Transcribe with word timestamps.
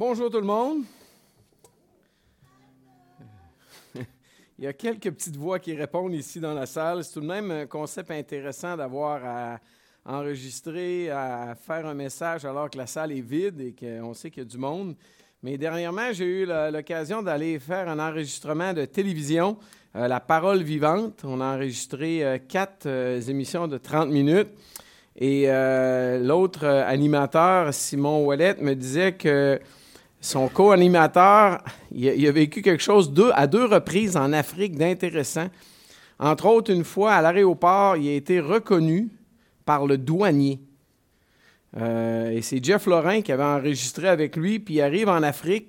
Bonjour 0.00 0.30
tout 0.30 0.40
le 0.40 0.46
monde. 0.46 0.84
Il 4.58 4.64
y 4.64 4.66
a 4.66 4.72
quelques 4.72 5.10
petites 5.10 5.36
voix 5.36 5.58
qui 5.58 5.74
répondent 5.74 6.14
ici 6.14 6.40
dans 6.40 6.54
la 6.54 6.64
salle. 6.64 7.04
C'est 7.04 7.12
tout 7.12 7.20
de 7.20 7.26
même 7.26 7.50
un 7.50 7.66
concept 7.66 8.10
intéressant 8.10 8.78
d'avoir 8.78 9.22
à 9.22 9.60
enregistrer, 10.06 11.10
à 11.10 11.54
faire 11.54 11.84
un 11.84 11.92
message 11.92 12.46
alors 12.46 12.70
que 12.70 12.78
la 12.78 12.86
salle 12.86 13.12
est 13.12 13.20
vide 13.20 13.60
et 13.60 13.74
qu'on 13.78 14.14
sait 14.14 14.30
qu'il 14.30 14.44
y 14.44 14.46
a 14.46 14.48
du 14.48 14.56
monde. 14.56 14.96
Mais 15.42 15.58
dernièrement, 15.58 16.14
j'ai 16.14 16.24
eu 16.24 16.46
l'occasion 16.46 17.22
d'aller 17.22 17.58
faire 17.58 17.86
un 17.86 17.98
enregistrement 17.98 18.72
de 18.72 18.86
télévision, 18.86 19.58
euh, 19.96 20.08
La 20.08 20.20
Parole 20.20 20.62
vivante. 20.62 21.20
On 21.24 21.42
a 21.42 21.56
enregistré 21.56 22.24
euh, 22.24 22.38
quatre 22.38 22.86
euh, 22.86 23.20
émissions 23.20 23.68
de 23.68 23.76
30 23.76 24.08
minutes. 24.08 24.48
Et 25.14 25.48
l'autre 26.22 26.64
animateur, 26.64 27.74
Simon 27.74 28.24
Wallet, 28.24 28.56
me 28.62 28.72
disait 28.72 29.12
que 29.12 29.60
son 30.20 30.48
co-animateur, 30.48 31.62
il, 31.92 32.26
a 32.26 32.32
vécu 32.32 32.60
quelque 32.60 32.82
chose 32.82 33.12
à 33.34 33.46
deux 33.46 33.64
reprises 33.64 34.16
en 34.16 34.32
Afrique 34.32 34.76
d'intéressant. 34.76 35.48
Entre 36.18 36.46
autres, 36.46 36.70
une 36.70 36.84
fois 36.84 37.14
à 37.14 37.22
l'aéroport, 37.22 37.96
il 37.96 38.08
a 38.08 38.12
été 38.12 38.40
reconnu 38.40 39.08
par 39.64 39.86
le 39.86 39.96
douanier. 39.96 40.60
Euh, 41.78 42.30
et 42.32 42.42
c'est 42.42 42.62
Jeff 42.62 42.86
Lorrain 42.86 43.22
qui 43.22 43.32
avait 43.32 43.42
enregistré 43.42 44.08
avec 44.08 44.36
lui, 44.36 44.58
puis 44.58 44.74
il 44.74 44.80
arrive 44.82 45.08
en 45.08 45.22
Afrique, 45.22 45.68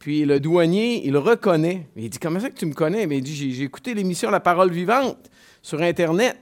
puis 0.00 0.24
le 0.24 0.40
douanier, 0.40 1.06
il 1.06 1.12
le 1.12 1.18
reconnaît. 1.18 1.86
Il 1.96 2.10
dit 2.10 2.18
Comment 2.18 2.40
ça 2.40 2.50
que 2.50 2.58
tu 2.58 2.66
me 2.66 2.74
connais? 2.74 3.06
Mais 3.06 3.18
Il 3.18 3.22
dit 3.22 3.54
J'ai 3.54 3.62
écouté 3.62 3.94
l'émission 3.94 4.30
La 4.30 4.40
Parole 4.40 4.70
Vivante 4.70 5.30
sur 5.62 5.80
Internet. 5.80 6.36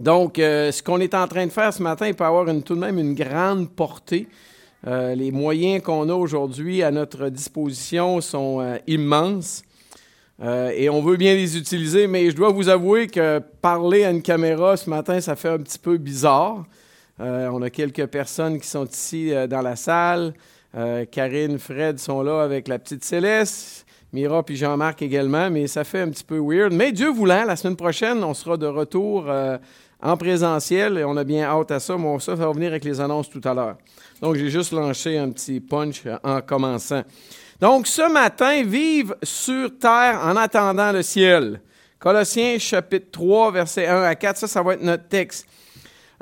Donc, 0.00 0.38
euh, 0.38 0.72
ce 0.72 0.82
qu'on 0.82 1.00
est 1.00 1.14
en 1.14 1.26
train 1.26 1.46
de 1.46 1.52
faire 1.52 1.72
ce 1.72 1.82
matin, 1.82 2.06
il 2.06 2.14
peut 2.14 2.24
avoir 2.24 2.46
tout 2.62 2.74
de 2.74 2.80
même 2.80 2.98
une 2.98 3.14
grande 3.14 3.70
portée. 3.70 4.28
Euh, 4.86 5.14
les 5.14 5.30
moyens 5.30 5.82
qu'on 5.82 6.08
a 6.10 6.14
aujourd'hui 6.14 6.82
à 6.82 6.90
notre 6.90 7.30
disposition 7.30 8.20
sont 8.20 8.60
euh, 8.60 8.76
immenses 8.86 9.62
euh, 10.42 10.72
et 10.74 10.90
on 10.90 11.00
veut 11.00 11.16
bien 11.16 11.34
les 11.34 11.56
utiliser, 11.56 12.06
mais 12.06 12.30
je 12.30 12.36
dois 12.36 12.50
vous 12.50 12.68
avouer 12.68 13.06
que 13.06 13.38
parler 13.62 14.04
à 14.04 14.10
une 14.10 14.20
caméra 14.20 14.76
ce 14.76 14.90
matin, 14.90 15.20
ça 15.20 15.36
fait 15.36 15.48
un 15.48 15.58
petit 15.58 15.78
peu 15.78 15.96
bizarre. 15.96 16.64
on 17.18 17.62
a 17.62 17.70
quelques 17.70 18.06
personnes 18.06 18.60
qui 18.60 18.66
sont 18.66 18.84
ici 18.84 19.32
dans 19.48 19.62
la 19.62 19.76
salle. 19.76 20.34
Karine, 21.12 21.60
Fred 21.60 22.00
sont 22.00 22.20
là 22.22 22.42
avec 22.42 22.66
la 22.66 22.80
petite 22.80 23.04
Céleste. 23.04 23.86
Mira 24.12 24.42
puis 24.42 24.56
Jean-Marc 24.56 25.02
également, 25.02 25.50
mais 25.50 25.68
ça 25.68 25.84
fait 25.84 26.00
un 26.00 26.10
petit 26.10 26.24
peu 26.24 26.40
weird. 26.40 26.72
Mais 26.72 26.90
Dieu 26.90 27.10
voulant, 27.10 27.44
la 27.44 27.54
semaine 27.54 27.76
prochaine, 27.76 28.24
on 28.24 28.34
sera 28.34 28.56
de 28.56 28.66
retour 28.66 29.30
en 30.04 30.18
présentiel 30.18 30.98
et 30.98 31.04
on 31.04 31.16
a 31.16 31.24
bien 31.24 31.44
hâte 31.44 31.70
à 31.70 31.80
ça. 31.80 31.96
Mais 31.96 32.20
ça 32.20 32.34
va 32.34 32.52
venir 32.52 32.68
avec 32.68 32.84
les 32.84 33.00
annonces 33.00 33.30
tout 33.30 33.40
à 33.42 33.54
l'heure. 33.54 33.76
Donc, 34.20 34.36
j'ai 34.36 34.50
juste 34.50 34.72
lancé 34.72 35.16
un 35.16 35.30
petit 35.30 35.60
punch 35.60 36.02
en 36.22 36.42
commençant. 36.42 37.02
Donc, 37.58 37.86
ce 37.86 38.12
matin, 38.12 38.62
vive 38.62 39.16
sur 39.22 39.78
terre 39.78 40.20
en 40.22 40.36
attendant 40.36 40.92
le 40.92 41.02
ciel. 41.02 41.60
Colossiens 41.98 42.58
chapitre 42.58 43.06
3, 43.12 43.52
versets 43.52 43.86
1 43.86 44.02
à 44.02 44.14
4, 44.14 44.36
ça, 44.36 44.46
ça 44.46 44.62
va 44.62 44.74
être 44.74 44.82
notre 44.82 45.08
texte. 45.08 45.46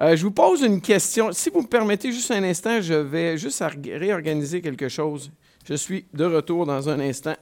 Euh, 0.00 0.14
je 0.14 0.22
vous 0.22 0.30
pose 0.30 0.62
une 0.62 0.80
question. 0.80 1.33
Si 1.33 1.50
vous 1.50 1.62
me 1.62 1.66
permettez 1.66 2.12
juste 2.12 2.30
un 2.30 2.42
instant, 2.44 2.80
je 2.80 2.94
vais 2.94 3.36
juste 3.36 3.62
réorganiser 3.84 4.60
quelque 4.60 4.88
chose. 4.88 5.33
Je 5.69 5.75
suis 5.75 6.05
de 6.14 6.25
retour 6.25 6.66
dans 6.66 6.88
un 6.88 7.00
instant. 7.00 7.34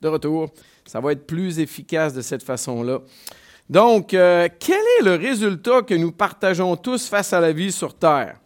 De 0.00 0.08
retour. 0.08 0.50
Ça 0.92 1.00
va 1.00 1.12
être 1.12 1.26
plus 1.26 1.58
efficace 1.58 2.12
de 2.12 2.20
cette 2.20 2.42
façon-là. 2.42 2.98
Donc, 3.70 4.12
euh, 4.12 4.46
quel 4.60 4.82
est 4.98 5.04
le 5.04 5.14
résultat 5.14 5.80
que 5.80 5.94
nous 5.94 6.12
partageons 6.12 6.76
tous 6.76 7.08
face 7.08 7.32
à 7.32 7.40
la 7.40 7.50
vie 7.50 7.72
sur 7.72 7.94
Terre? 7.94 8.36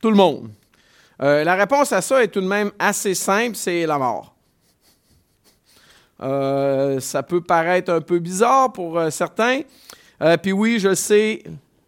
Tout 0.00 0.10
le 0.10 0.16
monde. 0.16 0.50
Euh, 1.20 1.42
la 1.42 1.56
réponse 1.56 1.92
à 1.92 2.00
ça 2.00 2.22
est 2.22 2.28
tout 2.28 2.40
de 2.40 2.46
même 2.46 2.70
assez 2.78 3.16
simple, 3.16 3.56
c'est 3.56 3.86
la 3.86 3.98
mort. 3.98 4.36
Euh, 6.22 7.00
ça 7.00 7.24
peut 7.24 7.40
paraître 7.40 7.92
un 7.92 8.02
peu 8.02 8.20
bizarre 8.20 8.72
pour 8.72 9.02
certains. 9.10 9.62
Puis 10.44 10.52
oui, 10.52 10.78
je 10.78 10.94
sais, 10.94 11.42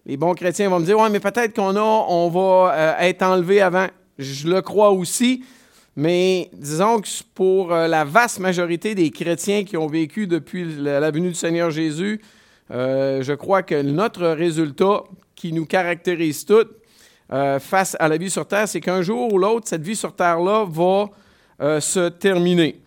les 0.04 0.16
bons 0.16 0.34
chrétiens 0.34 0.68
vont 0.68 0.80
me 0.80 0.84
dire, 0.84 0.98
ouais, 0.98 1.10
mais 1.10 1.20
peut-être 1.20 1.54
qu'on 1.54 1.76
a, 1.76 1.80
on 1.80 2.28
va 2.28 2.96
être 2.98 3.22
enlevé 3.22 3.60
avant. 3.60 3.86
Je 4.18 4.48
le 4.48 4.62
crois 4.62 4.90
aussi. 4.90 5.44
Mais 6.00 6.48
disons 6.52 7.00
que 7.00 7.08
pour 7.34 7.72
euh, 7.72 7.88
la 7.88 8.04
vaste 8.04 8.38
majorité 8.38 8.94
des 8.94 9.10
chrétiens 9.10 9.64
qui 9.64 9.76
ont 9.76 9.88
vécu 9.88 10.28
depuis 10.28 10.64
la 10.76 11.10
venue 11.10 11.30
du 11.30 11.34
Seigneur 11.34 11.72
Jésus, 11.72 12.20
euh, 12.70 13.20
je 13.20 13.32
crois 13.32 13.64
que 13.64 13.82
notre 13.82 14.28
résultat 14.28 15.02
qui 15.34 15.52
nous 15.52 15.66
caractérise 15.66 16.44
tous 16.44 16.68
euh, 17.32 17.58
face 17.58 17.96
à 17.98 18.06
la 18.06 18.16
vie 18.16 18.30
sur 18.30 18.46
Terre, 18.46 18.68
c'est 18.68 18.80
qu'un 18.80 19.02
jour 19.02 19.32
ou 19.32 19.38
l'autre, 19.38 19.66
cette 19.66 19.82
vie 19.82 19.96
sur 19.96 20.14
Terre-là 20.14 20.66
va 20.68 21.80
se 21.80 22.10
terminer. 22.10 22.78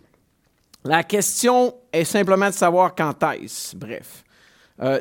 La 0.82 1.02
question 1.02 1.74
est 1.92 2.04
simplement 2.04 2.48
de 2.48 2.54
savoir 2.54 2.94
quand 2.94 3.12
est-ce. 3.34 3.76
Bref. 3.76 4.24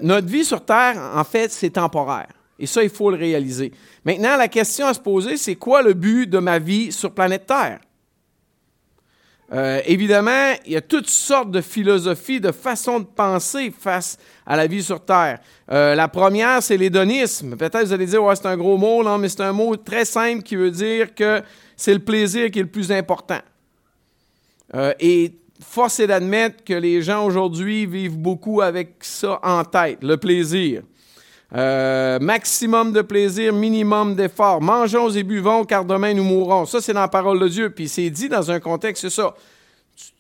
notre 0.01 0.27
vie 0.27 0.43
sur 0.43 0.65
Terre, 0.65 0.97
en 1.15 1.23
fait, 1.23 1.49
c'est 1.49 1.69
temporaire. 1.69 2.27
Et 2.59 2.65
ça, 2.65 2.83
il 2.83 2.89
faut 2.89 3.09
le 3.09 3.15
réaliser. 3.15 3.71
Maintenant, 4.03 4.35
la 4.35 4.49
question 4.49 4.87
à 4.87 4.93
se 4.93 4.99
poser, 4.99 5.37
c'est 5.37 5.55
quoi 5.55 5.81
le 5.81 5.93
but 5.93 6.27
de 6.27 6.39
ma 6.39 6.59
vie 6.59 6.91
sur 6.91 7.13
planète 7.13 7.45
Terre? 7.45 7.79
Euh, 9.53 9.81
évidemment, 9.85 10.53
il 10.65 10.71
y 10.71 10.77
a 10.77 10.81
toutes 10.81 11.09
sortes 11.09 11.51
de 11.51 11.59
philosophies, 11.59 12.39
de 12.39 12.53
façons 12.53 13.01
de 13.01 13.05
penser 13.05 13.73
face 13.77 14.17
à 14.45 14.55
la 14.55 14.65
vie 14.65 14.81
sur 14.81 15.03
Terre. 15.03 15.39
Euh, 15.69 15.93
la 15.93 16.07
première, 16.07 16.63
c'est 16.63 16.77
l'hédonisme. 16.77 17.57
Peut-être 17.57 17.85
vous 17.85 17.93
allez 17.93 18.05
dire, 18.05 18.23
ouais, 18.23 18.35
c'est 18.35 18.45
un 18.45 18.55
gros 18.55 18.77
mot, 18.77 19.03
non, 19.03 19.17
mais 19.17 19.27
c'est 19.27 19.41
un 19.41 19.51
mot 19.51 19.75
très 19.75 20.05
simple 20.05 20.41
qui 20.41 20.55
veut 20.55 20.71
dire 20.71 21.13
que 21.13 21.41
c'est 21.75 21.93
le 21.93 21.99
plaisir 21.99 22.49
qui 22.49 22.59
est 22.59 22.63
le 22.63 22.69
plus 22.69 22.93
important. 22.93 23.39
Euh, 24.73 24.93
et 25.01 25.33
force 25.61 25.99
est 25.99 26.07
d'admettre 26.07 26.63
que 26.63 26.73
les 26.73 27.01
gens 27.01 27.25
aujourd'hui 27.25 27.85
vivent 27.85 28.17
beaucoup 28.17 28.61
avec 28.61 28.95
ça 29.01 29.37
en 29.43 29.65
tête, 29.65 29.99
le 30.01 30.15
plaisir. 30.15 30.83
Maximum 31.51 32.93
de 32.93 33.01
plaisir, 33.01 33.53
minimum 33.53 34.15
d'effort. 34.15 34.61
Mangeons 34.61 35.09
et 35.09 35.23
buvons, 35.23 35.65
car 35.65 35.85
demain 35.85 36.13
nous 36.13 36.23
mourrons. 36.23 36.65
Ça, 36.65 36.81
c'est 36.81 36.93
dans 36.93 37.01
la 37.01 37.07
parole 37.07 37.39
de 37.39 37.47
Dieu. 37.47 37.69
Puis 37.69 37.89
c'est 37.89 38.09
dit 38.09 38.29
dans 38.29 38.51
un 38.51 38.59
contexte, 38.59 39.01
c'est 39.01 39.09
ça 39.09 39.33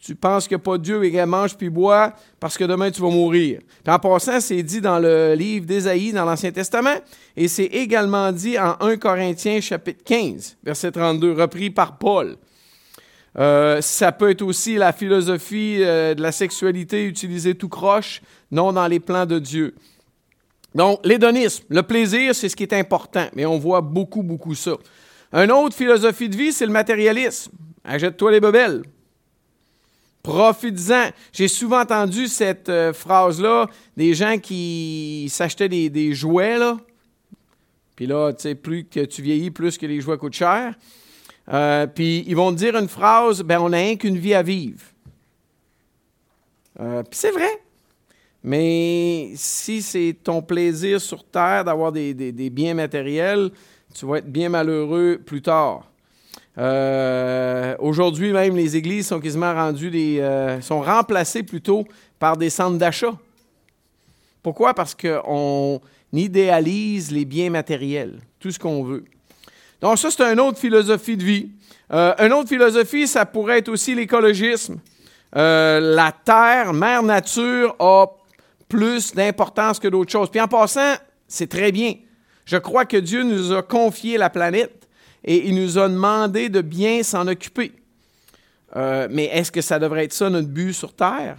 tu 0.01 0.15
penses 0.15 0.47
que 0.47 0.55
pas 0.55 0.77
Dieu 0.77 1.03
et 1.03 1.25
mange 1.25 1.55
puis 1.55 1.69
bois 1.69 2.13
parce 2.39 2.57
que 2.57 2.63
demain 2.63 2.91
tu 2.91 3.01
vas 3.01 3.09
mourir. 3.09 3.61
en 3.87 3.99
passant, 3.99 4.39
c'est 4.39 4.63
dit 4.63 4.81
dans 4.81 4.99
le 4.99 5.33
livre 5.35 5.65
d'Ésaïe 5.65 6.11
dans 6.11 6.25
l'Ancien 6.25 6.51
Testament 6.51 6.97
et 7.37 7.47
c'est 7.47 7.65
également 7.65 8.31
dit 8.31 8.57
en 8.57 8.75
1 8.79 8.97
Corinthiens 8.97 9.61
chapitre 9.61 10.03
15, 10.03 10.57
verset 10.63 10.91
32, 10.91 11.33
repris 11.33 11.69
par 11.69 11.97
Paul. 11.97 12.35
Euh, 13.39 13.79
ça 13.79 14.11
peut 14.11 14.31
être 14.31 14.41
aussi 14.41 14.75
la 14.75 14.91
philosophie 14.91 15.77
euh, 15.79 16.13
de 16.13 16.21
la 16.21 16.33
sexualité 16.33 17.05
utilisée 17.05 17.55
tout 17.55 17.69
croche, 17.69 18.21
non 18.51 18.73
dans 18.73 18.87
les 18.87 18.99
plans 18.99 19.25
de 19.25 19.39
Dieu. 19.39 19.73
Donc, 20.73 20.99
l'hédonisme, 21.05 21.65
le 21.69 21.83
plaisir, 21.83 22.33
c'est 22.33 22.49
ce 22.49 22.55
qui 22.55 22.63
est 22.63 22.73
important, 22.73 23.27
mais 23.35 23.45
on 23.45 23.57
voit 23.57 23.81
beaucoup, 23.81 24.23
beaucoup 24.23 24.55
ça. 24.55 24.73
Une 25.33 25.51
autre 25.51 25.75
philosophie 25.75 26.29
de 26.29 26.35
vie, 26.35 26.51
c'est 26.51 26.65
le 26.65 26.71
matérialisme. 26.71 27.51
Achète-toi 27.83 28.31
les 28.31 28.39
bebelles. 28.39 28.83
Profites-en. 30.23 31.09
J'ai 31.33 31.47
souvent 31.47 31.81
entendu 31.81 32.27
cette 32.27 32.69
euh, 32.69 32.93
phrase-là, 32.93 33.67
des 33.97 34.13
gens 34.13 34.37
qui 34.37 35.27
s'achetaient 35.29 35.69
des, 35.69 36.13
jouets, 36.13 36.57
là. 36.57 36.77
Puis 37.95 38.05
là, 38.07 38.31
tu 38.33 38.43
sais, 38.43 38.55
plus 38.55 38.85
que 38.85 39.03
tu 39.05 39.21
vieillis, 39.21 39.51
plus 39.51 39.77
que 39.77 39.85
les 39.85 39.99
jouets 39.99 40.17
coûtent 40.17 40.33
cher. 40.33 40.75
Euh, 41.49 41.87
puis 41.87 42.23
ils 42.27 42.35
vont 42.35 42.51
dire 42.51 42.75
une 42.77 42.87
phrase, 42.87 43.41
ben 43.41 43.59
on 43.59 43.69
n'a 43.69 43.77
rien 43.77 43.95
qu'une 43.95 44.17
vie 44.17 44.33
à 44.33 44.43
vivre. 44.43 44.81
Euh, 46.79 47.03
puis 47.03 47.19
c'est 47.19 47.31
vrai. 47.31 47.61
Mais 48.43 49.31
si 49.35 49.81
c'est 49.81 50.15
ton 50.23 50.41
plaisir 50.41 50.99
sur 50.99 51.23
Terre 51.23 51.63
d'avoir 51.63 51.91
des, 51.91 52.13
des 52.13 52.49
biens 52.49 52.73
matériels, 52.73 53.51
tu 53.93 54.05
vas 54.05 54.17
être 54.17 54.31
bien 54.31 54.49
malheureux 54.49 55.19
plus 55.23 55.41
tard. 55.41 55.91
Euh, 56.57 57.75
aujourd'hui 57.79 58.31
même, 58.31 58.55
les 58.55 58.75
églises 58.75 59.07
sont 59.07 59.19
quasiment 59.19 59.53
rendues 59.53 59.89
des, 59.89 60.19
euh, 60.19 60.59
sont 60.61 60.81
remplacées 60.81 61.43
plutôt 61.43 61.85
par 62.19 62.37
des 62.37 62.49
centres 62.49 62.77
d'achat. 62.77 63.13
Pourquoi? 64.43 64.73
Parce 64.73 64.95
qu'on 64.95 65.79
idéalise 66.11 67.11
les 67.11 67.25
biens 67.25 67.49
matériels, 67.49 68.19
tout 68.39 68.51
ce 68.51 68.59
qu'on 68.59 68.83
veut. 68.83 69.05
Donc 69.81 69.97
ça, 69.97 70.11
c'est 70.11 70.23
une 70.23 70.39
autre 70.39 70.57
philosophie 70.57 71.15
de 71.15 71.23
vie. 71.23 71.49
Euh, 71.93 72.13
une 72.19 72.33
autre 72.33 72.49
philosophie, 72.49 73.07
ça 73.07 73.25
pourrait 73.25 73.59
être 73.59 73.69
aussi 73.69 73.95
l'écologisme. 73.95 74.79
la 75.33 76.11
terre, 76.25 76.73
mère 76.73 77.03
nature, 77.03 77.75
a 77.79 78.07
plus 78.71 79.13
d'importance 79.13 79.79
que 79.79 79.89
d'autres 79.89 80.11
choses. 80.11 80.29
Puis 80.31 80.39
en 80.39 80.47
passant, 80.47 80.95
c'est 81.27 81.49
très 81.49 81.73
bien. 81.73 81.95
Je 82.45 82.55
crois 82.55 82.85
que 82.85 82.95
Dieu 82.95 83.23
nous 83.23 83.51
a 83.51 83.61
confié 83.61 84.17
la 84.17 84.29
planète 84.29 84.87
et 85.25 85.49
il 85.49 85.55
nous 85.55 85.77
a 85.77 85.89
demandé 85.89 86.47
de 86.47 86.61
bien 86.61 87.03
s'en 87.03 87.27
occuper. 87.27 87.73
Euh, 88.77 89.09
mais 89.11 89.25
est-ce 89.25 89.51
que 89.51 89.59
ça 89.59 89.77
devrait 89.77 90.05
être 90.05 90.13
ça 90.13 90.29
notre 90.29 90.47
but 90.47 90.71
sur 90.71 90.93
Terre? 90.93 91.35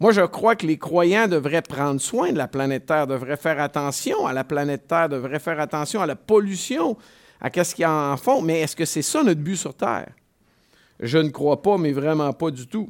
Moi, 0.00 0.12
je 0.12 0.22
crois 0.22 0.56
que 0.56 0.66
les 0.66 0.78
croyants 0.78 1.28
devraient 1.28 1.60
prendre 1.60 2.00
soin 2.00 2.32
de 2.32 2.38
la 2.38 2.48
planète 2.48 2.86
Terre, 2.86 3.06
devraient 3.06 3.36
faire 3.36 3.60
attention 3.60 4.26
à 4.26 4.32
la 4.32 4.44
planète 4.44 4.88
Terre, 4.88 5.10
devraient 5.10 5.38
faire 5.38 5.60
attention 5.60 6.00
à 6.00 6.06
la 6.06 6.16
pollution, 6.16 6.96
à 7.42 7.50
ce 7.62 7.74
qu'ils 7.74 7.84
en 7.84 8.16
font. 8.16 8.40
Mais 8.40 8.62
est-ce 8.62 8.74
que 8.74 8.86
c'est 8.86 9.02
ça 9.02 9.22
notre 9.22 9.42
but 9.42 9.56
sur 9.56 9.74
Terre? 9.74 10.08
Je 11.00 11.18
ne 11.18 11.28
crois 11.28 11.60
pas, 11.60 11.76
mais 11.76 11.92
vraiment 11.92 12.32
pas 12.32 12.50
du 12.50 12.66
tout. 12.66 12.88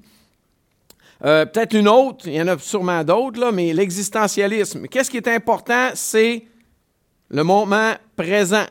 Euh, 1.24 1.46
peut-être 1.46 1.74
une 1.74 1.88
autre, 1.88 2.26
il 2.28 2.34
y 2.34 2.42
en 2.42 2.48
a 2.48 2.58
sûrement 2.58 3.02
d'autres, 3.02 3.50
mais 3.50 3.72
l'existentialisme. 3.72 4.88
Qu'est-ce 4.88 5.10
qui 5.10 5.16
est 5.16 5.28
important? 5.28 5.90
C'est 5.94 6.44
le 7.30 7.42
moment 7.42 7.94
présent. 8.14 8.66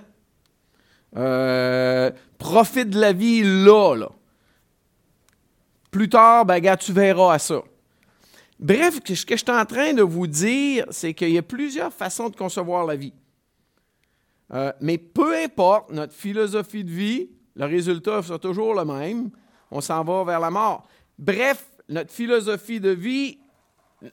Euh, 1.16 2.12
profite 2.38 2.92
de 2.92 3.00
la 3.00 3.14
vie 3.14 3.42
là, 3.44 3.96
là. 3.96 4.10
Plus 5.90 6.10
tard, 6.10 6.46
ben, 6.46 6.60
gars, 6.60 6.78
tu 6.78 6.92
verras 6.92 7.36
à 7.36 7.40
ça. 7.40 7.62
Bref, 8.60 9.00
ce 9.06 9.26
que 9.26 9.36
je 9.36 9.44
suis 9.44 9.52
en 9.52 9.66
train 9.66 9.94
de 9.94 10.04
vous 10.04 10.28
dire, 10.28 10.86
c'est 10.90 11.14
qu'il 11.14 11.32
y 11.32 11.38
a 11.38 11.44
plusieurs 11.44 11.92
façons 11.92 12.30
de 12.30 12.36
concevoir 12.36 12.86
la 12.86 12.96
vie. 12.96 13.14
Euh, 14.54 14.72
mais 14.80 14.98
peu 14.98 15.36
importe 15.36 15.92
notre 15.92 16.14
philosophie 16.14 16.84
de 16.84 16.92
vie, 16.92 17.30
le 17.56 17.66
résultat 17.66 18.22
sera 18.22 18.38
toujours 18.38 18.76
le 18.76 18.86
même. 18.86 19.32
On 19.72 19.82
s'en 19.82 20.04
va 20.04 20.24
vers 20.24 20.40
la 20.40 20.52
mort. 20.52 20.88
Bref, 21.18 21.66
notre 21.90 22.12
philosophie 22.12 22.80
de 22.80 22.90
vie, 22.90 23.38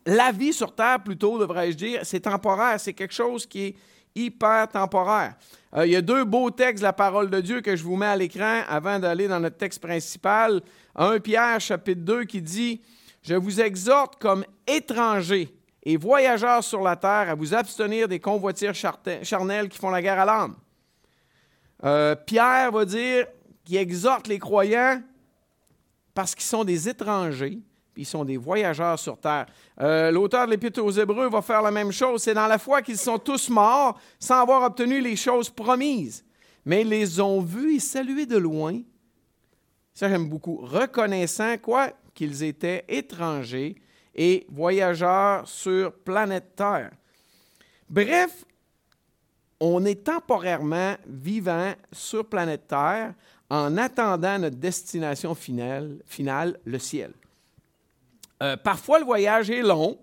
la 0.06 0.32
vie 0.32 0.52
sur 0.52 0.74
Terre 0.74 1.02
plutôt, 1.02 1.38
devrais-je 1.38 1.76
dire, 1.76 2.00
c'est 2.04 2.20
temporaire. 2.20 2.78
C'est 2.78 2.92
quelque 2.92 3.14
chose 3.14 3.46
qui 3.46 3.66
est 3.66 3.76
hyper 4.14 4.68
temporaire. 4.68 5.34
Euh, 5.76 5.86
il 5.86 5.92
y 5.92 5.96
a 5.96 6.02
deux 6.02 6.24
beaux 6.24 6.50
textes 6.50 6.82
de 6.82 6.86
la 6.86 6.92
parole 6.92 7.30
de 7.30 7.40
Dieu 7.40 7.60
que 7.60 7.76
je 7.76 7.82
vous 7.82 7.96
mets 7.96 8.06
à 8.06 8.16
l'écran 8.16 8.62
avant 8.68 8.98
d'aller 8.98 9.28
dans 9.28 9.40
notre 9.40 9.56
texte 9.56 9.80
principal. 9.80 10.60
1 10.96 11.20
Pierre 11.20 11.60
chapitre 11.60 12.02
2 12.02 12.24
qui 12.24 12.42
dit, 12.42 12.80
Je 13.22 13.34
vous 13.34 13.60
exhorte 13.60 14.20
comme 14.20 14.44
étrangers 14.66 15.54
et 15.82 15.96
voyageurs 15.96 16.64
sur 16.64 16.82
la 16.82 16.96
terre 16.96 17.30
à 17.30 17.34
vous 17.34 17.54
abstenir 17.54 18.08
des 18.08 18.20
convoitières 18.20 18.74
charnelles 18.74 19.68
qui 19.68 19.78
font 19.78 19.90
la 19.90 20.02
guerre 20.02 20.20
à 20.20 20.24
l'âme. 20.24 20.56
Euh, 21.84 22.14
Pierre 22.14 22.72
va 22.72 22.84
dire 22.84 23.26
qu'il 23.64 23.76
exhorte 23.76 24.26
les 24.26 24.38
croyants 24.38 25.00
parce 26.20 26.34
qu'ils 26.34 26.44
sont 26.44 26.64
des 26.64 26.86
étrangers, 26.86 27.58
puis 27.94 28.02
ils 28.02 28.04
sont 28.04 28.26
des 28.26 28.36
voyageurs 28.36 28.98
sur 28.98 29.16
terre. 29.16 29.46
Euh, 29.80 30.10
l'auteur 30.10 30.44
de 30.44 30.50
l'Épître 30.50 30.84
aux 30.84 30.90
Hébreux 30.90 31.30
va 31.30 31.40
faire 31.40 31.62
la 31.62 31.70
même 31.70 31.92
chose. 31.92 32.22
C'est 32.22 32.34
dans 32.34 32.46
la 32.46 32.58
foi 32.58 32.82
qu'ils 32.82 32.98
sont 32.98 33.18
tous 33.18 33.48
morts 33.48 33.98
sans 34.18 34.42
avoir 34.42 34.62
obtenu 34.64 35.00
les 35.00 35.16
choses 35.16 35.48
promises. 35.48 36.22
Mais 36.66 36.82
ils 36.82 36.90
les 36.90 37.20
ont 37.22 37.40
vus 37.40 37.76
et 37.76 37.80
salués 37.80 38.26
de 38.26 38.36
loin. 38.36 38.82
Ça, 39.94 40.10
j'aime 40.10 40.28
beaucoup. 40.28 40.56
Reconnaissant 40.58 41.56
quoi? 41.56 41.88
Qu'ils 42.12 42.42
étaient 42.42 42.84
étrangers 42.86 43.76
et 44.14 44.46
voyageurs 44.50 45.48
sur 45.48 45.90
planète 45.90 46.54
Terre. 46.54 46.90
Bref, 47.88 48.44
on 49.58 49.86
est 49.86 50.04
temporairement 50.04 50.96
vivant 51.06 51.72
sur 51.92 52.26
planète 52.26 52.66
Terre 52.68 53.14
en 53.50 53.76
attendant 53.76 54.38
notre 54.38 54.56
destination 54.56 55.34
finale, 55.34 55.98
finale 56.06 56.58
le 56.64 56.78
ciel. 56.78 57.12
Euh, 58.42 58.56
parfois, 58.56 59.00
le 59.00 59.04
voyage 59.04 59.50
est 59.50 59.62
long. 59.62 59.98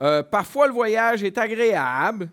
Euh, 0.00 0.22
parfois, 0.22 0.68
le 0.68 0.72
voyage 0.72 1.24
est 1.24 1.36
agréable. 1.36 2.30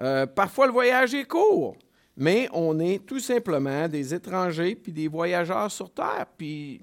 Euh, 0.00 0.26
parfois, 0.26 0.66
le 0.66 0.72
voyage 0.72 1.14
est 1.14 1.24
court. 1.24 1.76
Mais 2.16 2.48
on 2.52 2.80
est 2.80 3.04
tout 3.04 3.20
simplement 3.20 3.86
des 3.88 4.14
étrangers 4.14 4.74
puis 4.74 4.90
des 4.90 5.06
voyageurs 5.06 5.70
sur 5.70 5.92
Terre. 5.92 6.26
Puis, 6.36 6.80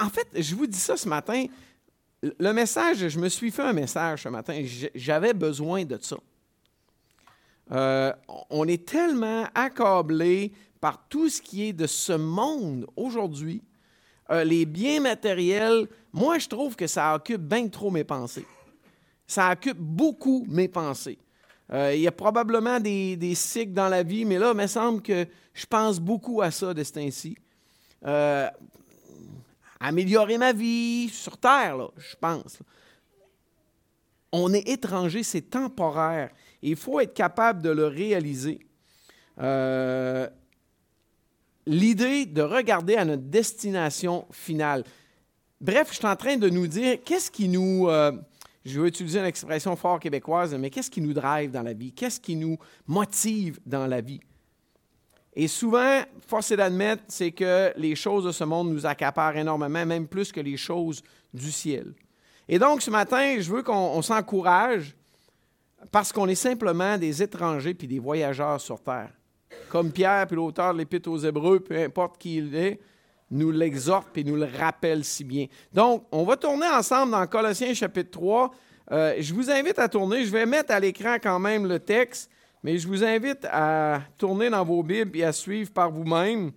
en 0.00 0.08
fait, 0.08 0.28
je 0.36 0.54
vous 0.54 0.68
dis 0.68 0.78
ça 0.78 0.96
ce 0.96 1.08
matin. 1.08 1.46
Le 2.22 2.52
message, 2.52 3.08
je 3.08 3.18
me 3.18 3.28
suis 3.28 3.50
fait 3.50 3.62
un 3.62 3.72
message 3.72 4.22
ce 4.22 4.28
matin. 4.28 4.64
J'avais 4.94 5.34
besoin 5.34 5.84
de 5.84 5.98
ça. 6.00 6.16
on 8.50 8.68
est 8.68 8.88
tellement 8.88 9.46
accablé 9.52 10.52
par 10.80 11.08
tout 11.08 11.28
ce 11.28 11.42
qui 11.42 11.64
est 11.68 11.72
de 11.72 11.86
ce 11.86 12.12
monde 12.12 12.86
aujourd'hui, 12.96 13.62
euh, 14.30 14.44
les 14.44 14.66
biens 14.66 15.00
matériels, 15.00 15.86
moi, 16.12 16.38
je 16.38 16.48
trouve 16.48 16.76
que 16.76 16.86
ça 16.86 17.14
occupe 17.14 17.42
bien 17.42 17.68
trop 17.68 17.90
mes 17.90 18.04
pensées. 18.04 18.46
Ça 19.26 19.50
occupe 19.52 19.78
beaucoup 19.78 20.44
mes 20.48 20.68
pensées. 20.68 21.18
Euh, 21.72 21.94
il 21.94 22.00
y 22.00 22.06
a 22.06 22.12
probablement 22.12 22.80
des, 22.80 23.34
cycles 23.34 23.72
dans 23.72 23.88
la 23.88 24.02
vie, 24.02 24.24
mais 24.24 24.38
là, 24.38 24.52
il 24.52 24.56
me 24.56 24.66
semble 24.66 25.02
que 25.02 25.26
je 25.52 25.66
pense 25.66 25.98
beaucoup 26.00 26.40
à 26.40 26.50
ça 26.50 26.72
de 26.72 26.82
ce 26.82 26.92
temps-ci. 26.92 27.36
Euh, 28.06 28.48
améliorer 29.80 30.38
ma 30.38 30.52
vie 30.52 31.08
sur 31.08 31.36
Terre, 31.36 31.76
là, 31.76 31.88
je 31.96 32.14
pense. 32.16 32.58
On 34.32 34.52
est 34.52 34.68
étranger, 34.68 35.22
c'est 35.22 35.50
temporaire. 35.50 36.30
il 36.60 36.76
faut 36.76 37.00
être 37.00 37.14
capable 37.14 37.62
de 37.62 37.70
le 37.70 37.86
réaliser 37.86 38.60
l'idée 41.68 42.24
de 42.24 42.42
regarder 42.42 42.96
à 42.96 43.04
notre 43.04 43.22
destination 43.22 44.26
finale. 44.32 44.84
Bref, 45.60 45.88
je 45.90 45.96
suis 45.96 46.06
en 46.06 46.16
train 46.16 46.36
de 46.36 46.48
nous 46.48 46.66
dire 46.66 46.98
qu'est-ce 47.04 47.30
qui 47.30 47.46
nous, 47.46 47.88
euh, 47.88 48.12
je 48.64 48.80
vais 48.80 48.88
utiliser 48.88 49.18
une 49.18 49.26
expression 49.26 49.76
fort 49.76 50.00
québécoise, 50.00 50.54
mais 50.54 50.70
qu'est-ce 50.70 50.90
qui 50.90 51.02
nous 51.02 51.12
drive 51.12 51.50
dans 51.50 51.62
la 51.62 51.74
vie? 51.74 51.92
Qu'est-ce 51.92 52.20
qui 52.20 52.36
nous 52.36 52.56
motive 52.86 53.60
dans 53.66 53.86
la 53.86 54.00
vie? 54.00 54.20
Et 55.34 55.46
souvent, 55.46 56.00
force 56.26 56.50
est 56.50 56.56
d'admettre, 56.56 57.02
c'est 57.08 57.32
que 57.32 57.72
les 57.76 57.94
choses 57.94 58.24
de 58.24 58.32
ce 58.32 58.44
monde 58.44 58.70
nous 58.70 58.86
accaparent 58.86 59.36
énormément, 59.36 59.84
même 59.84 60.08
plus 60.08 60.32
que 60.32 60.40
les 60.40 60.56
choses 60.56 61.02
du 61.34 61.52
ciel. 61.52 61.92
Et 62.48 62.58
donc, 62.58 62.80
ce 62.80 62.90
matin, 62.90 63.36
je 63.38 63.52
veux 63.52 63.62
qu'on 63.62 64.00
s'encourage 64.00 64.96
parce 65.92 66.12
qu'on 66.12 66.26
est 66.28 66.34
simplement 66.34 66.96
des 66.96 67.22
étrangers 67.22 67.74
puis 67.74 67.86
des 67.86 67.98
voyageurs 67.98 68.60
sur 68.60 68.82
Terre 68.82 69.12
comme 69.68 69.92
Pierre, 69.92 70.26
puis 70.26 70.36
l'auteur 70.36 70.72
de 70.72 70.78
l'Épître 70.78 71.10
aux 71.10 71.18
Hébreux, 71.18 71.60
peu 71.60 71.76
importe 71.76 72.18
qui 72.18 72.36
il 72.36 72.54
est, 72.54 72.80
nous 73.30 73.50
l'exhorte 73.50 74.16
et 74.16 74.24
nous 74.24 74.36
le 74.36 74.48
rappelle 74.58 75.04
si 75.04 75.24
bien. 75.24 75.46
Donc, 75.72 76.04
on 76.10 76.24
va 76.24 76.36
tourner 76.36 76.66
ensemble 76.66 77.12
dans 77.12 77.26
Colossiens 77.26 77.74
chapitre 77.74 78.10
3. 78.10 78.50
Euh, 78.90 79.14
je 79.18 79.34
vous 79.34 79.50
invite 79.50 79.78
à 79.78 79.88
tourner. 79.88 80.24
Je 80.24 80.30
vais 80.30 80.46
mettre 80.46 80.72
à 80.72 80.80
l'écran 80.80 81.16
quand 81.22 81.38
même 81.38 81.66
le 81.66 81.78
texte, 81.78 82.30
mais 82.62 82.78
je 82.78 82.88
vous 82.88 83.04
invite 83.04 83.46
à 83.50 84.00
tourner 84.16 84.48
dans 84.48 84.64
vos 84.64 84.82
Bibles 84.82 85.18
et 85.18 85.24
à 85.24 85.32
suivre 85.32 85.70
par 85.70 85.90
vous-même. 85.90 86.52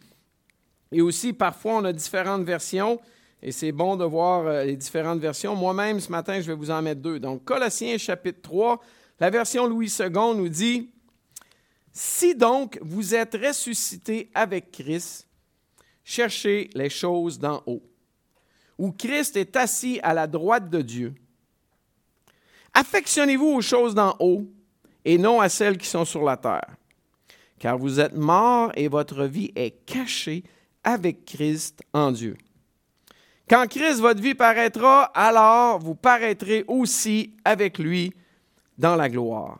Et 0.93 1.01
aussi, 1.01 1.33
parfois, 1.33 1.73
on 1.73 1.85
a 1.85 1.91
différentes 1.91 2.43
versions 2.43 2.99
et 3.43 3.51
c'est 3.51 3.71
bon 3.71 3.95
de 3.95 4.05
voir 4.05 4.45
euh, 4.45 4.63
les 4.63 4.75
différentes 4.75 5.19
versions. 5.19 5.55
Moi-même, 5.55 5.99
ce 5.99 6.11
matin, 6.11 6.39
je 6.39 6.47
vais 6.47 6.53
vous 6.53 6.69
en 6.69 6.81
mettre 6.81 7.01
deux. 7.01 7.19
Donc, 7.19 7.43
Colossiens 7.43 7.97
chapitre 7.97 8.41
3, 8.41 8.79
la 9.19 9.29
version 9.29 9.67
Louis 9.67 9.91
II 9.99 10.35
nous 10.35 10.49
dit 10.49 10.91
si 11.91 12.35
donc 12.35 12.79
vous 12.81 13.13
êtes 13.13 13.35
ressuscité 13.35 14.29
avec 14.33 14.71
Christ, 14.71 15.27
cherchez 16.03 16.69
les 16.73 16.89
choses 16.89 17.37
d'en 17.37 17.61
haut, 17.65 17.83
où 18.77 18.91
Christ 18.91 19.35
est 19.35 19.55
assis 19.55 19.99
à 20.01 20.13
la 20.13 20.27
droite 20.27 20.69
de 20.69 20.81
Dieu. 20.81 21.13
Affectionnez-vous 22.73 23.47
aux 23.47 23.61
choses 23.61 23.93
d'en 23.93 24.15
haut 24.19 24.45
et 25.03 25.17
non 25.17 25.41
à 25.41 25.49
celles 25.49 25.77
qui 25.77 25.87
sont 25.87 26.05
sur 26.05 26.23
la 26.23 26.37
terre, 26.37 26.75
car 27.59 27.77
vous 27.77 27.99
êtes 27.99 28.15
morts 28.15 28.71
et 28.75 28.87
votre 28.87 29.25
vie 29.25 29.51
est 29.55 29.85
cachée 29.85 30.43
avec 30.83 31.25
Christ 31.25 31.81
en 31.93 32.11
Dieu. 32.11 32.37
Quand 33.49 33.67
Christ, 33.67 33.99
votre 33.99 34.21
vie 34.21 34.33
paraîtra, 34.33 35.03
alors 35.13 35.79
vous 35.79 35.95
paraîtrez 35.95 36.63
aussi 36.67 37.35
avec 37.43 37.79
lui 37.79 38.13
dans 38.77 38.95
la 38.95 39.09
gloire. 39.09 39.57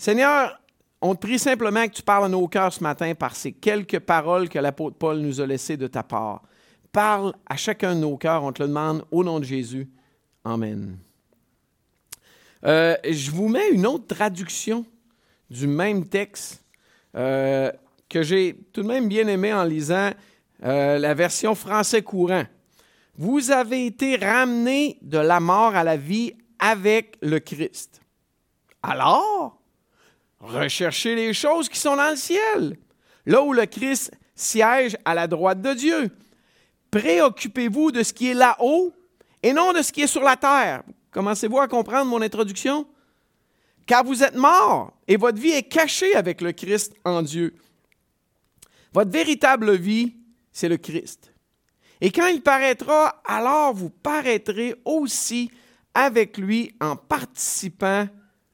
Seigneur, 0.00 0.58
on 1.02 1.14
te 1.14 1.20
prie 1.20 1.38
simplement 1.38 1.86
que 1.86 1.92
tu 1.92 2.02
parles 2.02 2.24
à 2.24 2.28
nos 2.30 2.48
cœurs 2.48 2.72
ce 2.72 2.82
matin 2.82 3.14
par 3.14 3.36
ces 3.36 3.52
quelques 3.52 3.98
paroles 3.98 4.48
que 4.48 4.58
l'apôtre 4.58 4.96
Paul 4.96 5.18
nous 5.18 5.42
a 5.42 5.46
laissées 5.46 5.76
de 5.76 5.88
ta 5.88 6.02
part. 6.02 6.40
Parle 6.90 7.34
à 7.44 7.58
chacun 7.58 7.94
de 7.94 8.00
nos 8.00 8.16
cœurs, 8.16 8.42
on 8.42 8.50
te 8.50 8.62
le 8.62 8.70
demande 8.70 9.04
au 9.10 9.22
nom 9.22 9.38
de 9.38 9.44
Jésus. 9.44 9.90
Amen. 10.42 10.96
Euh, 12.64 12.96
je 13.06 13.30
vous 13.30 13.48
mets 13.48 13.68
une 13.72 13.86
autre 13.86 14.06
traduction 14.06 14.86
du 15.50 15.66
même 15.66 16.06
texte 16.06 16.64
euh, 17.14 17.70
que 18.08 18.22
j'ai 18.22 18.56
tout 18.72 18.80
de 18.80 18.88
même 18.88 19.06
bien 19.06 19.28
aimé 19.28 19.52
en 19.52 19.64
lisant 19.64 20.12
euh, 20.62 20.98
la 20.98 21.12
version 21.12 21.54
français 21.54 22.00
courant. 22.00 22.44
Vous 23.18 23.50
avez 23.50 23.84
été 23.84 24.16
ramenés 24.16 24.96
de 25.02 25.18
la 25.18 25.40
mort 25.40 25.76
à 25.76 25.84
la 25.84 25.98
vie 25.98 26.32
avec 26.58 27.18
le 27.20 27.38
Christ. 27.38 28.00
Alors, 28.82 29.59
Recherchez 30.40 31.14
les 31.14 31.34
choses 31.34 31.68
qui 31.68 31.78
sont 31.78 31.96
dans 31.96 32.10
le 32.10 32.16
ciel, 32.16 32.78
là 33.26 33.42
où 33.42 33.52
le 33.52 33.66
Christ 33.66 34.10
siège 34.34 34.96
à 35.04 35.14
la 35.14 35.26
droite 35.26 35.60
de 35.60 35.74
Dieu. 35.74 36.10
Préoccupez-vous 36.90 37.92
de 37.92 38.02
ce 38.02 38.12
qui 38.12 38.30
est 38.30 38.34
là-haut 38.34 38.92
et 39.42 39.52
non 39.52 39.72
de 39.72 39.82
ce 39.82 39.92
qui 39.92 40.02
est 40.02 40.06
sur 40.06 40.22
la 40.22 40.36
terre. 40.36 40.82
Commencez-vous 41.10 41.58
à 41.58 41.68
comprendre 41.68 42.10
mon 42.10 42.22
introduction? 42.22 42.86
Car 43.86 44.02
vous 44.04 44.22
êtes 44.22 44.36
morts 44.36 44.92
et 45.06 45.16
votre 45.16 45.38
vie 45.38 45.50
est 45.50 45.64
cachée 45.64 46.14
avec 46.14 46.40
le 46.40 46.52
Christ 46.52 46.94
en 47.04 47.22
Dieu. 47.22 47.54
Votre 48.92 49.10
véritable 49.10 49.76
vie, 49.76 50.14
c'est 50.52 50.68
le 50.68 50.78
Christ. 50.78 51.32
Et 52.00 52.10
quand 52.10 52.28
il 52.28 52.40
paraîtra, 52.40 53.20
alors 53.26 53.74
vous 53.74 53.90
paraîtrez 53.90 54.74
aussi 54.84 55.50
avec 55.94 56.38
lui 56.38 56.74
en 56.80 56.96
participant 56.96 58.08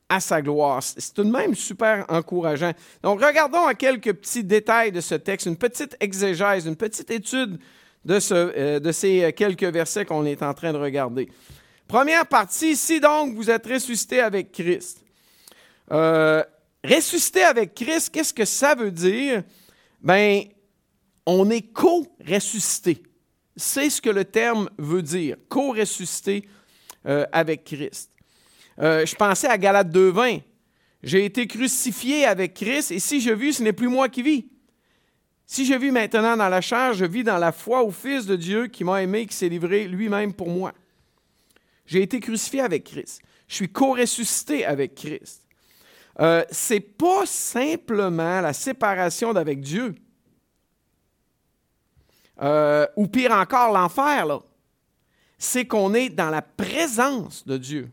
à 0.08 0.20
sa 0.20 0.40
gloire. 0.40 0.82
C'est 0.82 1.12
tout 1.12 1.24
de 1.24 1.30
même 1.30 1.54
super 1.54 2.04
encourageant. 2.08 2.72
Donc, 3.02 3.22
regardons 3.22 3.64
à 3.64 3.74
quelques 3.74 4.12
petits 4.12 4.44
détails 4.44 4.92
de 4.92 5.00
ce 5.00 5.14
texte, 5.16 5.46
une 5.46 5.56
petite 5.56 5.96
exégèse, 6.00 6.66
une 6.66 6.76
petite 6.76 7.10
étude 7.10 7.58
de, 8.04 8.18
euh, 8.32 8.92
ces 8.92 9.32
quelques 9.32 9.64
versets 9.64 10.04
qu'on 10.04 10.24
est 10.24 10.42
en 10.42 10.54
train 10.54 10.72
de 10.72 10.78
regarder. 10.78 11.28
Première 11.88 12.26
partie, 12.26 12.76
si 12.76 13.00
donc 13.00 13.34
vous 13.34 13.50
êtes 13.50 13.66
ressuscité 13.66 14.20
avec 14.20 14.52
Christ. 14.52 15.04
Euh, 15.92 16.42
ressuscité 16.84 17.42
avec 17.42 17.74
Christ, 17.74 18.10
qu'est-ce 18.12 18.34
que 18.34 18.44
ça 18.44 18.74
veut 18.74 18.90
dire? 18.90 19.42
Bien, 20.02 20.42
on 21.26 21.48
est 21.50 21.72
co-ressuscité. 21.72 23.02
C'est 23.56 23.90
ce 23.90 24.00
que 24.00 24.10
le 24.10 24.24
terme 24.24 24.68
veut 24.78 25.02
dire, 25.02 25.36
co-ressuscité 25.48 26.48
euh, 27.06 27.24
avec 27.32 27.64
Christ. 27.64 28.10
Euh, 28.80 29.06
je 29.06 29.14
pensais 29.14 29.48
à 29.48 29.58
Galate 29.58 29.88
2.20. 29.88 30.42
J'ai 31.02 31.24
été 31.24 31.46
crucifié 31.46 32.24
avec 32.24 32.54
Christ 32.54 32.90
et 32.90 32.98
si 32.98 33.20
je 33.20 33.30
vis, 33.30 33.54
ce 33.54 33.62
n'est 33.62 33.72
plus 33.72 33.88
moi 33.88 34.08
qui 34.08 34.22
vis. 34.22 34.46
Si 35.46 35.64
je 35.64 35.74
vis 35.74 35.92
maintenant 35.92 36.36
dans 36.36 36.48
la 36.48 36.60
chair, 36.60 36.92
je 36.92 37.04
vis 37.04 37.22
dans 37.22 37.38
la 37.38 37.52
foi 37.52 37.84
au 37.84 37.92
Fils 37.92 38.26
de 38.26 38.34
Dieu 38.34 38.66
qui 38.66 38.82
m'a 38.82 39.02
aimé, 39.02 39.26
qui 39.26 39.36
s'est 39.36 39.48
livré 39.48 39.86
lui-même 39.86 40.34
pour 40.34 40.48
moi. 40.48 40.72
J'ai 41.86 42.02
été 42.02 42.18
crucifié 42.18 42.62
avec 42.62 42.84
Christ. 42.84 43.22
Je 43.46 43.54
suis 43.54 43.68
co-ressuscité 43.68 44.64
avec 44.64 44.96
Christ. 44.96 45.46
Euh, 46.18 46.44
Ce 46.50 46.74
n'est 46.74 46.80
pas 46.80 47.24
simplement 47.26 48.40
la 48.40 48.52
séparation 48.52 49.32
d'avec 49.32 49.60
Dieu. 49.60 49.94
Euh, 52.42 52.86
ou 52.96 53.06
pire 53.06 53.32
encore, 53.32 53.72
l'enfer. 53.72 54.40
C'est 55.38 55.66
qu'on 55.66 55.94
est 55.94 56.08
dans 56.08 56.30
la 56.30 56.42
présence 56.42 57.46
de 57.46 57.56
Dieu 57.56 57.90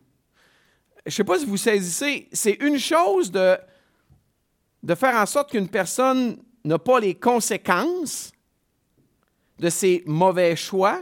je 1.06 1.12
ne 1.12 1.16
sais 1.16 1.24
pas 1.24 1.40
si 1.40 1.46
vous 1.46 1.58
saisissez, 1.58 2.30
c'est 2.32 2.58
une 2.62 2.80
chose 2.80 3.32
de, 3.32 3.58
de 4.84 4.96
faire 4.96 5.16
en 5.16 5.26
sorte 5.26 5.52
qu'une 5.52 5.68
personne 5.68 6.38
n'a 6.64 6.80
pas 6.80 7.00
les 7.00 7.16
conséquences 7.16 8.32
de 9.60 9.70
ses 9.70 10.04
mauvais 10.06 10.56
choix, 10.56 11.02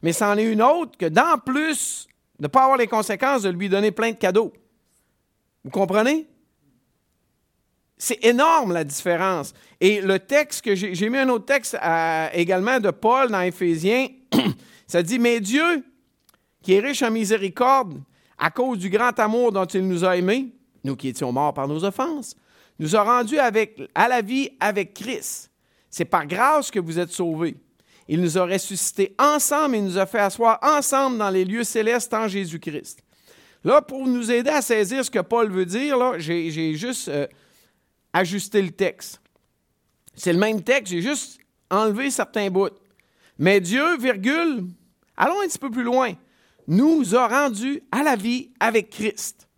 mais 0.00 0.12
c'en 0.12 0.36
est 0.36 0.44
une 0.44 0.62
autre 0.62 0.96
que 0.96 1.06
d'en 1.06 1.38
plus 1.38 2.06
de 2.38 2.44
ne 2.44 2.48
pas 2.48 2.62
avoir 2.64 2.78
les 2.78 2.86
conséquences 2.86 3.42
de 3.42 3.50
lui 3.50 3.68
donner 3.68 3.90
plein 3.90 4.10
de 4.10 4.16
cadeaux. 4.16 4.52
Vous 5.64 5.70
comprenez? 5.70 6.26
C'est 7.96 8.24
énorme 8.24 8.72
la 8.72 8.82
différence. 8.82 9.54
Et 9.80 10.00
le 10.00 10.18
texte 10.18 10.64
que 10.64 10.74
j'ai 10.74 11.08
mis 11.08 11.18
un 11.18 11.28
autre 11.28 11.44
texte 11.44 11.76
également 12.32 12.80
de 12.80 12.90
Paul 12.90 13.30
dans 13.30 13.42
Éphésiens, 13.42 14.08
ça 14.88 15.04
dit, 15.04 15.20
mais 15.20 15.38
Dieu, 15.38 15.84
qui 16.62 16.74
est 16.74 16.80
riche 16.80 17.02
en 17.02 17.12
miséricorde, 17.12 18.00
à 18.38 18.50
cause 18.50 18.78
du 18.78 18.90
grand 18.90 19.18
amour 19.18 19.52
dont 19.52 19.64
il 19.64 19.86
nous 19.86 20.04
a 20.04 20.16
aimés, 20.16 20.52
nous 20.84 20.96
qui 20.96 21.08
étions 21.08 21.32
morts 21.32 21.54
par 21.54 21.68
nos 21.68 21.84
offenses, 21.84 22.36
nous 22.78 22.96
a 22.96 23.02
rendus 23.02 23.38
à 23.38 24.08
la 24.08 24.22
vie 24.22 24.50
avec 24.58 24.94
Christ. 24.94 25.50
C'est 25.90 26.04
par 26.04 26.26
grâce 26.26 26.70
que 26.70 26.80
vous 26.80 26.98
êtes 26.98 27.12
sauvés. 27.12 27.56
Il 28.08 28.20
nous 28.20 28.36
a 28.36 28.46
ressuscités 28.46 29.14
ensemble 29.18 29.76
et 29.76 29.80
nous 29.80 29.98
a 29.98 30.06
fait 30.06 30.18
asseoir 30.18 30.58
ensemble 30.62 31.18
dans 31.18 31.30
les 31.30 31.44
lieux 31.44 31.64
célestes 31.64 32.12
en 32.14 32.26
Jésus-Christ. 32.28 33.02
Là, 33.64 33.80
pour 33.80 34.06
nous 34.06 34.30
aider 34.30 34.50
à 34.50 34.60
saisir 34.60 35.04
ce 35.04 35.10
que 35.10 35.20
Paul 35.20 35.50
veut 35.50 35.66
dire, 35.66 36.18
j'ai 36.18 36.74
juste 36.74 37.08
euh, 37.08 37.26
ajusté 38.12 38.60
le 38.60 38.70
texte. 38.70 39.20
C'est 40.14 40.32
le 40.32 40.38
même 40.38 40.62
texte, 40.62 40.92
j'ai 40.92 41.00
juste 41.00 41.38
enlevé 41.70 42.10
certains 42.10 42.50
bouts. 42.50 42.68
Mais 43.38 43.60
Dieu, 43.60 43.96
virgule, 43.98 44.64
allons 45.16 45.40
un 45.40 45.46
petit 45.46 45.58
peu 45.58 45.70
plus 45.70 45.84
loin 45.84 46.14
nous 46.66 47.14
a 47.14 47.28
rendus 47.28 47.82
à 47.90 48.02
la 48.02 48.16
vie 48.16 48.50
avec 48.60 48.90
Christ. 48.90 49.48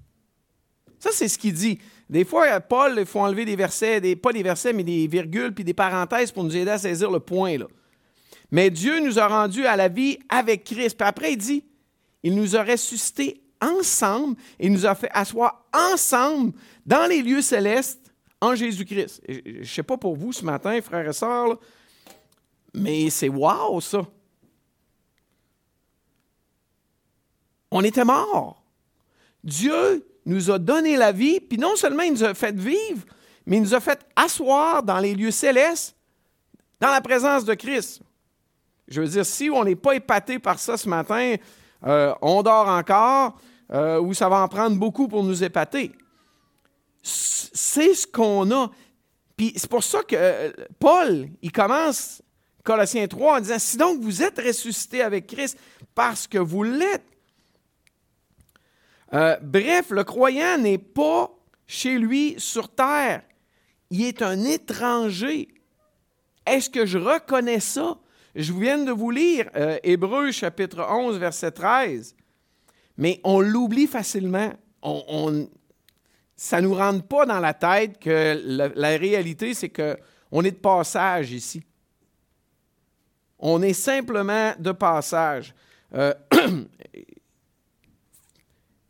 Ça, 0.98 1.10
c'est 1.12 1.28
ce 1.28 1.38
qu'il 1.38 1.52
dit. 1.52 1.78
Des 2.08 2.24
fois, 2.24 2.60
Paul, 2.60 2.96
il 2.98 3.06
faut 3.06 3.20
enlever 3.20 3.44
des 3.44 3.56
versets, 3.56 4.16
pas 4.16 4.32
des 4.32 4.42
versets, 4.42 4.72
mais 4.72 4.84
des 4.84 5.06
virgules 5.06 5.54
puis 5.54 5.64
des 5.64 5.74
parenthèses 5.74 6.32
pour 6.32 6.44
nous 6.44 6.56
aider 6.56 6.70
à 6.70 6.78
saisir 6.78 7.10
le 7.10 7.20
point. 7.20 7.56
Mais 8.50 8.70
Dieu 8.70 9.00
nous 9.00 9.18
a 9.18 9.26
rendus 9.26 9.66
à 9.66 9.76
la 9.76 9.88
vie 9.88 10.18
avec 10.28 10.64
Christ. 10.64 10.96
Puis 10.96 11.06
après, 11.06 11.32
il 11.32 11.38
dit, 11.38 11.64
il 12.22 12.34
nous 12.34 12.56
a 12.56 12.62
ressuscités 12.62 13.42
ensemble 13.60 14.36
et 14.58 14.68
nous 14.68 14.86
a 14.86 14.94
fait 14.94 15.10
asseoir 15.12 15.64
ensemble 15.72 16.52
dans 16.84 17.06
les 17.08 17.22
lieux 17.22 17.42
célestes 17.42 18.12
en 18.40 18.54
Jésus-Christ. 18.54 19.22
Je 19.28 19.58
ne 19.58 19.64
sais 19.64 19.82
pas 19.82 19.96
pour 19.96 20.16
vous 20.16 20.32
ce 20.32 20.44
matin, 20.44 20.78
frères 20.82 21.08
et 21.08 21.12
sœurs, 21.12 21.58
mais 22.74 23.10
c'est 23.10 23.28
wow 23.28 23.80
ça. 23.80 24.06
On 27.74 27.82
était 27.82 28.04
morts. 28.04 28.62
Dieu 29.42 30.06
nous 30.24 30.50
a 30.50 30.58
donné 30.60 30.96
la 30.96 31.10
vie, 31.10 31.40
puis 31.40 31.58
non 31.58 31.74
seulement 31.74 32.04
il 32.04 32.12
nous 32.12 32.22
a 32.22 32.32
fait 32.32 32.54
vivre, 32.54 33.04
mais 33.44 33.56
il 33.56 33.62
nous 33.62 33.74
a 33.74 33.80
fait 33.80 34.06
asseoir 34.14 34.84
dans 34.84 35.00
les 35.00 35.12
lieux 35.12 35.32
célestes, 35.32 35.96
dans 36.80 36.90
la 36.90 37.00
présence 37.00 37.44
de 37.44 37.52
Christ. 37.54 38.00
Je 38.86 39.00
veux 39.00 39.08
dire, 39.08 39.26
si 39.26 39.50
on 39.50 39.64
n'est 39.64 39.74
pas 39.74 39.96
épaté 39.96 40.38
par 40.38 40.60
ça 40.60 40.76
ce 40.76 40.88
matin, 40.88 41.34
euh, 41.84 42.14
on 42.22 42.44
dort 42.44 42.68
encore, 42.68 43.40
euh, 43.72 44.00
ou 44.00 44.14
ça 44.14 44.28
va 44.28 44.40
en 44.42 44.48
prendre 44.48 44.78
beaucoup 44.78 45.08
pour 45.08 45.24
nous 45.24 45.42
épater. 45.42 45.90
C'est 47.02 47.92
ce 47.92 48.06
qu'on 48.06 48.50
a. 48.52 48.70
Puis 49.36 49.52
c'est 49.56 49.68
pour 49.68 49.82
ça 49.82 50.04
que 50.04 50.14
euh, 50.16 50.52
Paul, 50.78 51.28
il 51.42 51.50
commence 51.50 52.22
Colossiens 52.62 53.08
3 53.08 53.38
en 53.38 53.40
disant, 53.40 53.58
si 53.58 53.76
donc 53.76 54.00
vous 54.00 54.22
êtes 54.22 54.38
ressuscité 54.38 55.02
avec 55.02 55.26
Christ 55.26 55.58
parce 55.92 56.28
que 56.28 56.38
vous 56.38 56.62
l'êtes, 56.62 57.13
euh, 59.14 59.36
bref, 59.42 59.90
le 59.90 60.04
croyant 60.04 60.58
n'est 60.58 60.78
pas 60.78 61.30
chez 61.66 61.98
lui 61.98 62.34
sur 62.38 62.68
terre. 62.68 63.22
Il 63.90 64.04
est 64.04 64.22
un 64.22 64.42
étranger. 64.44 65.48
Est-ce 66.46 66.68
que 66.68 66.84
je 66.84 66.98
reconnais 66.98 67.60
ça? 67.60 67.98
Je 68.34 68.52
viens 68.52 68.78
de 68.78 68.90
vous 68.90 69.10
lire 69.10 69.48
euh, 69.54 69.78
Hébreu 69.84 70.32
chapitre 70.32 70.84
11, 70.90 71.18
verset 71.18 71.52
13. 71.52 72.16
Mais 72.96 73.20
on 73.22 73.40
l'oublie 73.40 73.86
facilement. 73.86 74.52
Ça 76.36 76.60
ne 76.60 76.66
nous 76.66 76.74
rentre 76.74 77.06
pas 77.06 77.24
dans 77.26 77.38
la 77.38 77.54
tête 77.54 77.98
que 77.98 78.40
la, 78.44 78.88
réalité, 78.98 79.54
c'est 79.54 79.70
qu'on 79.70 80.42
est 80.42 80.50
de 80.50 80.56
passage 80.56 81.32
ici. 81.32 81.62
On 83.38 83.62
est 83.62 83.72
simplement 83.72 84.52
de 84.58 84.72
passage. 84.72 85.54
Euh, 85.94 86.12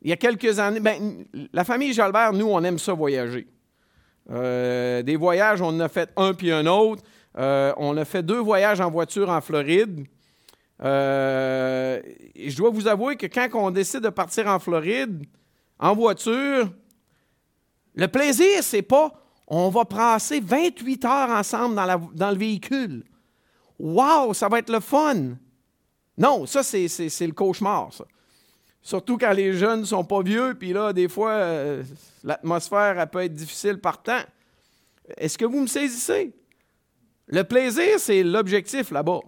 il 0.04 0.10
y 0.10 0.12
a 0.12 0.16
quelques 0.16 0.58
années, 0.58 0.80
ben, 0.80 1.24
la 1.52 1.64
famille 1.64 1.94
Jalbert, 1.94 2.34
nous, 2.34 2.46
on 2.46 2.62
aime 2.62 2.78
ça 2.78 2.92
voyager. 2.92 3.46
Euh, 4.30 5.02
des 5.02 5.16
voyages, 5.16 5.62
on 5.62 5.68
en 5.68 5.80
a 5.80 5.88
fait 5.88 6.10
un 6.16 6.34
puis 6.34 6.52
un 6.52 6.66
autre. 6.66 7.02
Euh, 7.38 7.72
on 7.78 7.96
a 7.96 8.04
fait 8.04 8.22
deux 8.22 8.38
voyages 8.38 8.80
en 8.80 8.90
voiture 8.90 9.30
en 9.30 9.40
Floride. 9.40 10.06
Euh, 10.82 12.00
je 12.36 12.54
dois 12.54 12.68
vous 12.68 12.86
avouer 12.86 13.16
que 13.16 13.26
quand 13.26 13.48
on 13.54 13.70
décide 13.70 14.00
de 14.00 14.10
partir 14.10 14.46
en 14.46 14.58
Floride, 14.58 15.24
en 15.78 15.94
voiture, 15.94 16.70
le 17.94 18.08
plaisir, 18.08 18.62
c'est 18.62 18.82
pas 18.82 19.10
on 19.46 19.70
va 19.70 19.84
passer 19.84 20.40
28 20.40 21.04
heures 21.04 21.30
ensemble 21.30 21.76
dans, 21.76 22.10
dans 22.14 22.30
le 22.30 22.36
véhicule. 22.36 23.04
Wow, 23.78 24.34
ça 24.34 24.48
va 24.48 24.58
être 24.58 24.70
le 24.70 24.80
fun. 24.80 25.36
Non, 26.16 26.46
ça, 26.46 26.62
c'est 26.62 26.86
le 27.26 27.32
cauchemar, 27.32 27.92
ça. 27.92 28.04
Surtout 28.84 29.16
quand 29.16 29.32
les 29.32 29.54
jeunes 29.54 29.80
ne 29.80 29.86
sont 29.86 30.04
pas 30.04 30.20
vieux, 30.20 30.54
puis 30.60 30.74
là, 30.74 30.92
des 30.92 31.08
fois, 31.08 31.30
euh, 31.30 31.82
l'atmosphère 32.22 33.08
peut 33.08 33.20
être 33.20 33.32
difficile 33.32 33.78
par 33.78 34.02
temps. 34.02 34.22
Est-ce 35.16 35.38
que 35.38 35.46
vous 35.46 35.60
me 35.60 35.66
saisissez? 35.66 36.34
Le 37.26 37.44
plaisir, 37.44 37.98
c'est 37.98 38.22
l'objectif 38.22 38.90
là-bas. 38.90 39.20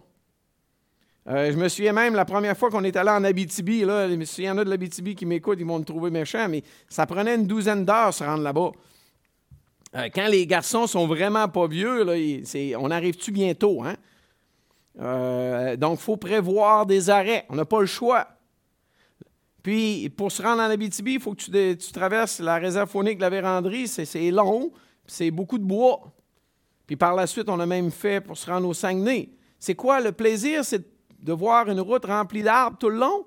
Euh, 1.28 1.50
je 1.50 1.56
me 1.56 1.68
souviens 1.68 1.94
même 1.94 2.14
la 2.14 2.26
première 2.26 2.54
fois 2.54 2.70
qu'on 2.70 2.84
est 2.84 2.96
allé 2.96 3.08
en 3.08 3.24
Abitibi, 3.24 3.80
là, 3.80 4.06
s'il 4.26 4.44
y 4.44 4.50
en 4.50 4.58
a 4.58 4.64
de 4.64 4.68
l'Abitibi 4.68 5.14
qui 5.14 5.24
m'écoutent, 5.24 5.58
ils 5.58 5.66
vont 5.66 5.78
me 5.78 5.84
trouver 5.84 6.10
méchant, 6.10 6.48
mais 6.50 6.62
ça 6.90 7.06
prenait 7.06 7.36
une 7.36 7.46
douzaine 7.46 7.86
d'heures 7.86 8.12
se 8.12 8.24
rendre 8.24 8.42
là-bas. 8.42 8.72
Euh, 9.94 10.08
quand 10.14 10.28
les 10.28 10.46
garçons 10.46 10.86
sont 10.86 11.06
vraiment 11.06 11.48
pas 11.48 11.66
vieux, 11.66 12.04
on 12.78 12.90
arrive-tu 12.90 13.32
bientôt? 13.32 13.82
Hein? 13.82 13.96
donc, 15.76 15.98
il 15.98 16.02
faut 16.02 16.18
prévoir 16.18 16.84
des 16.84 17.08
arrêts. 17.08 17.46
On 17.48 17.56
n'a 17.56 17.64
pas 17.64 17.80
le 17.80 17.86
choix. 17.86 18.35
Puis, 19.66 20.08
pour 20.10 20.30
se 20.30 20.40
rendre 20.42 20.62
en 20.62 20.70
Abitibi, 20.70 21.14
il 21.14 21.20
faut 21.20 21.34
que 21.34 21.72
tu, 21.72 21.92
traverses 21.92 22.38
la 22.38 22.54
réserve 22.54 22.88
faunique 22.88 23.16
de 23.16 23.22
la 23.22 23.30
Vérandrie. 23.30 23.88
C'est 23.88 24.30
long, 24.30 24.70
c'est 25.04 25.32
beaucoup 25.32 25.58
de 25.58 25.64
bois. 25.64 26.14
Puis 26.86 26.94
par 26.94 27.16
la 27.16 27.26
suite, 27.26 27.48
on 27.48 27.58
a 27.58 27.66
même 27.66 27.90
fait 27.90 28.20
pour 28.20 28.38
se 28.38 28.48
rendre 28.48 28.68
au 28.68 28.74
Saguenay. 28.74 29.28
C'est 29.58 29.74
quoi 29.74 30.00
le 30.00 30.12
plaisir? 30.12 30.64
C'est 30.64 30.86
de 31.18 31.32
voir 31.32 31.68
une 31.68 31.80
route 31.80 32.04
remplie 32.04 32.44
d'arbres 32.44 32.78
tout 32.78 32.90
le 32.90 32.98
long? 32.98 33.26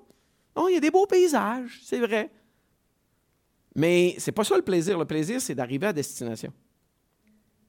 Non, 0.56 0.66
il 0.68 0.72
y 0.72 0.76
a 0.78 0.80
des 0.80 0.90
beaux 0.90 1.04
paysages, 1.04 1.78
c'est 1.84 1.98
vrai. 1.98 2.30
Mais 3.74 4.14
c'est 4.16 4.32
pas 4.32 4.42
ça 4.42 4.56
le 4.56 4.62
plaisir. 4.62 4.98
Le 4.98 5.04
plaisir, 5.04 5.42
c'est 5.42 5.54
d'arriver 5.54 5.88
à 5.88 5.92
destination. 5.92 6.54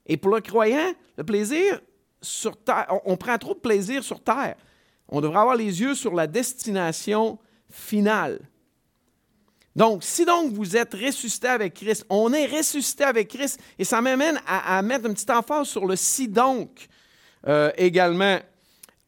Et 0.06 0.16
pour 0.16 0.34
le 0.34 0.40
croyant, 0.40 0.94
le 1.18 1.26
plaisir 1.26 1.82
sur 2.22 2.56
terre, 2.56 2.88
on, 2.90 3.12
on 3.12 3.18
prend 3.18 3.38
trop 3.38 3.54
de 3.54 3.60
plaisir 3.60 4.02
sur 4.02 4.24
terre. 4.24 4.56
On 5.10 5.20
devrait 5.20 5.40
avoir 5.40 5.58
les 5.58 5.82
yeux 5.82 5.94
sur 5.94 6.14
la 6.14 6.26
destination 6.26 7.38
finale. 7.70 8.40
Donc, 9.76 10.04
si 10.04 10.26
donc 10.26 10.52
vous 10.52 10.76
êtes 10.76 10.94
ressuscité 10.94 11.48
avec 11.48 11.76
Christ, 11.76 12.06
on 12.10 12.34
est 12.34 12.46
ressuscité 12.46 13.06
avec 13.06 13.30
Christ, 13.30 13.60
et 13.80 13.86
ça 13.86 14.02
m'amène 14.02 14.40
à, 14.46 14.82
mettre 14.82 15.10
un 15.10 15.14
petit 15.14 15.32
emphase 15.32 15.68
sur 15.68 15.86
le 15.86 15.96
si 15.96 16.28
donc 16.28 16.88
euh, 17.48 17.72
également. 17.78 18.40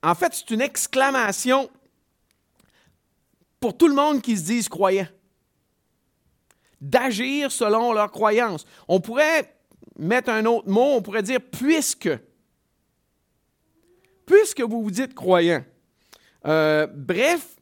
En 0.01 0.15
fait, 0.15 0.34
c'est 0.34 0.51
une 0.51 0.62
exclamation 0.62 1.70
pour 3.60 3.77
tout 3.77 3.88
le 3.88 3.96
monde 3.96 4.22
qui 4.22 4.38
se 4.38 4.43
dise 4.43 4.70
croyant. 4.70 5.08
D'agir 6.79 7.51
selon 7.51 7.93
leur 7.93 8.12
croyance. 8.12 8.65
On 8.88 9.00
pourrait 9.00 9.55
mettre 9.98 10.29
un 10.29 10.46
autre 10.46 10.70
mot, 10.70 10.96
on 10.96 11.01
pourrait 11.01 11.24
dire 11.24 11.39
puisque. 11.39 12.10
Puisque 14.25 14.62
vous 14.62 14.84
vous 14.84 14.91
dites 14.91 15.13
croyant. 15.13 15.63
Euh, 16.46 16.88
bref, 16.88 17.55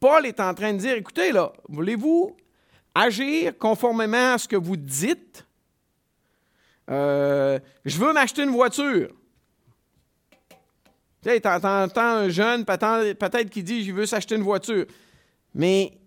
Paul 0.00 0.26
est 0.26 0.40
en 0.40 0.52
train 0.52 0.74
de 0.74 0.78
dire, 0.78 0.94
écoutez 0.94 1.32
là, 1.32 1.52
voulez-vous 1.68 2.36
agir 2.96 3.56
conformément 3.58 4.34
à 4.34 4.38
ce 4.38 4.48
que 4.48 4.56
vous 4.56 4.76
dites? 4.76 5.46
Euh, 6.88 7.58
je 7.84 7.98
veux 7.98 8.12
m'acheter 8.12 8.42
une 8.42 8.50
voiture. 8.50 9.10
Tu 11.22 11.30
sais, 11.30 11.46
entends 11.46 11.98
un 11.98 12.28
jeune 12.28 12.64
peut-être 12.64 13.50
qui 13.50 13.62
dit, 13.62 13.84
je 13.84 13.92
veux 13.92 14.06
s'acheter 14.06 14.36
une 14.36 14.42
voiture. 14.42 14.86
Mais 15.54 15.98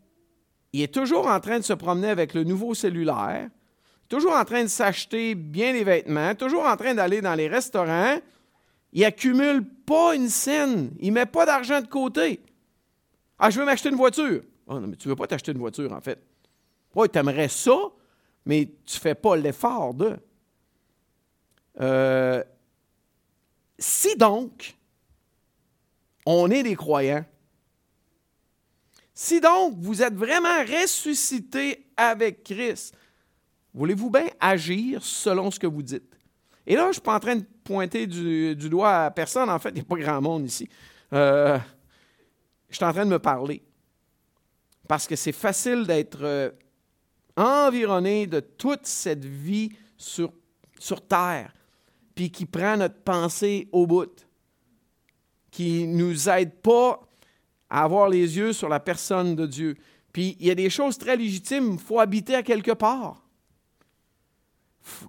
il 0.72 0.82
est 0.82 0.94
toujours 0.94 1.28
en 1.28 1.40
train 1.40 1.60
de 1.60 1.64
se 1.64 1.74
promener 1.74 2.10
avec 2.10 2.34
le 2.34 2.44
nouveau 2.44 2.74
cellulaire, 2.74 3.50
toujours 4.08 4.34
en 4.34 4.46
train 4.46 4.64
de 4.64 4.70
s'acheter 4.70 5.36
bien 5.36 5.74
des 5.74 5.84
vêtements, 5.84 6.34
toujours 6.36 6.66
en 6.66 6.78
train 6.78 6.94
d'aller 6.94 7.22
dans 7.22 7.36
les 7.36 7.48
restaurants. 7.48 8.18
Il 8.94 9.04
accumule 9.04 9.64
pas 9.86 10.16
une 10.16 10.30
scène. 10.30 10.92
Il 11.00 11.12
met 11.12 11.26
pas 11.26 11.46
d'argent 11.46 11.82
de 11.82 11.88
côté. 11.88 12.40
Ah, 13.38 13.50
je 13.50 13.60
veux 13.60 13.66
m'acheter 13.66 13.90
une 13.90 13.96
voiture. 13.96 14.42
Oh, 14.66 14.80
non, 14.80 14.88
mais 14.88 14.96
tu 14.96 15.08
veux 15.08 15.16
pas 15.16 15.28
t'acheter 15.28 15.52
une 15.52 15.60
voiture, 15.60 15.92
en 15.92 16.02
fait. 16.02 16.20
Oui, 16.96 17.08
tu 17.10 17.20
aimerais 17.20 17.50
ça, 17.50 17.78
mais 18.46 18.66
tu 18.86 18.96
ne 18.96 19.00
fais 19.00 19.16
pas 19.16 19.36
l'effort 19.36 19.94
de. 19.94 20.18
Euh, 21.80 22.44
si 23.78 24.16
donc, 24.16 24.76
on 26.26 26.50
est 26.52 26.64
des 26.64 26.76
croyants, 26.76 27.26
si 29.14 29.40
donc 29.40 29.76
vous 29.80 30.02
êtes 30.02 30.14
vraiment 30.14 30.62
ressuscité 30.62 31.86
avec 31.96 32.44
Christ, 32.44 32.96
voulez-vous 33.74 34.10
bien 34.10 34.28
agir 34.40 35.04
selon 35.04 35.52
ce 35.52 35.60
que 35.60 35.68
vous 35.68 35.84
dites? 35.84 36.16
Et 36.66 36.76
là, 36.76 36.84
je 36.84 36.88
ne 36.88 36.94
suis 36.94 37.02
pas 37.02 37.16
en 37.16 37.20
train 37.20 37.36
de 37.36 37.46
pointer 37.64 38.06
du, 38.06 38.56
doigt 38.56 39.06
à 39.06 39.12
personne. 39.12 39.50
En 39.50 39.60
fait, 39.60 39.70
il 39.70 39.76
n'y 39.76 39.82
a 39.82 39.84
pas 39.84 39.98
grand 39.98 40.22
monde 40.22 40.46
ici. 40.46 40.70
Euh, 41.14 41.58
je 42.70 42.76
suis 42.76 42.86
en 42.86 42.94
train 42.94 43.06
de 43.06 43.10
me 43.10 43.20
parler. 43.20 43.64
Parce 44.88 45.08
que 45.08 45.16
c'est 45.16 45.32
facile 45.32 45.86
d'être 45.86 46.20
euh, 46.22 46.52
environné 47.40 48.28
de 48.28 48.42
toute 48.42 48.86
cette 48.86 49.26
vie 49.26 49.70
sur, 49.98 50.32
terre, 51.08 51.54
puis 52.14 52.32
qui 52.32 52.46
prend 52.46 52.78
notre 52.78 53.02
pensée 53.02 53.70
au 53.72 53.88
bout, 53.88 54.28
qui 55.52 55.88
ne 55.88 56.04
nous 56.04 56.30
aide 56.30 56.54
pas 56.56 57.00
à 57.70 57.84
avoir 57.84 58.10
les 58.10 58.38
yeux 58.38 58.54
sur 58.54 58.68
la 58.70 58.80
personne 58.80 59.36
de 59.36 59.46
Dieu. 59.46 59.76
Puis 60.12 60.36
il 60.40 60.48
y 60.48 60.52
a 60.52 60.56
des 60.56 60.70
choses 60.70 60.98
très 60.98 61.16
légitimes, 61.16 61.74
il 61.74 61.80
faut 61.80 62.00
habiter 62.00 62.36
à 62.36 62.44
quelque 62.44 62.72
part. 62.72 63.24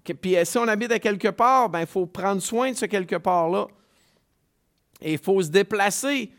Puis 0.04 0.36
si 0.44 0.58
on 0.58 0.68
habite 0.68 0.92
à 0.92 0.98
quelque 0.98 1.28
part, 1.28 1.68
ben, 1.68 1.80
il 1.80 1.86
faut 1.86 2.06
prendre 2.06 2.42
soin 2.42 2.70
de 2.70 2.76
ce 2.76 2.86
quelque 2.86 3.16
part-là. 3.16 3.66
Et 5.00 5.12
il 5.12 5.18
faut 5.18 5.40
se 5.42 5.48
déplacer. 5.48 6.30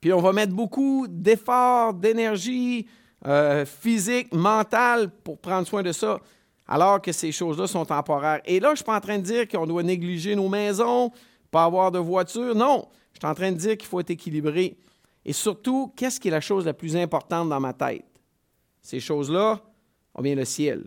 Puis 0.00 0.12
on 0.12 0.20
va 0.20 0.32
mettre 0.32 0.52
beaucoup 0.52 1.06
d'efforts, 1.08 1.94
d'énergie 1.94 2.86
euh, 3.26 3.64
physique, 3.64 4.32
mentale 4.32 5.10
pour 5.10 5.38
prendre 5.38 5.66
soin 5.66 5.82
de 5.82 5.92
ça, 5.92 6.20
alors 6.66 7.00
que 7.00 7.12
ces 7.12 7.32
choses-là 7.32 7.66
sont 7.66 7.84
temporaires. 7.84 8.40
Et 8.44 8.60
là, 8.60 8.68
je 8.68 8.72
ne 8.72 8.76
suis 8.76 8.84
pas 8.84 8.96
en 8.96 9.00
train 9.00 9.18
de 9.18 9.22
dire 9.22 9.48
qu'on 9.48 9.66
doit 9.66 9.82
négliger 9.82 10.36
nos 10.36 10.48
maisons, 10.48 11.10
pas 11.50 11.64
avoir 11.64 11.90
de 11.90 11.98
voiture. 11.98 12.54
Non, 12.54 12.88
je 13.12 13.18
suis 13.18 13.26
en 13.26 13.34
train 13.34 13.50
de 13.50 13.56
dire 13.56 13.76
qu'il 13.76 13.88
faut 13.88 14.00
être 14.00 14.10
équilibré. 14.10 14.76
Et 15.24 15.32
surtout, 15.32 15.92
qu'est-ce 15.96 16.20
qui 16.20 16.28
est 16.28 16.30
la 16.30 16.40
chose 16.40 16.64
la 16.64 16.74
plus 16.74 16.96
importante 16.96 17.48
dans 17.48 17.60
ma 17.60 17.72
tête? 17.72 18.04
Ces 18.82 19.00
choses-là, 19.00 19.60
on 20.14 20.22
vient 20.22 20.34
le 20.34 20.44
ciel. 20.44 20.84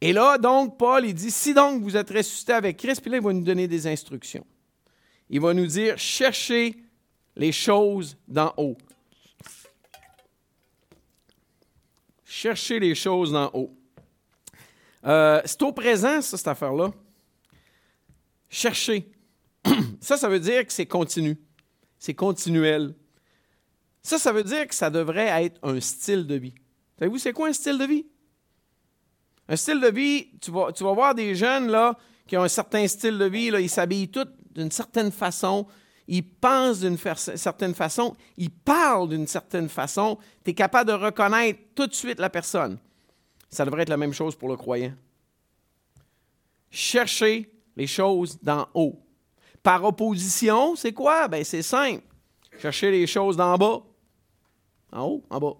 Et 0.00 0.12
là, 0.12 0.38
donc, 0.38 0.78
Paul, 0.78 1.04
il 1.04 1.14
dit, 1.14 1.30
si 1.30 1.52
donc 1.52 1.82
vous 1.82 1.96
êtes 1.96 2.10
ressuscité 2.10 2.52
avec 2.52 2.76
Christ, 2.76 3.00
puis 3.00 3.10
là, 3.10 3.16
il 3.16 3.22
va 3.22 3.32
nous 3.32 3.42
donner 3.42 3.66
des 3.66 3.86
instructions. 3.86 4.46
Il 5.28 5.40
va 5.40 5.52
nous 5.52 5.66
dire, 5.66 5.98
cherchez 5.98 6.76
les 7.36 7.52
choses 7.52 8.16
d'en 8.26 8.54
haut. 8.56 8.76
Cherchez 12.30 12.78
les 12.78 12.94
choses 12.94 13.32
d'en 13.32 13.50
haut. 13.54 13.74
Euh, 15.06 15.40
c'est 15.46 15.62
au 15.62 15.72
présent, 15.72 16.20
ça, 16.20 16.36
cette 16.36 16.48
affaire-là. 16.48 16.92
Chercher. 18.50 19.10
Ça, 20.00 20.16
ça 20.16 20.28
veut 20.28 20.38
dire 20.38 20.66
que 20.66 20.72
c'est 20.72 20.86
continu. 20.86 21.38
C'est 21.98 22.14
continuel. 22.14 22.94
Ça, 24.02 24.18
ça 24.18 24.32
veut 24.32 24.44
dire 24.44 24.68
que 24.68 24.74
ça 24.74 24.90
devrait 24.90 25.44
être 25.44 25.58
un 25.62 25.80
style 25.80 26.26
de 26.26 26.34
vie. 26.34 26.54
Savez-vous, 26.98 27.18
c'est 27.18 27.32
quoi 27.32 27.48
un 27.48 27.52
style 27.52 27.78
de 27.78 27.84
vie? 27.84 28.06
Un 29.48 29.56
style 29.56 29.80
de 29.80 29.88
vie, 29.88 30.28
tu 30.40 30.50
vas, 30.50 30.72
tu 30.72 30.84
vas 30.84 30.92
voir 30.92 31.14
des 31.14 31.34
jeunes 31.34 31.68
là, 31.68 31.98
qui 32.26 32.36
ont 32.36 32.42
un 32.42 32.48
certain 32.48 32.86
style 32.86 33.18
de 33.18 33.24
vie, 33.24 33.50
là, 33.50 33.58
ils 33.58 33.70
s'habillent 33.70 34.10
tous 34.10 34.28
d'une 34.54 34.70
certaine 34.70 35.10
façon, 35.10 35.66
ils 36.08 36.26
pensent 36.26 36.80
d'une 36.80 36.96
certaine 36.96 37.74
façon, 37.74 38.16
ils 38.38 38.50
parlent 38.50 39.10
d'une 39.10 39.26
certaine 39.26 39.68
façon, 39.68 40.18
tu 40.42 40.50
es 40.50 40.54
capable 40.54 40.88
de 40.90 40.94
reconnaître 40.94 41.60
tout 41.74 41.86
de 41.86 41.94
suite 41.94 42.18
la 42.18 42.30
personne. 42.30 42.78
Ça 43.50 43.64
devrait 43.64 43.82
être 43.82 43.90
la 43.90 43.98
même 43.98 44.14
chose 44.14 44.34
pour 44.34 44.48
le 44.48 44.56
croyant. 44.56 44.94
Chercher 46.70 47.50
les 47.76 47.86
choses 47.86 48.38
d'en 48.42 48.66
haut. 48.74 48.98
Par 49.62 49.84
opposition, 49.84 50.76
c'est 50.76 50.92
quoi? 50.92 51.28
Ben, 51.28 51.44
c'est 51.44 51.62
simple. 51.62 52.02
Chercher 52.58 52.90
les 52.90 53.06
choses 53.06 53.36
d'en 53.36 53.56
bas. 53.56 53.82
En 54.92 55.04
haut, 55.04 55.24
en 55.28 55.38
bas. 55.38 55.56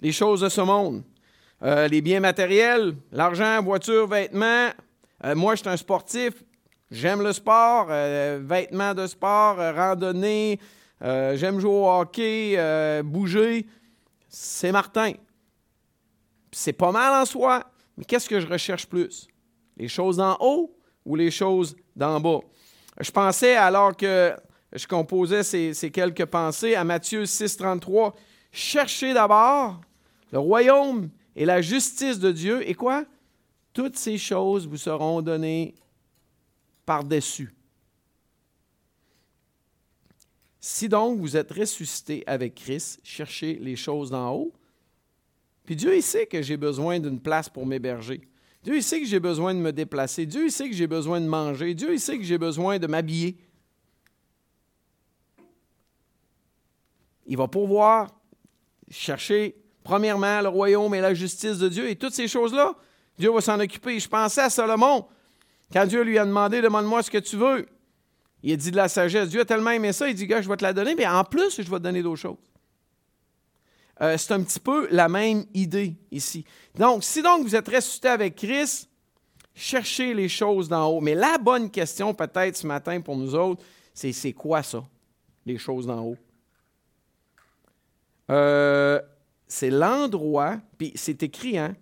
Les 0.00 0.12
choses 0.12 0.40
de 0.40 0.48
ce 0.48 0.62
monde. 0.62 1.02
Euh, 1.62 1.88
les 1.88 2.00
biens 2.00 2.20
matériels, 2.20 2.96
l'argent, 3.12 3.62
voiture, 3.62 4.06
vêtements. 4.06 4.70
Euh, 5.24 5.34
moi, 5.34 5.54
je 5.54 5.60
suis 5.60 5.68
un 5.68 5.76
sportif. 5.76 6.42
J'aime 6.90 7.22
le 7.22 7.32
sport, 7.32 7.88
euh, 7.90 8.40
vêtements 8.42 8.94
de 8.94 9.06
sport, 9.06 9.56
randonnée. 9.56 10.60
J'aime 11.00 11.60
jouer 11.60 11.70
au 11.70 11.90
hockey, 11.90 13.02
bouger. 13.02 13.66
C'est 14.28 14.72
Martin. 14.72 15.12
C'est 16.52 16.72
pas 16.72 16.90
mal 16.90 17.22
en 17.22 17.26
soi, 17.26 17.64
mais 17.96 18.04
qu'est-ce 18.04 18.28
que 18.28 18.40
je 18.40 18.46
recherche 18.46 18.86
plus? 18.86 19.26
Les 19.76 19.88
choses 19.88 20.16
d'en 20.16 20.36
haut 20.40 20.74
ou 21.04 21.16
les 21.16 21.30
choses 21.30 21.76
d'en 21.94 22.18
bas? 22.18 22.40
Je 22.98 23.10
pensais, 23.10 23.56
alors 23.56 23.94
que 23.94 24.34
je 24.72 24.86
composais 24.86 25.42
ces, 25.42 25.74
ces 25.74 25.90
quelques 25.90 26.24
pensées, 26.24 26.74
à 26.74 26.84
Matthieu 26.84 27.26
6, 27.26 27.56
33, 27.58 28.14
cherchez 28.52 29.12
d'abord 29.12 29.80
le 30.32 30.38
royaume 30.38 31.10
et 31.34 31.44
la 31.44 31.60
justice 31.60 32.18
de 32.18 32.32
Dieu, 32.32 32.68
et 32.68 32.74
quoi? 32.74 33.04
Toutes 33.72 33.96
ces 33.96 34.16
choses 34.16 34.66
vous 34.66 34.78
seront 34.78 35.20
données 35.20 35.74
par-dessus. 36.86 37.52
Si 40.60 40.88
donc 40.88 41.20
vous 41.20 41.36
êtes 41.36 41.52
ressuscité 41.52 42.24
avec 42.26 42.54
Christ, 42.54 43.00
cherchez 43.02 43.54
les 43.54 43.76
choses 43.76 44.10
d'en 44.10 44.32
haut. 44.32 44.52
Puis 45.64 45.76
Dieu, 45.76 46.00
sait 46.00 46.26
que 46.26 46.40
j'ai 46.40 46.56
besoin 46.56 46.98
d'une 46.98 47.20
place 47.20 47.48
pour 47.48 47.66
m'héberger. 47.66 48.26
Dieu, 48.62 48.80
sait 48.80 49.00
que 49.00 49.06
j'ai 49.06 49.20
besoin 49.20 49.54
de 49.54 49.60
me 49.60 49.72
déplacer. 49.72 50.26
Dieu, 50.26 50.48
sait 50.48 50.68
que 50.68 50.74
j'ai 50.74 50.86
besoin 50.86 51.20
de 51.20 51.26
manger. 51.26 51.74
Dieu, 51.74 51.98
sait 51.98 52.16
que 52.16 52.24
j'ai 52.24 52.38
besoin 52.38 52.78
de 52.78 52.86
m'habiller. 52.86 53.36
Il 57.26 57.36
va 57.36 57.46
pouvoir 57.46 58.08
chercher 58.90 59.54
Premièrement, 59.86 60.40
le 60.40 60.48
royaume 60.48 60.96
et 60.96 61.00
la 61.00 61.14
justice 61.14 61.58
de 61.58 61.68
Dieu 61.68 61.88
et 61.88 61.94
toutes 61.94 62.12
ces 62.12 62.26
choses-là, 62.26 62.74
Dieu 63.16 63.30
va 63.30 63.40
s'en 63.40 63.60
occuper. 63.60 64.00
Je 64.00 64.08
pensais 64.08 64.40
à 64.40 64.50
Salomon, 64.50 65.06
quand 65.72 65.86
Dieu 65.86 66.02
lui 66.02 66.18
a 66.18 66.24
demandé 66.24 66.60
Demande-moi 66.60 67.02
ce 67.02 67.10
que 67.10 67.18
tu 67.18 67.36
veux. 67.36 67.66
Il 68.42 68.52
a 68.52 68.56
dit 68.56 68.70
de 68.70 68.76
la 68.76 68.88
sagesse. 68.88 69.28
Dieu 69.28 69.40
a 69.40 69.44
tellement 69.44 69.70
aimé 69.70 69.92
ça, 69.92 70.08
il 70.08 70.14
dit 70.14 70.26
Gars, 70.26 70.42
je 70.42 70.48
vais 70.48 70.56
te 70.56 70.62
la 70.62 70.72
donner, 70.72 70.94
mais 70.94 71.06
en 71.06 71.24
plus, 71.24 71.56
je 71.56 71.68
vais 71.68 71.78
te 71.78 71.82
donner 71.82 72.02
d'autres 72.02 72.20
choses. 72.20 72.36
Euh, 74.00 74.16
c'est 74.18 74.32
un 74.34 74.42
petit 74.42 74.60
peu 74.60 74.88
la 74.90 75.08
même 75.08 75.46
idée 75.54 75.96
ici. 76.10 76.44
Donc, 76.74 77.02
si 77.02 77.22
donc 77.22 77.42
vous 77.42 77.56
êtes 77.56 77.68
ressuscité 77.68 78.08
avec 78.08 78.36
Christ, 78.36 78.88
cherchez 79.54 80.12
les 80.12 80.28
choses 80.28 80.68
d'en 80.68 80.86
haut. 80.86 81.00
Mais 81.00 81.14
la 81.14 81.38
bonne 81.38 81.70
question, 81.70 82.12
peut-être 82.12 82.56
ce 82.56 82.66
matin 82.66 83.00
pour 83.00 83.16
nous 83.16 83.34
autres, 83.34 83.64
c'est 83.94 84.12
c'est 84.12 84.34
quoi 84.34 84.62
ça, 84.62 84.84
les 85.46 85.56
choses 85.56 85.86
d'en 85.86 86.02
haut? 86.04 86.16
Euh, 88.30 89.00
c'est 89.48 89.70
l'endroit, 89.70 90.58
puis 90.76 90.92
c'est 90.94 91.22
écrit 91.22 91.56
hein, 91.56 91.74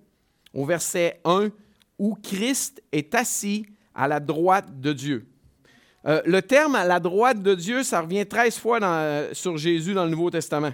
au 0.53 0.65
verset 0.65 1.21
1, 1.25 1.51
où 1.99 2.15
Christ 2.23 2.83
est 2.93 3.15
assis 3.15 3.67
à 3.95 4.09
la 4.09 4.21
droite 4.21 4.81
de 4.81 4.93
Dieu. 4.93 5.27
Euh, 6.07 6.21
le 6.27 6.43
terme 6.43 6.75
à 6.75 6.85
la 6.85 7.01
droite 7.01 7.43
de 7.43 7.55
Dieu, 7.55 7.83
ça 7.83 8.01
revient 8.01 8.27
13 8.27 8.59
fois 8.59 8.81
dans, 8.81 9.29
sur 9.33 9.57
Jésus 9.57 9.95
dans 9.95 10.05
le 10.05 10.11
Nouveau 10.11 10.31
Testament. 10.31 10.73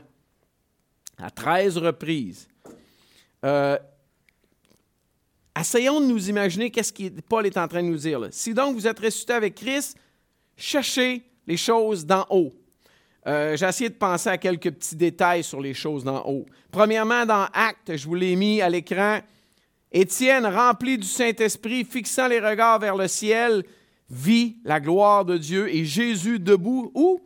À 1.18 1.30
13 1.30 1.78
reprises. 1.78 2.48
Euh, 3.44 3.78
essayons 5.59 6.00
de 6.00 6.06
nous 6.06 6.28
imaginer 6.28 6.70
qu'est-ce 6.70 6.92
que 6.92 7.20
Paul 7.28 7.46
est 7.46 7.56
en 7.56 7.68
train 7.68 7.83
de 7.83 7.88
nous 7.88 7.96
dire. 7.96 8.20
Si 8.30 8.54
donc 8.54 8.74
vous 8.74 8.87
êtes 8.87 8.98
ressuscité 8.98 9.35
avec 9.35 9.54
Christ, 9.54 9.96
cherchez 10.56 11.22
les 11.46 11.56
choses 11.56 12.04
d'en 12.04 12.26
haut. 12.30 12.52
Euh, 13.26 13.56
j'ai 13.56 13.66
essayé 13.66 13.90
de 13.90 13.94
penser 13.94 14.30
à 14.30 14.38
quelques 14.38 14.70
petits 14.70 14.96
détails 14.96 15.44
sur 15.44 15.61
les 15.61 15.74
choses 15.74 16.04
d'en 16.04 16.24
haut. 16.26 16.46
Premièrement, 16.70 17.26
dans 17.26 17.46
Actes, 17.52 17.96
je 17.96 18.06
vous 18.06 18.14
l'ai 18.14 18.35
mis 18.35 18.62
à 18.62 18.68
l'écran, 18.68 19.20
Étienne, 19.92 20.46
rempli 20.46 20.98
du 20.98 21.07
Saint-Esprit, 21.07 21.85
fixant 21.85 22.29
les 22.29 22.40
regards 22.40 22.79
vers 22.79 22.96
le 22.96 23.09
ciel, 23.09 23.64
vit 24.09 24.57
la 24.64 24.81
gloire 24.81 25.24
de 25.24 25.37
Dieu 25.37 25.72
et 25.74 25.85
Jésus 25.85 26.38
debout, 26.38 26.90
où? 26.94 27.20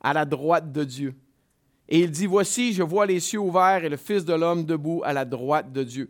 À 0.00 0.12
la 0.12 0.24
droite 0.24 0.72
de 0.72 0.84
Dieu. 0.84 1.14
Et 1.88 2.00
il 2.00 2.10
dit, 2.10 2.26
voici, 2.26 2.72
je 2.72 2.82
vois 2.82 3.06
les 3.06 3.20
cieux 3.20 3.40
ouverts 3.40 3.84
et 3.84 3.88
le 3.88 3.96
Fils 3.96 4.24
de 4.24 4.34
l'homme 4.34 4.64
debout 4.64 5.02
à 5.04 5.12
la 5.12 5.24
droite 5.24 5.72
de 5.72 5.82
Dieu. 5.82 6.08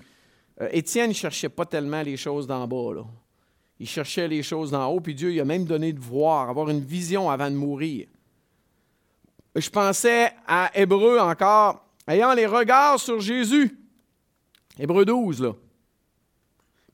Euh, 0.60 0.68
Étienne 0.72 1.08
ne 1.08 1.14
cherchait 1.14 1.48
pas 1.48 1.64
tellement 1.64 2.02
les 2.02 2.16
choses 2.16 2.46
d'en 2.46 2.66
bas. 2.66 2.94
Là. 2.94 3.04
Il 3.80 3.88
cherchait 3.88 4.28
les 4.28 4.42
choses 4.42 4.70
d'en 4.70 4.86
haut, 4.86 5.00
puis 5.00 5.14
Dieu 5.14 5.30
lui 5.30 5.40
a 5.40 5.44
même 5.44 5.64
donné 5.64 5.92
de 5.92 6.00
voir, 6.00 6.48
avoir 6.48 6.70
une 6.70 6.80
vision 6.80 7.30
avant 7.30 7.50
de 7.50 7.56
mourir. 7.56 8.06
Je 9.56 9.70
pensais 9.70 10.32
à 10.46 10.70
Hébreu 10.74 11.18
encore, 11.18 11.84
ayant 12.08 12.34
les 12.34 12.46
regards 12.46 13.00
sur 13.00 13.20
Jésus. 13.20 13.78
Hébreu 14.78 15.04
12, 15.04 15.42
là. 15.42 15.54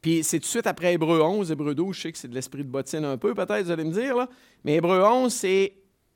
Puis 0.01 0.25
c'est 0.25 0.39
tout 0.39 0.45
de 0.45 0.49
suite 0.49 0.67
après 0.67 0.95
Hébreu 0.95 1.21
11, 1.21 1.51
Hébreu 1.51 1.75
12, 1.75 1.95
je 1.95 2.01
sais 2.01 2.13
que 2.13 2.19
c'est 2.19 2.29
de 2.29 2.35
l'esprit 2.35 2.65
de 2.65 2.71
bottine 2.71 3.05
un 3.05 3.19
peu, 3.19 3.35
peut-être, 3.35 3.65
vous 3.65 3.71
allez 3.71 3.85
me 3.85 3.93
dire, 3.93 4.17
là. 4.17 4.29
mais 4.65 4.77
Hébreu 4.77 5.03
11, 5.03 5.33
c'est 5.33 5.75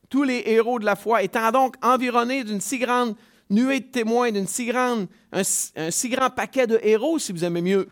tous 0.09 0.23
les 0.23 0.43
héros 0.47 0.79
de 0.79 0.85
la 0.85 0.97
foi, 0.97 1.23
étant 1.23 1.51
donc 1.51 1.77
environnés 1.83 2.45
d'une 2.45 2.61
si 2.61 2.79
grande 2.79 3.15
nuée 3.51 3.81
de 3.81 3.87
témoins, 3.87 4.33
d'une 4.33 4.47
si 4.47 4.67
grand 4.67 6.31
paquet 6.31 6.67
de 6.67 6.81
héros, 6.83 7.19
si 7.19 7.33
vous 7.33 7.45
aimez 7.45 7.61
mieux. 7.61 7.89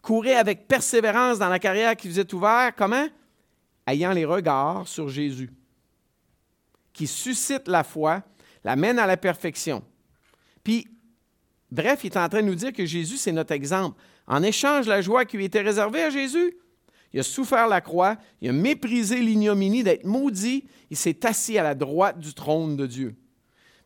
Courez 0.00 0.36
avec 0.36 0.66
persévérance 0.68 1.38
dans 1.38 1.48
la 1.48 1.58
carrière 1.58 1.96
qui 1.96 2.08
vous 2.08 2.20
est 2.20 2.32
ouverte, 2.32 2.74
comment? 2.78 3.06
Ayant 3.86 4.12
les 4.12 4.24
regards 4.24 4.88
sur 4.88 5.08
Jésus, 5.08 5.50
qui 6.92 7.06
suscite 7.06 7.68
la 7.68 7.84
foi, 7.84 8.22
l'amène 8.64 8.98
à 8.98 9.06
la 9.06 9.16
perfection. 9.16 9.84
Puis 10.64 10.88
Bref, 11.70 12.00
il 12.04 12.06
est 12.06 12.16
en 12.16 12.28
train 12.28 12.42
de 12.42 12.46
nous 12.46 12.54
dire 12.54 12.72
que 12.72 12.86
Jésus, 12.86 13.16
c'est 13.16 13.32
notre 13.32 13.52
exemple. 13.52 14.00
En 14.26 14.42
échange 14.42 14.86
la 14.86 15.00
joie 15.02 15.24
qui 15.24 15.36
lui 15.36 15.46
était 15.46 15.60
réservée 15.60 16.02
à 16.02 16.10
Jésus, 16.10 16.56
il 17.12 17.20
a 17.20 17.22
souffert 17.22 17.68
la 17.68 17.80
croix, 17.80 18.16
il 18.40 18.50
a 18.50 18.52
méprisé 18.52 19.20
l'ignominie 19.20 19.82
d'être 19.82 20.04
maudit, 20.04 20.64
il 20.90 20.96
s'est 20.96 21.24
assis 21.26 21.58
à 21.58 21.62
la 21.62 21.74
droite 21.74 22.18
du 22.18 22.34
trône 22.34 22.76
de 22.76 22.86
Dieu. 22.86 23.14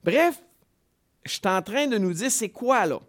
Bref, 0.03 0.43
je 1.25 1.33
suis 1.33 1.41
en 1.45 1.63
train 1.63 1.87
de 1.87 1.99
nous 1.99 2.13
dire, 2.13 2.31
c'est 2.31 2.49
quoi 2.49 2.87
là? 2.87 3.01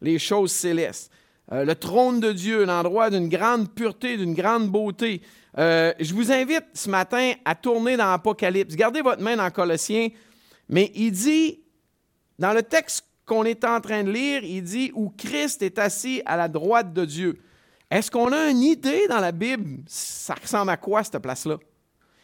Les 0.00 0.18
choses 0.18 0.52
célestes. 0.52 1.10
Euh, 1.52 1.64
le 1.64 1.74
trône 1.74 2.20
de 2.20 2.32
Dieu, 2.32 2.64
l'endroit 2.64 3.10
d'une 3.10 3.28
grande 3.28 3.74
pureté, 3.74 4.16
d'une 4.16 4.34
grande 4.34 4.70
beauté. 4.70 5.22
Euh, 5.58 5.92
je 5.98 6.14
vous 6.14 6.30
invite 6.30 6.64
ce 6.74 6.88
matin 6.88 7.32
à 7.44 7.54
tourner 7.54 7.96
dans 7.96 8.10
l'Apocalypse. 8.10 8.76
Gardez 8.76 9.02
votre 9.02 9.22
main 9.22 9.36
dans 9.36 9.50
Colossiens, 9.50 10.08
mais 10.68 10.92
il 10.94 11.10
dit, 11.10 11.60
dans 12.38 12.52
le 12.52 12.62
texte 12.62 13.04
qu'on 13.30 13.44
est 13.44 13.64
en 13.64 13.80
train 13.80 14.02
de 14.02 14.10
lire, 14.10 14.42
il 14.42 14.60
dit 14.60 14.90
où 14.92 15.08
Christ 15.16 15.62
est 15.62 15.78
assis 15.78 16.20
à 16.26 16.36
la 16.36 16.48
droite 16.48 16.92
de 16.92 17.04
Dieu. 17.04 17.38
Est-ce 17.88 18.10
qu'on 18.10 18.32
a 18.32 18.50
une 18.50 18.60
idée 18.60 19.06
dans 19.06 19.20
la 19.20 19.30
Bible, 19.30 19.84
ça 19.86 20.34
ressemble 20.34 20.72
à 20.72 20.76
quoi 20.76 21.04
cette 21.04 21.20
place-là? 21.20 21.58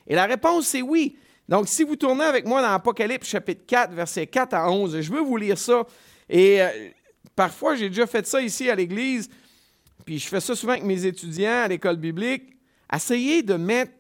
Et 0.09 0.16
la 0.16 0.27
réponse, 0.27 0.66
c'est 0.66 0.83
oui. 0.83 1.16
Donc, 1.49 1.69
si 1.69 1.85
vous 1.85 1.95
tournez 1.95 2.25
avec 2.25 2.45
moi 2.45 2.61
dans 2.61 2.73
Apocalypse 2.73 3.29
chapitre 3.29 3.64
4, 3.69 3.92
versets 3.92 4.27
4 4.27 4.55
à 4.55 4.69
11, 4.69 5.01
je 5.01 5.12
veux 5.12 5.21
vous 5.21 5.37
lire 5.37 5.57
ça. 5.57 5.85
Et 6.29 6.61
euh, 6.61 6.69
parfois, 7.37 7.77
j'ai 7.77 7.88
déjà 7.88 8.09
fait 8.09 8.27
ça 8.27 8.42
ici 8.42 8.69
à 8.69 8.75
l'Église, 8.75 9.29
puis 10.05 10.19
je 10.19 10.27
fais 10.27 10.40
ça 10.40 10.57
souvent 10.57 10.73
avec 10.73 10.85
mes 10.85 11.07
étudiants 11.07 11.62
à 11.62 11.69
l'école 11.69 11.99
biblique. 11.99 12.57
Essayez 12.92 13.45
de 13.45 13.55
mettre 13.55 13.92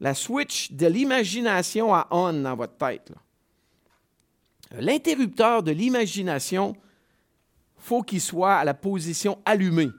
la 0.00 0.14
switch 0.14 0.72
de 0.72 0.86
l'imagination 0.86 1.94
à 1.94 2.08
on 2.10 2.32
dans 2.32 2.56
votre 2.56 2.78
tête. 2.78 3.12
L'interrupteur 4.78 5.62
de 5.62 5.72
l'imagination, 5.72 6.74
faut 7.76 8.02
qu'il 8.02 8.20
soit 8.20 8.54
à 8.54 8.64
la 8.64 8.74
position 8.74 9.38
allumée. 9.44 9.90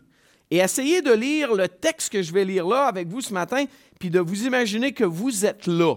Et 0.52 0.58
essayez 0.58 1.02
de 1.02 1.12
lire 1.12 1.54
le 1.54 1.68
texte 1.68 2.12
que 2.12 2.22
je 2.22 2.34
vais 2.34 2.46
lire 2.46 2.68
là 2.68 2.86
avec 2.86 3.08
vous 3.08 3.22
ce 3.22 3.34
matin, 3.34 3.66
puis 4.00 4.10
de 4.10 4.20
vous 4.20 4.46
imaginer 4.46 4.92
que 4.92 5.04
vous 5.04 5.46
êtes 5.46 5.68
là. 5.68 5.96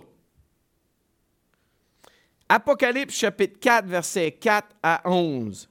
Apocalypse 2.49 3.14
chapitre 3.14 3.59
4, 3.61 3.87
versets 3.87 4.33
4 4.33 4.69
à 4.83 5.03
11. 5.05 5.69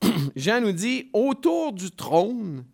Jean 0.36 0.60
nous 0.60 0.72
dit, 0.72 1.10
autour 1.12 1.72
du 1.72 1.90
trône, 1.90 2.64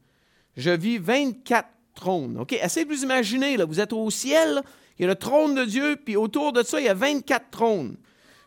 je 0.57 0.71
vis 0.71 0.99
24 0.99 1.69
trônes. 1.95 2.39
OK? 2.39 2.53
Essayez 2.53 2.87
de 2.87 2.93
vous 2.93 3.03
imaginer, 3.03 3.57
là, 3.57 3.65
vous 3.65 3.81
êtes 3.81 3.93
au 3.93 4.11
ciel, 4.11 4.63
il 4.99 5.03
y 5.03 5.05
a 5.05 5.09
le 5.09 5.17
trône 5.17 5.55
de 5.55 5.65
Dieu, 5.65 5.97
puis 6.05 6.17
autour 6.17 6.53
de 6.53 6.63
ça, 6.63 6.81
il 6.81 6.87
y 6.87 6.89
a 6.89 6.95
24 6.95 7.51
trônes. 7.51 7.97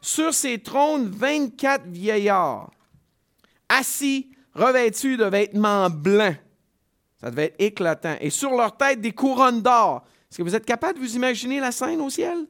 Sur 0.01 0.33
ces 0.33 0.59
trônes, 0.59 1.09
24 1.09 1.85
vieillards, 1.87 2.71
assis, 3.69 4.31
revêtus 4.55 5.17
de 5.17 5.25
vêtements 5.25 5.89
blancs. 5.89 6.37
Ça 7.21 7.29
devait 7.29 7.45
être 7.45 7.61
éclatant. 7.61 8.15
Et 8.19 8.31
sur 8.31 8.51
leur 8.51 8.75
tête, 8.75 8.99
des 8.99 9.11
couronnes 9.11 9.61
d'or. 9.61 10.03
Est-ce 10.29 10.39
que 10.39 10.43
vous 10.43 10.55
êtes 10.55 10.65
capable 10.65 10.99
de 10.99 11.03
vous 11.03 11.15
imaginer 11.15 11.59
la 11.59 11.71
scène 11.71 12.01
au 12.01 12.09
ciel? 12.09 12.47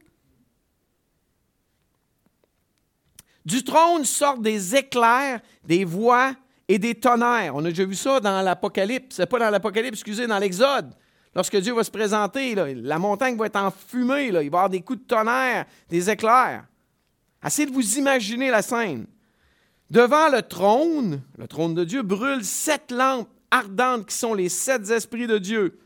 Du 3.45 3.63
trône 3.63 4.05
sortent 4.05 4.41
des 4.41 4.75
éclairs, 4.75 5.41
des 5.65 5.83
voix 5.83 6.33
et 6.67 6.79
des 6.79 6.95
tonnerres. 6.95 7.55
On 7.55 7.65
a 7.65 7.69
déjà 7.69 7.85
vu 7.85 7.95
ça 7.95 8.19
dans 8.21 8.41
l'Apocalypse. 8.41 9.15
C'est 9.15 9.25
pas 9.25 9.39
dans 9.39 9.49
l'Apocalypse, 9.49 9.99
excusez, 9.99 10.25
dans 10.25 10.39
l'Exode. 10.39 10.93
Lorsque 11.35 11.57
Dieu 11.57 11.73
va 11.73 11.83
se 11.83 11.91
présenter, 11.91 12.55
la 12.55 12.99
montagne 12.99 13.35
va 13.35 13.47
être 13.47 13.57
en 13.57 13.71
fumée, 13.71 14.27
il 14.27 14.33
va 14.33 14.43
y 14.43 14.47
avoir 14.47 14.69
des 14.69 14.81
coups 14.81 14.99
de 14.99 15.05
tonnerre, 15.05 15.65
des 15.89 16.09
éclairs. 16.09 16.65
Essayez 17.45 17.67
de 17.67 17.73
vous 17.73 17.97
imaginer 17.97 18.49
la 18.49 18.61
scène. 18.61 19.07
Devant 19.89 20.29
le 20.29 20.41
trône, 20.41 21.21
le 21.37 21.47
trône 21.47 21.73
de 21.73 21.83
Dieu, 21.83 22.01
brûlent 22.01 22.45
sept 22.45 22.91
lampes 22.91 23.29
ardentes 23.49 24.07
qui 24.07 24.15
sont 24.15 24.33
les 24.33 24.49
sept 24.49 24.89
esprits 24.89 25.27
de 25.27 25.37
Dieu. 25.37 25.79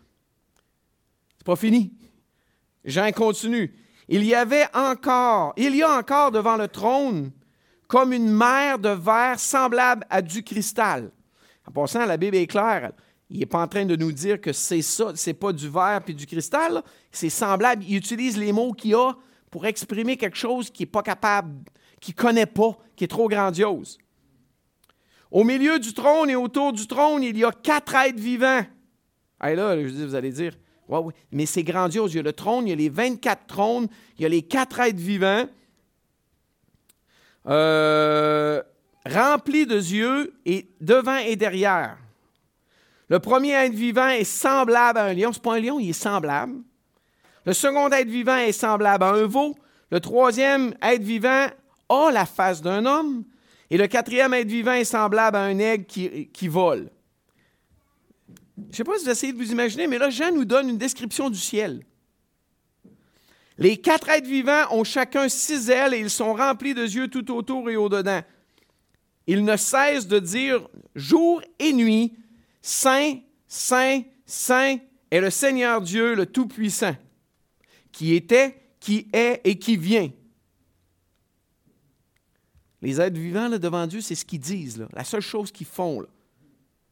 C'est 1.37 1.45
pas 1.45 1.55
fini. 1.55 1.93
Jean 2.83 3.11
continue. 3.11 3.73
Il 4.07 4.23
y 4.23 4.35
avait 4.35 4.67
encore, 4.75 5.53
il 5.57 5.75
y 5.75 5.81
a 5.81 5.97
encore 5.97 6.31
devant 6.31 6.57
le 6.57 6.67
trône 6.67 7.31
comme 7.87 8.13
une 8.13 8.29
mer 8.29 8.77
de 8.77 8.89
verre 8.89 9.39
semblable 9.39 10.05
à 10.09 10.21
du 10.21 10.43
cristal. 10.43 11.11
En 11.67 11.71
passant, 11.71 12.05
la 12.05 12.17
Bible 12.17 12.35
est 12.35 12.47
claire. 12.47 12.91
Il 13.29 13.39
n'est 13.39 13.45
pas 13.47 13.61
en 13.61 13.67
train 13.67 13.85
de 13.85 13.95
nous 13.95 14.11
dire 14.11 14.39
que 14.39 14.53
c'est 14.53 14.83
ça, 14.83 15.11
c'est 15.15 15.33
pas 15.33 15.51
du 15.51 15.67
verre 15.67 16.01
puis 16.03 16.13
du 16.13 16.27
cristal. 16.27 16.83
C'est 17.11 17.29
semblable. 17.29 17.83
Il 17.87 17.95
utilise 17.95 18.37
les 18.37 18.51
mots 18.51 18.73
qu'il 18.73 18.93
a 18.93 19.15
pour 19.51 19.65
exprimer 19.65 20.17
quelque 20.17 20.37
chose 20.37 20.69
qui 20.69 20.83
n'est 20.83 20.87
pas 20.87 21.03
capable, 21.03 21.63
qui 22.01 22.11
ne 22.11 22.15
connaît 22.15 22.45
pas, 22.45 22.77
qui 22.95 23.03
est 23.03 23.07
trop 23.07 23.27
grandiose. 23.27 23.97
Au 25.31 25.43
milieu 25.43 25.79
du 25.79 25.93
trône 25.93 26.29
et 26.29 26.35
autour 26.35 26.73
du 26.73 26.87
trône, 26.87 27.23
il 27.23 27.37
y 27.37 27.43
a 27.43 27.51
quatre 27.51 27.95
êtres 27.95 28.19
vivants. 28.19 28.63
Et 29.45 29.55
là, 29.55 29.81
je 29.81 29.89
dis, 29.89 30.05
vous 30.05 30.15
allez 30.15 30.31
dire, 30.31 30.53
mais 31.31 31.45
c'est 31.45 31.63
grandiose. 31.63 32.13
Il 32.13 32.17
y 32.17 32.19
a 32.19 32.23
le 32.23 32.33
trône, 32.33 32.67
il 32.67 32.69
y 32.69 32.73
a 32.73 32.75
les 32.75 32.89
24 32.89 33.47
trônes, 33.47 33.87
il 34.17 34.23
y 34.23 34.25
a 34.25 34.29
les 34.29 34.43
quatre 34.43 34.79
êtres 34.79 34.99
vivants, 34.99 35.47
euh, 37.47 38.61
remplis 39.05 39.65
de 39.65 39.75
yeux 39.75 40.33
et 40.45 40.69
devant 40.81 41.17
et 41.17 41.35
derrière. 41.35 41.97
Le 43.07 43.19
premier 43.19 43.51
être 43.51 43.73
vivant 43.73 44.07
est 44.07 44.23
semblable 44.23 44.97
à 44.97 45.05
un 45.05 45.13
lion. 45.13 45.31
Ce 45.31 45.37
n'est 45.37 45.43
pas 45.43 45.55
un 45.55 45.59
lion, 45.59 45.79
il 45.79 45.89
est 45.89 45.93
semblable. 45.93 46.55
Le 47.45 47.53
second 47.53 47.89
être 47.91 48.09
vivant 48.09 48.37
est 48.37 48.51
semblable 48.51 49.03
à 49.03 49.09
un 49.09 49.27
veau. 49.27 49.55
Le 49.91 49.99
troisième 49.99 50.73
être 50.81 51.03
vivant 51.03 51.47
a 51.89 52.11
la 52.11 52.25
face 52.25 52.61
d'un 52.61 52.85
homme. 52.85 53.23
Et 53.69 53.77
le 53.77 53.87
quatrième 53.87 54.33
être 54.33 54.47
vivant 54.47 54.73
est 54.73 54.83
semblable 54.83 55.37
à 55.37 55.43
un 55.43 55.59
aigle 55.59 55.85
qui, 55.85 56.47
vole. 56.47 56.89
Je 58.57 58.63
ne 58.63 58.73
sais 58.73 58.83
pas 58.83 58.97
si 58.97 59.05
vous 59.05 59.09
essayez 59.09 59.33
de 59.33 59.37
vous 59.37 59.51
imaginer, 59.51 59.87
mais 59.87 59.97
là, 59.97 60.09
Jean 60.09 60.31
nous 60.31 60.45
donne 60.45 60.69
une 60.69 60.77
description 60.77 61.29
du 61.29 61.37
ciel. 61.37 61.83
Les 63.57 63.77
quatre 63.77 64.09
êtres 64.09 64.27
vivants 64.27 64.65
ont 64.71 64.83
chacun 64.83 65.29
six 65.29 65.69
ailes 65.69 65.93
et 65.93 65.99
ils 65.99 66.09
sont 66.09 66.33
remplis 66.33 66.73
de 66.73 66.83
yeux 66.83 67.07
tout 67.07 67.31
autour 67.33 67.69
et 67.69 67.75
au-dedans. 67.75 68.21
Ils 69.27 69.43
ne 69.43 69.55
cessent 69.55 70.07
de 70.07 70.19
dire 70.19 70.67
jour 70.93 71.41
et 71.59 71.73
nuit, 71.73 72.13
Saint, 72.61 73.19
Saint, 73.47 74.01
Saint 74.25 74.77
est 75.09 75.21
le 75.21 75.29
Seigneur 75.29 75.81
Dieu, 75.81 76.15
le 76.15 76.25
Tout-Puissant 76.25 76.95
qui 77.95 78.13
était, 78.13 78.57
qui 78.81 79.07
est 79.13 79.39
et 79.45 79.57
qui 79.57 79.77
vient. 79.77 80.11
Les 82.81 82.99
êtres 82.99 83.17
vivants 83.17 83.47
là, 83.47 83.57
devant 83.57 83.87
Dieu, 83.87 84.01
c'est 84.01 84.15
ce 84.15 84.25
qu'ils 84.25 84.41
disent, 84.41 84.85
la 84.91 85.05
seule 85.05 85.21
chose 85.21 85.49
qu'ils 85.49 85.65
font. 85.65 86.05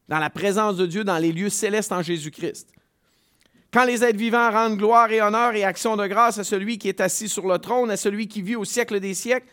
Dans 0.08 0.18
la 0.18 0.30
présence 0.30 0.76
de 0.76 0.86
Dieu, 0.86 1.04
dans 1.04 1.18
les 1.18 1.30
lieux 1.30 1.50
célestes 1.50 1.92
en 1.92 2.00
Jésus-Christ. 2.00 2.70
Quand 3.70 3.84
les 3.84 4.02
êtres 4.02 4.18
vivants 4.18 4.50
rendent 4.50 4.78
gloire 4.78 5.12
et 5.12 5.20
honneur 5.20 5.54
et 5.54 5.62
action 5.62 5.94
de 5.98 6.06
grâce 6.06 6.38
à 6.38 6.44
celui 6.44 6.78
qui 6.78 6.88
est 6.88 7.02
assis 7.02 7.28
sur 7.28 7.46
le 7.46 7.58
trône, 7.58 7.90
à 7.90 7.98
celui 7.98 8.26
qui 8.26 8.40
vit 8.40 8.56
au 8.56 8.64
siècle 8.64 8.98
des 8.98 9.12
siècles, 9.12 9.48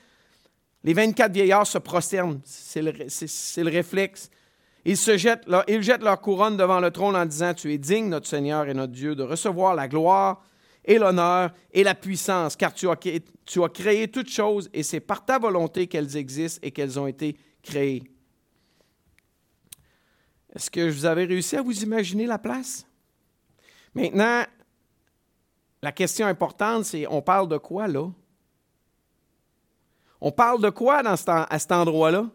les 0.85 0.93
24 0.93 1.33
vieillards 1.33 1.67
se 1.67 1.79
prosternent. 1.79 2.39
C'est 2.45 2.81
le, 2.81 2.93
le, 2.93 3.69
réflexe. 3.69 4.29
Ils, 4.85 4.95
se 4.95 5.17
jettent, 5.17 5.47
ils 5.67 5.83
jettent 5.83 6.03
leur 6.03 6.21
couronne 6.21 6.55
devant 6.55 6.79
le 6.79 6.91
trône 6.91 7.17
en 7.17 7.25
disant, 7.25 7.53
Tu 7.53 7.73
es 7.73 7.77
digne, 7.77 8.07
notre 8.07 8.27
Seigneur 8.27 8.69
et 8.69 8.73
notre 8.73 8.93
Dieu, 8.93 9.15
de 9.15 9.23
recevoir 9.23 9.75
la 9.75 9.89
gloire 9.89 10.41
et 10.83 10.97
l'honneur 10.97 11.53
et 11.71 11.83
la 11.83 11.95
puissance, 11.95 12.55
car 12.55 12.73
tu 12.73 12.89
as, 12.89 12.95
tu 13.45 13.63
as 13.63 13.69
créé 13.69 14.07
toutes 14.07 14.29
choses 14.29 14.69
et 14.73 14.83
c'est 14.83 14.99
par 14.99 15.23
ta 15.25 15.37
volonté 15.37 15.87
qu'elles 15.87 16.17
existent 16.17 16.59
et 16.63 16.71
qu'elles 16.71 16.99
ont 16.99 17.07
été 17.07 17.37
créées. 17.61 18.03
Est-ce 20.53 20.69
que 20.69 20.89
vous 20.89 21.05
avez 21.05 21.25
réussi 21.25 21.55
à 21.55 21.61
vous 21.61 21.83
imaginer 21.83 22.25
la 22.25 22.37
place? 22.37 22.85
Maintenant, 23.93 24.43
la 25.81 25.91
question 25.91 26.27
importante, 26.27 26.85
c'est 26.85 27.07
on 27.07 27.21
parle 27.21 27.47
de 27.47 27.57
quoi 27.57 27.87
là? 27.87 28.11
On 30.19 30.31
parle 30.31 30.61
de 30.61 30.69
quoi 30.69 31.01
dans 31.01 31.15
à 31.15 31.59
cet 31.59 31.71
endroit-là? 31.71 32.29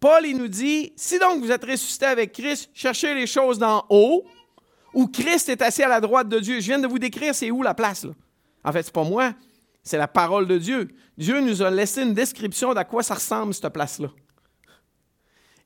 Paul, 0.00 0.26
il 0.26 0.36
nous 0.36 0.48
dit, 0.48 0.92
si 0.96 1.20
donc 1.20 1.40
vous 1.40 1.52
êtes 1.52 1.64
ressuscité 1.64 2.06
avec 2.06 2.32
Christ, 2.32 2.70
cherchez 2.74 3.14
les 3.14 3.28
choses 3.28 3.60
d'en 3.60 3.86
haut, 3.88 4.24
où 4.94 5.06
Christ 5.06 5.48
est 5.48 5.62
assis 5.62 5.82
à 5.82 5.88
la 5.88 6.00
droite 6.00 6.28
de 6.28 6.38
Dieu. 6.38 6.60
Je 6.60 6.66
viens 6.66 6.78
de 6.78 6.86
vous 6.86 6.98
décrire, 6.98 7.34
c'est 7.34 7.50
où 7.50 7.62
la 7.62 7.74
place, 7.74 8.04
là? 8.04 8.12
En 8.64 8.72
fait, 8.72 8.82
c'est 8.82 8.92
pas 8.92 9.04
moi, 9.04 9.34
c'est 9.82 9.98
la 9.98 10.08
parole 10.08 10.46
de 10.46 10.58
Dieu. 10.58 10.88
Dieu 11.18 11.40
nous 11.40 11.62
a 11.62 11.70
laissé 11.70 12.02
une 12.02 12.14
description 12.14 12.74
d'à 12.74 12.84
quoi 12.84 13.02
ça 13.02 13.14
ressemble, 13.14 13.52
cette 13.54 13.68
place-là. 13.68 14.08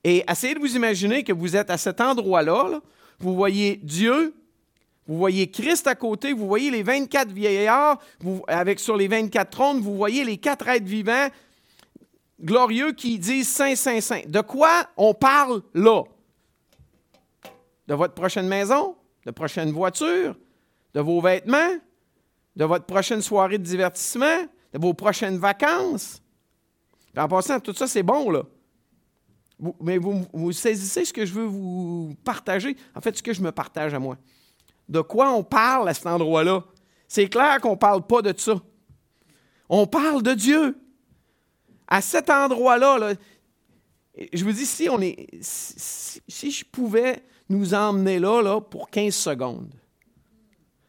Et 0.03 0.23
essayez 0.29 0.55
de 0.55 0.59
vous 0.59 0.75
imaginer 0.75 1.23
que 1.23 1.33
vous 1.33 1.55
êtes 1.55 1.69
à 1.69 1.77
cet 1.77 2.01
endroit-là, 2.01 2.81
vous 3.19 3.35
voyez 3.35 3.79
Dieu, 3.83 4.33
vous 5.07 5.17
voyez 5.17 5.49
Christ 5.49 5.87
à 5.87 5.95
côté, 5.95 6.33
vous 6.33 6.47
voyez 6.47 6.71
les 6.71 6.83
24 6.83 7.31
vieillards, 7.31 7.99
avec 8.47 8.79
sur 8.79 8.97
les 8.97 9.07
24 9.07 9.49
trônes, 9.49 9.79
vous 9.79 9.95
voyez 9.95 10.23
les 10.23 10.37
quatre 10.37 10.67
êtres 10.67 10.85
vivants 10.85 11.27
glorieux 12.41 12.91
qui 12.91 13.17
disent 13.17 13.49
Saint, 13.49 13.75
Saint, 13.75 14.01
Saint. 14.01 14.21
De 14.27 14.41
quoi 14.41 14.87
on 14.97 15.13
parle 15.13 15.61
là? 15.73 16.03
De 17.87 17.95
votre 17.95 18.13
prochaine 18.13 18.47
maison? 18.47 18.95
De 19.27 19.31
prochaine 19.31 19.71
voiture? 19.71 20.35
De 20.95 21.01
vos 21.01 21.21
vêtements? 21.21 21.75
De 22.55 22.65
votre 22.65 22.85
prochaine 22.85 23.21
soirée 23.21 23.59
de 23.59 23.63
divertissement? 23.63 24.45
De 24.73 24.79
vos 24.79 24.93
prochaines 24.95 25.37
vacances? 25.37 26.23
en 27.15 27.27
passant, 27.27 27.59
tout 27.59 27.73
ça, 27.73 27.87
c'est 27.87 28.03
bon, 28.03 28.31
là 28.31 28.43
mais 29.81 29.97
vous, 29.97 30.51
saisissez 30.51 31.05
ce 31.05 31.13
que 31.13 31.25
je 31.25 31.33
veux 31.33 31.45
vous 31.45 32.15
partager, 32.23 32.77
en 32.95 33.01
fait, 33.01 33.17
ce 33.17 33.23
que 33.23 33.33
je 33.33 33.41
me 33.41 33.51
partage 33.51 33.93
à 33.93 33.99
moi. 33.99 34.17
De 34.87 35.01
quoi 35.01 35.31
on 35.31 35.43
parle 35.43 35.89
à 35.89 35.93
cet 35.93 36.05
endroit-là? 36.05 36.63
C'est 37.07 37.27
clair 37.27 37.59
qu'on 37.59 37.71
ne 37.71 37.75
parle 37.75 38.05
pas 38.05 38.21
de 38.21 38.37
ça. 38.37 38.61
On 39.67 39.87
parle 39.87 40.21
de 40.21 40.33
Dieu. 40.33 40.77
À 41.87 42.01
cet 42.01 42.29
endroit-là, 42.29 43.13
je 44.31 44.43
vous 44.43 44.51
dis, 44.51 44.65
si, 44.65 44.87
on 44.89 45.01
est, 45.01 45.27
si, 45.41 46.51
je 46.51 46.63
pouvais 46.63 47.23
nous 47.49 47.73
emmener 47.73 48.19
là, 48.19 48.41
là 48.41 48.61
pour 48.61 48.89
15 48.89 49.15
secondes, 49.15 49.73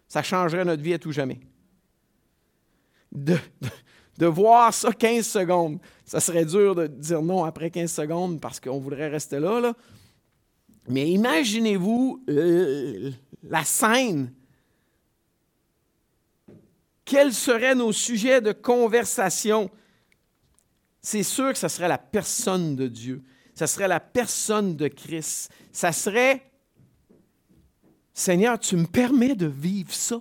ça 0.08 0.22
changerait 0.22 0.64
notre 0.64 0.82
vie 0.82 0.94
à 0.94 0.98
tout 0.98 1.12
jamais. 1.12 1.40
de, 3.12 3.36
de 4.18 4.26
voir 4.26 4.74
ça 4.74 4.92
15 4.92 5.26
secondes. 5.26 5.78
Ça 6.04 6.20
serait 6.20 6.44
dur 6.44 6.74
de 6.74 6.86
dire 6.86 7.22
non 7.22 7.44
après 7.44 7.70
15 7.70 7.90
secondes 7.90 8.40
parce 8.40 8.60
qu'on 8.60 8.78
voudrait 8.78 9.08
rester 9.08 9.38
là. 9.38 9.72
Mais 10.88 11.08
imaginez-vous 11.10 12.24
euh, 12.28 13.10
la 13.42 13.64
scène. 13.64 14.32
Quels 17.04 17.32
seraient 17.32 17.74
nos 17.74 17.92
sujets 17.92 18.40
de 18.40 18.52
conversation? 18.52 19.70
C'est 21.00 21.22
sûr 21.22 21.52
que 21.52 21.58
ce 21.58 21.68
serait 21.68 21.88
la 21.88 21.98
personne 21.98 22.74
de 22.74 22.88
Dieu. 22.88 23.22
Ce 23.58 23.66
serait 23.66 23.88
la 23.88 23.98
personne 23.98 24.76
de 24.76 24.86
Christ. 24.86 25.50
Ça 25.72 25.90
serait, 25.90 26.48
Seigneur, 28.14 28.56
tu 28.56 28.76
me 28.76 28.86
permets 28.86 29.34
de 29.34 29.46
vivre 29.46 29.92
ça. 29.92 30.20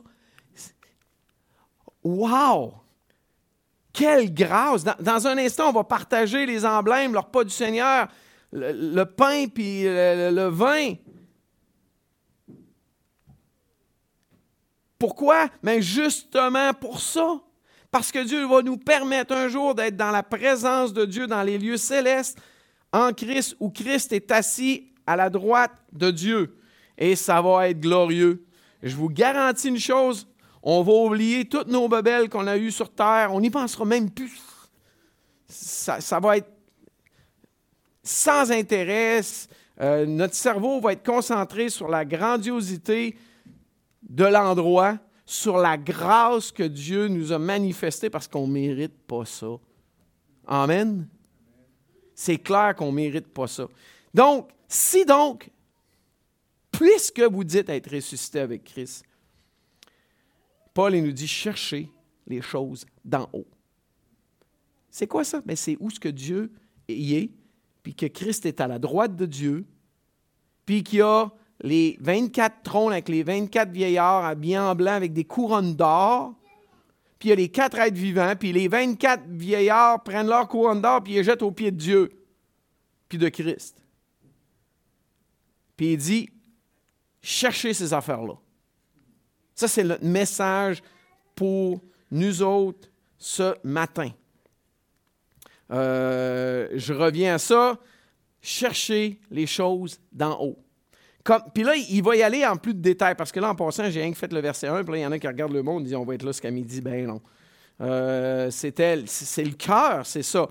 Wow! 2.04 2.74
Quelle 3.94 4.34
grâce! 4.34 4.84
Dans, 4.84 5.28
un 5.28 5.38
instant, 5.38 5.70
on 5.70 5.74
va 5.74 5.84
partager 5.84 6.48
les 6.48 6.66
emblèmes, 6.66 7.14
leur 7.14 7.30
pas 7.30 7.44
du 7.44 7.52
Seigneur, 7.52 8.08
le, 8.52 9.04
pain 9.04 9.46
puis 9.48 9.84
le, 9.84 10.48
vin. 10.48 10.96
Pourquoi? 14.98 15.48
Mais 15.62 15.80
justement 15.84 16.74
pour 16.74 17.02
ça. 17.02 17.40
Parce 17.92 18.12
que 18.12 18.24
Dieu 18.24 18.48
va 18.48 18.64
nous 18.64 18.78
permettre 18.78 19.36
un 19.36 19.48
jour 19.48 19.76
d'être 19.76 19.96
dans 19.96 20.12
la 20.12 20.24
présence 20.24 20.92
de 20.92 21.06
Dieu 21.06 21.28
dans 21.28 21.44
les 21.44 21.60
lieux 21.60 21.78
célestes, 21.78 22.40
en 22.92 23.14
Christ, 23.14 23.56
où 23.60 23.70
Christ 23.70 24.14
est 24.14 24.32
assis 24.32 24.92
à 25.06 25.16
la 25.16 25.30
droite 25.30 25.74
de 25.94 26.12
Dieu. 26.12 26.58
Et 26.98 27.16
ça 27.16 27.42
va 27.42 27.70
être 27.70 27.80
glorieux. 27.80 28.46
Je 28.84 28.96
vous 28.96 29.10
garantis 29.10 29.70
une 29.70 29.80
chose, 29.80 30.28
on 30.64 30.84
va 30.84 30.92
oublier 30.92 31.46
toutes 31.46 31.68
nos 31.68 31.88
bebelles 31.88 32.30
qu'on 32.30 32.48
a 32.48 32.58
eues 32.58 32.72
sur 32.72 32.90
Terre. 32.90 33.30
On 33.32 33.40
n'y 33.40 33.50
pensera 33.50 33.86
même 33.86 34.12
plus. 34.12 34.38
Ça, 35.48 36.20
va 36.20 36.38
être 36.38 36.52
sans 38.04 38.52
intérêt. 38.52 39.22
Euh, 39.80 40.06
notre 40.06 40.34
cerveau 40.34 40.82
va 40.82 40.94
être 40.94 41.06
concentré 41.06 41.70
sur 41.70 41.88
la 41.88 42.04
grandiosité 42.04 43.18
de 44.10 44.26
l'endroit, 44.26 44.98
sur 45.26 45.58
la 45.58 45.78
grâce 45.78 46.52
que 46.52 46.64
Dieu 46.64 47.08
nous 47.08 47.32
a 47.32 47.40
manifestée 47.40 48.10
parce 48.10 48.28
qu'on 48.28 48.48
ne 48.48 48.54
mérite 48.54 48.98
pas 49.08 49.26
ça. 49.26 49.48
Amen. 50.46 51.08
C'est 52.20 52.40
clair 52.40 52.76
qu'on 52.76 52.88
ne 52.88 52.96
mérite 52.96 53.28
pas 53.28 53.46
ça. 53.46 53.68
Donc, 54.12 54.50
si 54.68 55.06
donc, 55.06 55.52
puisque 56.72 57.22
vous 57.22 57.44
dites 57.44 57.70
être 57.70 57.94
ressuscité 57.94 58.40
avec 58.40 58.64
Christ, 58.64 59.06
Paul 60.74 60.96
nous 60.96 61.12
dit 61.12 61.28
chercher 61.28 61.92
les 62.26 62.42
choses 62.42 62.88
d'en 63.06 63.30
haut. 63.34 63.46
C'est 64.90 65.06
quoi 65.06 65.24
ça? 65.24 65.42
Ben, 65.46 65.56
c'est 65.56 65.78
où 65.80 65.92
ce 65.92 66.00
que 66.00 66.10
Dieu 66.10 66.52
y 66.88 67.14
est, 67.14 67.30
puis 67.84 67.94
que 67.94 68.08
Christ 68.08 68.48
est 68.48 68.62
à 68.62 68.68
la 68.68 68.80
droite 68.80 69.16
de 69.16 69.28
Dieu, 69.28 69.68
puis 70.66 70.84
qu'il 70.84 71.00
y 71.00 71.02
a 71.04 71.32
les 71.62 71.98
24 72.02 72.64
trônes 72.64 72.94
avec 72.94 73.10
les 73.10 73.22
24 73.22 73.70
vieillards 73.70 74.26
habillés 74.26 74.58
en 74.58 74.74
blanc 74.74 74.94
avec 74.94 75.14
des 75.14 75.24
couronnes 75.24 75.76
d'or, 75.76 76.34
puis 77.20 77.28
il 77.28 77.32
y 77.32 77.34
a 77.34 77.36
les 77.36 77.50
quatre 77.50 77.78
êtres 77.80 77.98
vivants, 77.98 78.34
puis 78.38 78.54
les 78.54 78.68
24 78.68 79.24
vieillards 79.28 80.04
prennent 80.04 80.28
leur 80.28 80.48
couronne 80.48 80.82
d'or, 80.82 81.04
puis 81.04 81.14
ils 81.14 81.18
les 81.18 81.24
jettent 81.24 81.42
aux 81.42 81.52
pieds 81.52 81.72
de 81.72 81.78
Dieu, 81.78 82.12
puis 83.10 83.18
de 83.18 83.30
Christ. 83.30 83.76
Puis 85.76 85.94
il 85.94 85.98
dit, 85.98 86.30
cherchez 87.22 87.74
ces 87.74 87.94
affaires-là. 87.94 88.36
Ça, 89.56 89.68
c'est 89.68 89.84
le 89.84 89.98
message 90.02 90.84
pour 91.36 91.82
nous 92.12 92.44
autres 92.44 92.90
ce 93.18 93.56
matin. 93.64 94.12
Euh, 95.72 96.70
je 96.76 96.94
reviens 96.94 97.36
à 97.36 97.38
ça. 97.40 97.80
Chercher 98.42 99.20
les 99.32 99.48
choses 99.48 100.00
d'en 100.12 100.40
haut. 100.40 100.58
Puis 101.54 101.64
là, 101.64 101.76
il 101.76 102.02
va 102.04 102.16
y 102.16 102.24
aller 102.24 102.46
en 102.46 102.56
plus 102.56 102.74
de 102.74 102.82
détails, 102.82 103.16
parce 103.16 103.32
que 103.32 103.40
là, 103.40 103.50
en 103.50 103.56
passant, 103.56 103.90
j'ai 103.90 104.02
rien 104.02 104.12
que 104.12 104.18
fait 104.18 104.32
le 104.32 104.40
verset 104.40 104.68
1, 104.68 104.84
puis 104.84 104.94
là, 104.94 104.98
il 105.00 105.02
y 105.02 105.06
en 105.06 105.12
a 105.12 105.20
qui 105.20 105.28
regardent 105.28 105.54
le 105.54 105.64
monde 105.64 105.82
et 105.82 105.86
disent 105.86 105.96
on 105.96 106.06
va 106.06 106.16
être 106.16 106.24
là 106.24 106.32
jusqu'à 106.32 106.52
midi. 106.52 106.82
Ben 106.82 107.06
non. 107.06 107.22
Euh, 107.82 108.50
c'est 108.50 108.74
le 108.80 109.54
cœur, 109.54 110.06
c'est 110.06 110.24
ça. 110.24 110.48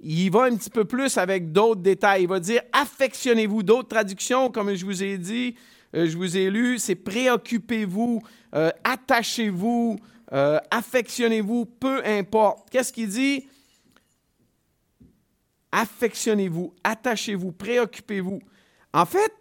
Il 0.00 0.30
va 0.30 0.42
un 0.42 0.56
petit 0.56 0.70
peu 0.70 0.84
plus 0.84 1.16
avec 1.16 1.52
d'autres 1.52 1.80
détails. 1.80 2.22
Il 2.22 2.28
va 2.28 2.40
dire 2.40 2.62
affectionnez-vous. 2.72 3.62
D'autres 3.62 3.88
traductions, 3.88 4.50
comme 4.50 4.74
je 4.74 4.84
vous 4.84 5.02
ai 5.02 5.16
dit, 5.16 5.54
euh, 5.94 6.08
je 6.08 6.16
vous 6.16 6.36
ai 6.36 6.50
lu, 6.50 6.78
c'est 6.78 6.96
préoccupez-vous, 6.96 8.20
euh, 8.54 8.70
attachez-vous, 8.82 9.98
euh, 10.32 10.58
affectionnez-vous, 10.70 11.66
peu 11.66 12.04
importe. 12.04 12.68
Qu'est-ce 12.70 12.92
qu'il 12.92 13.08
dit? 13.08 13.46
Affectionnez-vous, 15.70 16.74
attachez-vous, 16.82 17.52
préoccupez-vous. 17.52 18.40
En 18.92 19.06
fait, 19.06 19.32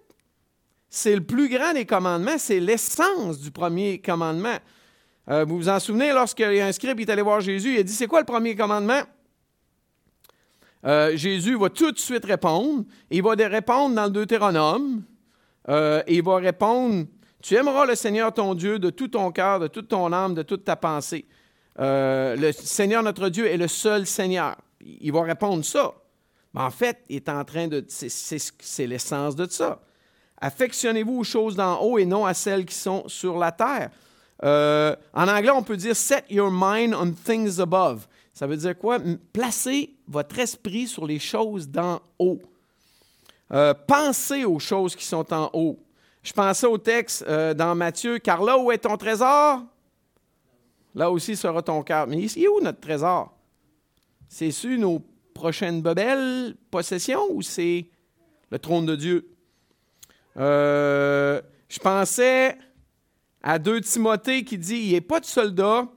c'est 0.96 1.16
le 1.16 1.24
plus 1.24 1.50
grand 1.50 1.74
des 1.74 1.86
commandements, 1.86 2.38
c'est 2.38 2.60
l'essence 2.60 3.40
du 3.40 3.52
premier 3.52 4.00
commandement. 4.00 4.58
vous 5.28 5.58
vous 5.58 5.70
en 5.70 5.80
souvenez, 5.80 6.12
lorsqu'il 6.12 6.54
y 6.54 6.60
a 6.60 6.68
un 6.68 6.72
scribe 6.72 7.00
est 7.00 7.10
allé 7.10 7.22
voir 7.22 7.42
Jésus, 7.42 7.74
il 7.74 7.80
a 7.80 7.84
dit, 7.84 7.94
c'est 7.94 8.08
quoi 8.08 8.20
le 8.20 8.26
premier 8.26 8.56
commandement? 8.56 9.02
Jésus 11.16 11.58
va 11.58 11.70
tout 11.70 11.92
de 11.92 11.98
suite 11.98 12.26
répondre. 12.26 12.84
Il 13.10 13.24
va 13.24 13.32
répondre 13.32 13.96
dans 13.96 14.06
le 14.06 14.12
Deutéronome. 14.12 15.04
Euh, 15.70 16.04
il 16.08 16.24
va 16.24 16.38
répondre 16.38 17.06
Tu 17.42 17.56
aimeras 17.56 17.86
le 17.86 17.96
Seigneur 17.96 18.34
ton 18.34 18.54
Dieu 18.54 18.80
de 18.80 18.90
tout 18.90 19.08
ton 19.08 19.32
cœur, 19.32 19.60
de 19.60 19.68
toute 19.68 19.88
ton 19.88 20.12
âme, 20.12 20.34
de 20.34 20.44
toute 20.44 20.64
ta 20.64 20.76
pensée. 20.76 21.26
Euh, 21.80 22.36
le 22.36 22.52
Seigneur 22.52 23.04
notre 23.04 23.30
Dieu 23.30 23.48
est 23.48 23.58
le 23.58 23.68
seul 23.68 24.06
Seigneur. 24.06 24.58
Il 24.82 25.12
va 25.12 25.24
répondre 25.24 25.64
ça. 25.64 25.94
Mais 26.54 26.62
en 26.62 26.70
fait, 26.70 27.00
il 27.10 27.18
est 27.18 27.30
en 27.30 27.44
train 27.44 27.68
de. 27.68 27.84
C'est 27.88 28.88
l'essence 28.88 29.36
de 29.36 29.48
ça. 29.50 29.82
Affectionnez-vous 30.44 31.20
aux 31.20 31.24
choses 31.24 31.56
d'en 31.56 31.80
haut 31.80 31.98
et 31.98 32.06
non 32.06 32.26
à 32.26 32.34
celles 32.34 32.66
qui 32.66 32.76
sont 32.76 33.08
sur 33.08 33.38
la 33.38 33.54
terre. 33.54 33.90
Euh, 34.44 34.94
en 35.14 35.30
anglais, 35.30 35.52
on 35.52 35.64
peut 35.64 35.78
dire 35.78 35.96
set 35.96 36.26
your 36.30 36.52
mind 36.52 36.94
on 36.94 37.14
things 37.14 37.62
above. 37.62 38.06
Ça 38.34 38.46
veut 38.46 38.58
dire 38.58 38.78
quoi? 38.78 39.00
Placez 39.32 39.96
votre 40.06 40.38
esprit 40.38 40.86
sur 40.86 41.08
les 41.08 41.18
choses 41.18 41.70
d'en 41.70 42.02
haut. 42.20 42.42
Euh, 43.54 43.74
pensez 43.88 44.44
aux 44.44 44.60
choses 44.60 44.98
qui 44.98 45.06
sont 45.06 45.34
en 45.34 45.50
haut. 45.54 45.80
Je 46.22 46.34
pensais 46.34 46.68
au 46.68 46.78
texte 46.78 47.24
euh, 47.26 47.54
dans 47.54 47.74
Matthieu, 47.74 48.20
car 48.20 48.44
là 48.44 48.58
où 48.58 48.70
est 48.70 48.80
ton 48.80 48.98
trésor, 48.98 49.62
là 50.94 51.10
aussi 51.10 51.38
sera 51.38 51.62
ton 51.62 51.84
cœur. 51.84 52.06
Mais 52.06 52.18
ici, 52.18 52.46
où 52.50 52.60
notre 52.60 52.82
trésor? 52.82 53.34
C'est 54.28 54.52
sur 54.52 54.78
nos 54.78 55.02
prochaines 55.34 55.82
bebelles, 55.82 56.58
possessions, 56.70 57.32
ou 57.32 57.42
c'est 57.42 57.86
le 58.50 58.60
trône 58.60 58.86
de 58.86 58.98
Dieu? 58.98 59.33
Euh, 60.38 61.42
je 61.70 61.80
pensais 61.80 62.58
à 63.42 63.60
2 63.60 63.82
Timothée 63.82 64.44
qui 64.44 64.58
dit, 64.58 64.78
il 64.78 64.96
a 64.96 65.02
pas 65.02 65.20
de 65.20 65.26
soldat 65.26 65.88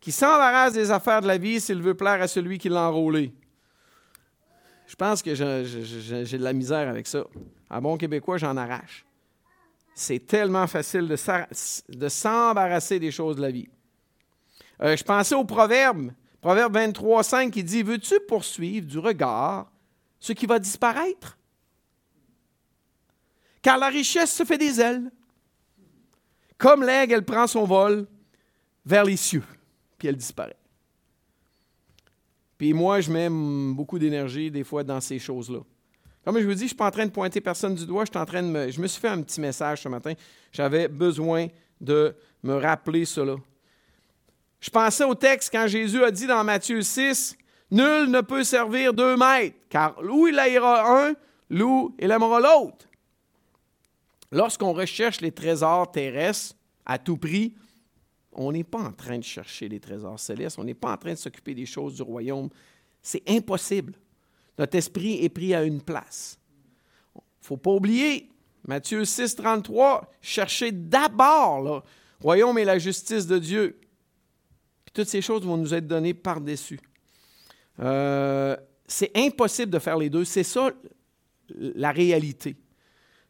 qui 0.00 0.12
s'embarrasse 0.12 0.72
des 0.72 0.90
affaires 0.90 1.20
de 1.20 1.26
la 1.26 1.38
vie 1.38 1.60
s'il 1.60 1.82
veut 1.82 1.94
plaire 1.94 2.22
à 2.22 2.28
celui 2.28 2.58
qui 2.58 2.68
l'a 2.68 2.82
enrôlé. 2.88 3.34
Je 4.86 4.94
pense 4.94 5.22
que 5.22 5.34
j'ai 5.34 6.38
de 6.38 6.44
la 6.44 6.52
misère 6.52 6.88
avec 6.88 7.06
ça. 7.06 7.24
À 7.68 7.80
bon 7.80 7.96
québécois, 7.96 8.38
j'en 8.38 8.56
arrache. 8.56 9.04
C'est 9.94 10.26
tellement 10.26 10.66
facile 10.66 11.08
de 11.08 12.08
s'embarrasser 12.08 13.00
des 13.00 13.10
choses 13.10 13.36
de 13.36 13.42
la 13.42 13.50
vie. 13.50 13.68
Euh, 14.82 14.96
je 14.96 15.02
pensais 15.02 15.34
au 15.34 15.44
proverbe, 15.44 16.12
proverbe 16.40 16.74
23, 16.74 17.22
5, 17.22 17.50
qui 17.50 17.64
dit 17.64 17.82
Veux-tu 17.82 18.20
poursuivre 18.28 18.86
du 18.86 18.98
regard 18.98 19.70
ce 20.20 20.32
qui 20.32 20.46
va 20.46 20.58
disparaître? 20.58 21.38
Car 23.66 23.78
la 23.78 23.88
richesse 23.88 24.32
se 24.32 24.44
fait 24.44 24.58
des 24.58 24.80
ailes. 24.80 25.10
Comme 26.56 26.84
l'aigle, 26.84 27.14
elle 27.14 27.24
prend 27.24 27.48
son 27.48 27.64
vol 27.64 28.06
vers 28.84 29.04
les 29.04 29.16
cieux, 29.16 29.42
puis 29.98 30.06
elle 30.06 30.16
disparaît. 30.16 30.54
Puis 32.56 32.72
moi, 32.72 33.00
je 33.00 33.10
mets 33.10 33.28
beaucoup 33.28 33.98
d'énergie 33.98 34.52
des 34.52 34.62
fois 34.62 34.84
dans 34.84 35.00
ces 35.00 35.18
choses-là. 35.18 35.58
Comme 36.24 36.38
je 36.38 36.46
vous 36.46 36.52
dis, 36.52 36.58
je 36.58 36.62
ne 36.62 36.68
suis 36.68 36.76
pas 36.76 36.86
en 36.86 36.92
train 36.92 37.06
de 37.06 37.10
pointer 37.10 37.40
personne 37.40 37.74
du 37.74 37.84
doigt, 37.84 38.04
je, 38.04 38.12
suis 38.12 38.18
en 38.20 38.40
de 38.40 38.46
me, 38.46 38.70
je 38.70 38.86
suis 38.86 39.00
fait 39.00 39.08
un 39.08 39.20
petit 39.20 39.40
message 39.40 39.82
ce 39.82 39.88
matin. 39.88 40.12
J'avais 40.52 40.86
besoin 40.86 41.48
de 41.80 42.14
me 42.44 42.54
rappeler 42.54 43.04
cela. 43.04 43.34
Je 44.60 44.70
pensais 44.70 45.02
au 45.02 45.16
texte 45.16 45.50
quand 45.50 45.66
Jésus 45.66 46.04
a 46.04 46.12
dit 46.12 46.28
dans 46.28 46.44
Matthieu 46.44 46.82
6, 46.82 47.36
Nul 47.72 48.10
ne 48.10 48.20
peut 48.20 48.44
servir 48.44 48.94
deux 48.94 49.16
maîtres, 49.16 49.56
car 49.68 50.00
où 50.04 50.28
il 50.28 50.38
haïra 50.38 51.08
un, 51.08 51.14
l'où 51.50 51.96
il 51.98 52.12
aimera 52.12 52.38
l'autre. 52.38 52.85
Lorsqu'on 54.36 54.74
recherche 54.74 55.22
les 55.22 55.32
trésors 55.32 55.90
terrestres 55.90 56.56
à 56.84 56.98
tout 56.98 57.16
prix, 57.16 57.54
on 58.32 58.52
n'est 58.52 58.64
pas 58.64 58.82
en 58.82 58.92
train 58.92 59.16
de 59.16 59.24
chercher 59.24 59.66
les 59.66 59.80
trésors 59.80 60.20
célestes, 60.20 60.58
on 60.58 60.64
n'est 60.64 60.74
pas 60.74 60.92
en 60.92 60.98
train 60.98 61.12
de 61.12 61.18
s'occuper 61.18 61.54
des 61.54 61.64
choses 61.64 61.94
du 61.94 62.02
royaume. 62.02 62.50
C'est 63.00 63.22
impossible. 63.30 63.94
Notre 64.58 64.76
esprit 64.76 65.24
est 65.24 65.30
pris 65.30 65.54
à 65.54 65.64
une 65.64 65.80
place. 65.80 66.38
Il 67.14 67.18
ne 67.18 67.46
faut 67.46 67.56
pas 67.56 67.70
oublier, 67.70 68.28
Matthieu 68.68 69.06
6, 69.06 69.36
33, 69.36 70.12
cherchez 70.20 70.70
d'abord 70.70 71.62
le 71.62 71.80
royaume 72.20 72.58
et 72.58 72.64
la 72.66 72.78
justice 72.78 73.26
de 73.26 73.38
Dieu. 73.38 73.80
Toutes 74.92 75.08
ces 75.08 75.22
choses 75.22 75.46
vont 75.46 75.56
nous 75.56 75.72
être 75.72 75.86
données 75.86 76.12
par-dessus. 76.12 76.80
Euh, 77.80 78.54
c'est 78.86 79.16
impossible 79.16 79.72
de 79.72 79.78
faire 79.78 79.96
les 79.96 80.10
deux. 80.10 80.26
C'est 80.26 80.44
ça 80.44 80.72
la 81.48 81.90
réalité. 81.90 82.54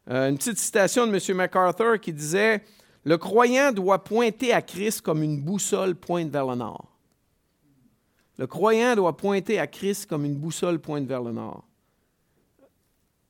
Euh, 0.09 0.29
une 0.29 0.37
petite 0.37 0.57
citation 0.57 1.05
de 1.05 1.13
M. 1.13 1.37
MacArthur 1.37 1.99
qui 1.99 2.13
disait 2.13 2.63
le 3.03 3.17
croyant 3.17 3.71
doit 3.71 4.03
pointer 4.03 4.53
à 4.53 4.61
Christ 4.61 5.01
comme 5.01 5.23
une 5.23 5.41
boussole 5.41 5.95
pointe 5.95 6.29
vers 6.29 6.45
le 6.45 6.55
nord. 6.55 6.97
Le 8.37 8.47
croyant 8.47 8.95
doit 8.95 9.17
pointer 9.17 9.59
à 9.59 9.67
Christ 9.67 10.05
comme 10.05 10.25
une 10.25 10.35
boussole 10.35 10.79
pointe 10.79 11.07
vers 11.07 11.23
le 11.23 11.31
nord. 11.31 11.65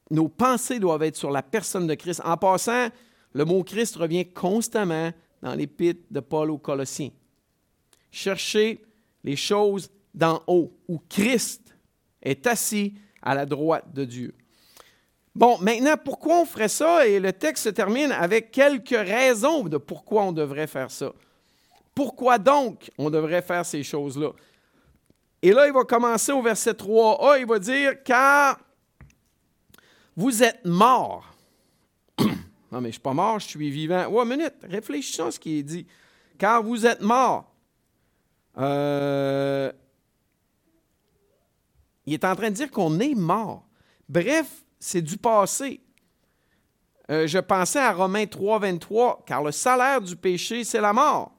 Nos 0.10 0.28
pensées 0.28 0.80
doivent 0.80 1.04
être 1.04 1.16
sur 1.16 1.32
la 1.32 1.44
personne 1.44 1.88
de 1.88 1.94
Christ. 1.94 2.22
En 2.24 2.38
passant, 2.38 2.88
le 3.34 3.46
mot 3.46 3.64
Christ 3.64 3.96
revient 3.98 4.26
constamment 4.26 5.12
dans 5.42 5.54
l'épître 5.54 6.02
de 6.10 6.20
Paul 6.20 6.52
aux 6.52 6.58
Colossiens. 6.58 7.12
Cherchez 8.12 8.84
les 9.24 9.36
choses 9.36 9.90
d'en 10.14 10.42
haut, 10.48 10.76
où 10.88 11.00
Christ 11.10 11.76
est 12.22 12.48
assis 12.48 12.96
à 13.22 13.36
la 13.36 13.46
droite 13.46 13.94
de 13.94 14.06
Dieu. 14.06 14.34
Bon, 15.38 15.60
maintenant, 15.60 15.94
pourquoi 16.04 16.42
on 16.42 16.46
ferait 16.46 16.68
ça? 16.68 17.06
Et 17.06 17.20
le 17.20 17.32
texte 17.32 17.66
se 17.66 17.70
termine 17.70 18.12
avec 18.12 18.50
quelques 18.50 18.90
raisons 18.90 19.66
de 19.66 19.78
pourquoi 19.78 20.24
on 20.24 20.32
devrait 20.32 20.66
faire 20.66 20.90
ça. 20.90 21.14
Pourquoi 21.94 22.40
donc 22.40 22.90
on 22.98 23.12
devrait 23.12 23.44
faire 23.44 23.64
ces 23.64 23.84
choses-là? 23.84 24.32
Et 25.44 25.52
là, 25.52 25.68
il 25.68 25.74
va 25.74 25.84
commencer 25.84 26.32
au 26.32 26.42
verset 26.42 26.72
3a, 26.72 27.40
il 27.40 27.46
va 27.46 27.60
dire, 27.60 28.02
car 28.04 28.60
vous 30.16 30.42
êtes 30.42 30.66
morts. 30.66 31.32
non, 32.20 32.28
mais 32.72 32.80
je 32.82 32.88
ne 32.88 32.92
suis 32.94 33.02
pas 33.02 33.14
mort, 33.14 33.40
je 33.40 33.46
suis 33.46 33.70
vivant. 33.70 34.08
Ouais, 34.08 34.26
minute, 34.26 34.56
réfléchissons 34.64 35.28
à 35.28 35.32
ce 35.32 35.40
qui 35.40 35.64
dit. 35.64 35.86
Car 36.40 36.64
vous 36.64 36.84
êtes 36.84 37.02
morts. 37.02 37.54
Euh, 38.58 39.72
il 42.08 42.16
est 42.16 42.26
en 42.26 42.36
train 42.36 42.50
de 42.50 42.56
dire 42.56 42.72
qu'on 42.72 43.00
est 43.00 43.14
mort. 43.14 43.68
Bref, 44.10 44.64
c'est 44.80 45.02
du 45.02 45.18
passé. 45.18 45.82
Euh, 47.10 47.26
je 47.26 47.40
pensais 47.40 47.80
à 47.80 47.94
Romains 47.94 48.26
3, 48.26 48.60
23, 48.60 49.24
car 49.26 49.44
le 49.44 49.52
salaire 49.52 50.02
du 50.02 50.16
péché, 50.16 50.64
c'est 50.64 50.82
la 50.82 50.94
mort. 50.94 51.32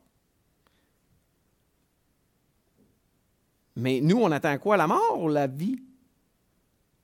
Mais 3.76 4.00
nous, 4.00 4.16
on 4.16 4.30
attend 4.32 4.56
quoi? 4.58 4.76
La 4.76 4.86
mort 4.86 5.20
ou 5.20 5.28
la 5.28 5.46
vie? 5.46 5.80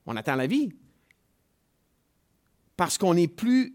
On 0.07 0.17
attend 0.17 0.35
la 0.35 0.47
vie. 0.47 0.73
Parce 2.77 2.99
qu'on 2.99 3.15
n'est 3.15 3.29
plus 3.29 3.75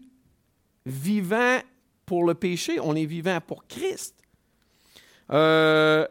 vivant 0.84 1.60
pour 2.04 2.24
le 2.24 2.34
péché, 2.34 2.78
on 2.80 2.94
est 2.94 3.06
vivant 3.06 3.40
pour 3.40 3.66
Christ. 3.66 4.16
Euh, 5.30 6.06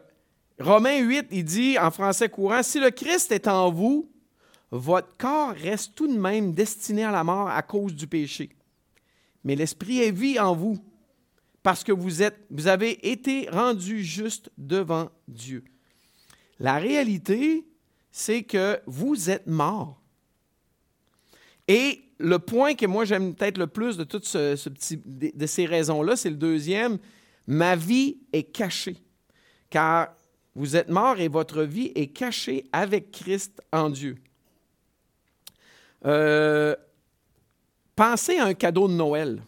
Romains 0.58 0.98
8, 0.98 1.26
il 1.30 1.44
dit 1.44 1.78
en 1.78 1.90
français 1.90 2.28
courant, 2.28 2.62
si 2.62 2.80
le 2.80 2.90
Christ 2.90 3.30
est 3.32 3.46
en 3.46 3.70
vous, 3.70 4.10
votre 4.70 5.16
corps 5.16 5.50
reste 5.50 5.94
tout 5.94 6.06
de 6.06 6.18
même 6.18 6.52
destiné 6.52 7.04
à 7.04 7.10
la 7.10 7.24
mort 7.24 7.48
à 7.48 7.62
cause 7.62 7.94
du 7.94 8.06
péché. 8.06 8.50
Mais 9.44 9.56
l'Esprit 9.56 10.00
est 10.00 10.12
vie 10.12 10.38
en 10.38 10.54
vous 10.54 10.78
parce 11.62 11.84
que 11.84 11.92
vous, 11.92 12.22
êtes, 12.22 12.38
vous 12.50 12.68
avez 12.68 13.10
été 13.10 13.48
rendu 13.50 14.02
juste 14.02 14.50
devant 14.56 15.10
Dieu. 15.28 15.64
La 16.58 16.78
réalité, 16.78 17.66
c'est 18.12 18.42
que 18.42 18.80
vous 18.86 19.30
êtes 19.30 19.46
mort. 19.46 20.00
Et 21.68 22.02
le 22.18 22.38
point 22.38 22.74
que 22.74 22.86
moi 22.86 23.04
j'aime 23.04 23.34
peut-être 23.34 23.58
le 23.58 23.66
plus 23.66 23.96
de 23.96 24.04
toutes 24.04 24.36
de 24.36 25.46
ces 25.46 25.66
raisons-là, 25.66 26.16
c'est 26.16 26.30
le 26.30 26.36
deuxième. 26.36 26.98
Ma 27.46 27.76
vie 27.76 28.18
est 28.32 28.44
cachée. 28.44 28.96
Car 29.68 30.14
vous 30.54 30.76
êtes 30.76 30.88
mort 30.88 31.18
et 31.18 31.28
votre 31.28 31.62
vie 31.62 31.92
est 31.94 32.08
cachée 32.08 32.64
avec 32.72 33.10
Christ 33.10 33.62
en 33.72 33.88
Dieu. 33.88 34.16
Euh, 36.04 36.74
pensez 37.94 38.38
à 38.38 38.46
un 38.46 38.54
cadeau 38.54 38.88
de 38.88 38.94
Noël 38.94 39.42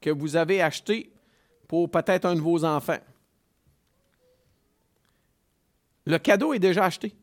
que 0.00 0.10
vous 0.10 0.36
avez 0.36 0.62
acheté 0.62 1.12
pour 1.68 1.90
peut-être 1.90 2.24
un 2.24 2.34
de 2.34 2.40
vos 2.40 2.64
enfants. 2.64 3.00
Le 6.06 6.18
cadeau 6.18 6.54
est 6.54 6.58
déjà 6.58 6.84
acheté. 6.84 7.14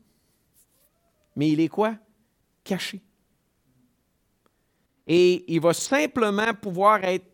Mais 1.36 1.50
il 1.50 1.60
est 1.60 1.70
quoi? 1.70 1.96
Caché. 2.64 3.02
Et 5.08 5.54
il 5.54 5.60
va 5.60 5.74
simplement 5.74 6.54
pouvoir 6.54 7.04
être 7.04 7.26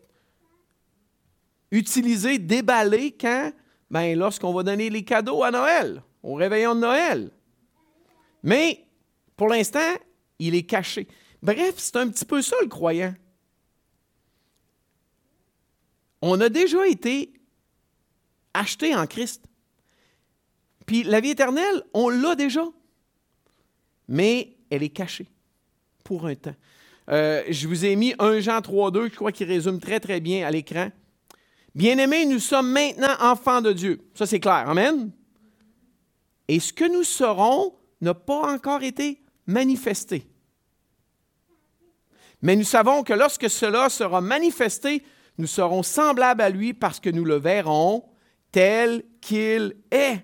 utilisé, 1.70 2.38
déballé 2.38 3.12
quand? 3.12 3.52
Ben, 3.90 4.16
lorsqu'on 4.16 4.52
va 4.52 4.62
donner 4.62 4.88
les 4.88 5.04
cadeaux 5.04 5.42
à 5.42 5.50
Noël, 5.50 6.02
au 6.22 6.34
réveillon 6.34 6.74
de 6.74 6.80
Noël. 6.80 7.30
Mais 8.42 8.84
pour 9.36 9.48
l'instant, 9.48 9.94
il 10.40 10.54
est 10.56 10.64
caché. 10.64 11.06
Bref, 11.42 11.74
c'est 11.76 11.96
un 11.96 12.08
petit 12.08 12.24
peu 12.24 12.42
ça 12.42 12.56
le 12.60 12.68
croyant. 12.68 13.14
On 16.22 16.40
a 16.40 16.48
déjà 16.48 16.86
été 16.86 17.32
acheté 18.52 18.94
en 18.94 19.06
Christ. 19.06 19.44
Puis 20.86 21.04
la 21.04 21.20
vie 21.20 21.30
éternelle, 21.30 21.84
on 21.94 22.08
l'a 22.08 22.34
déjà. 22.34 22.64
Mais 24.08 24.56
elle 24.70 24.82
est 24.82 24.90
cachée 24.90 25.28
pour 26.02 26.26
un 26.26 26.34
temps. 26.34 26.56
Euh, 27.10 27.44
je 27.48 27.68
vous 27.68 27.84
ai 27.84 27.96
mis 27.96 28.14
1 28.18 28.40
Jean 28.40 28.58
3.2, 28.58 29.10
je 29.10 29.16
crois 29.16 29.32
qu'il 29.32 29.46
résume 29.46 29.80
très 29.80 30.00
très 30.00 30.20
bien 30.20 30.46
à 30.46 30.50
l'écran. 30.50 30.90
Bien-aimés, 31.74 32.24
nous 32.26 32.40
sommes 32.40 32.72
maintenant 32.72 33.14
enfants 33.20 33.60
de 33.60 33.72
Dieu. 33.72 34.00
Ça, 34.14 34.26
c'est 34.26 34.40
clair. 34.40 34.68
Amen. 34.68 35.12
Et 36.48 36.58
ce 36.58 36.72
que 36.72 36.84
nous 36.84 37.04
serons 37.04 37.74
n'a 38.00 38.14
pas 38.14 38.52
encore 38.52 38.82
été 38.82 39.22
manifester. 39.46 40.29
Mais 42.42 42.56
nous 42.56 42.64
savons 42.64 43.02
que 43.02 43.12
lorsque 43.12 43.50
cela 43.50 43.88
sera 43.88 44.20
manifesté, 44.20 45.04
nous 45.38 45.46
serons 45.46 45.82
semblables 45.82 46.42
à 46.42 46.50
lui 46.50 46.74
parce 46.74 47.00
que 47.00 47.10
nous 47.10 47.24
le 47.24 47.36
verrons 47.36 48.04
tel 48.52 49.04
qu'il 49.20 49.76
est. 49.90 50.22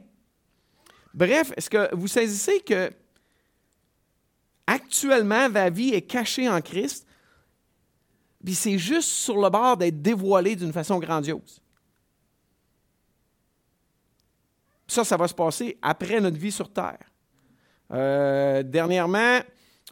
Bref, 1.14 1.52
est-ce 1.56 1.70
que 1.70 1.94
vous 1.94 2.08
saisissez 2.08 2.60
que 2.60 2.90
actuellement, 4.66 5.48
ma 5.48 5.70
vie 5.70 5.94
est 5.94 6.02
cachée 6.02 6.48
en 6.48 6.60
Christ, 6.60 7.06
puis 8.44 8.54
c'est 8.54 8.78
juste 8.78 9.08
sur 9.08 9.40
le 9.40 9.48
bord 9.48 9.76
d'être 9.76 10.02
dévoilé 10.02 10.56
d'une 10.56 10.72
façon 10.72 10.98
grandiose? 10.98 11.60
Ça, 14.86 15.04
ça 15.04 15.16
va 15.16 15.26
se 15.26 15.34
passer 15.34 15.78
après 15.82 16.20
notre 16.20 16.36
vie 16.36 16.52
sur 16.52 16.72
Terre. 16.72 16.98
Euh, 17.92 18.62
dernièrement, 18.62 19.40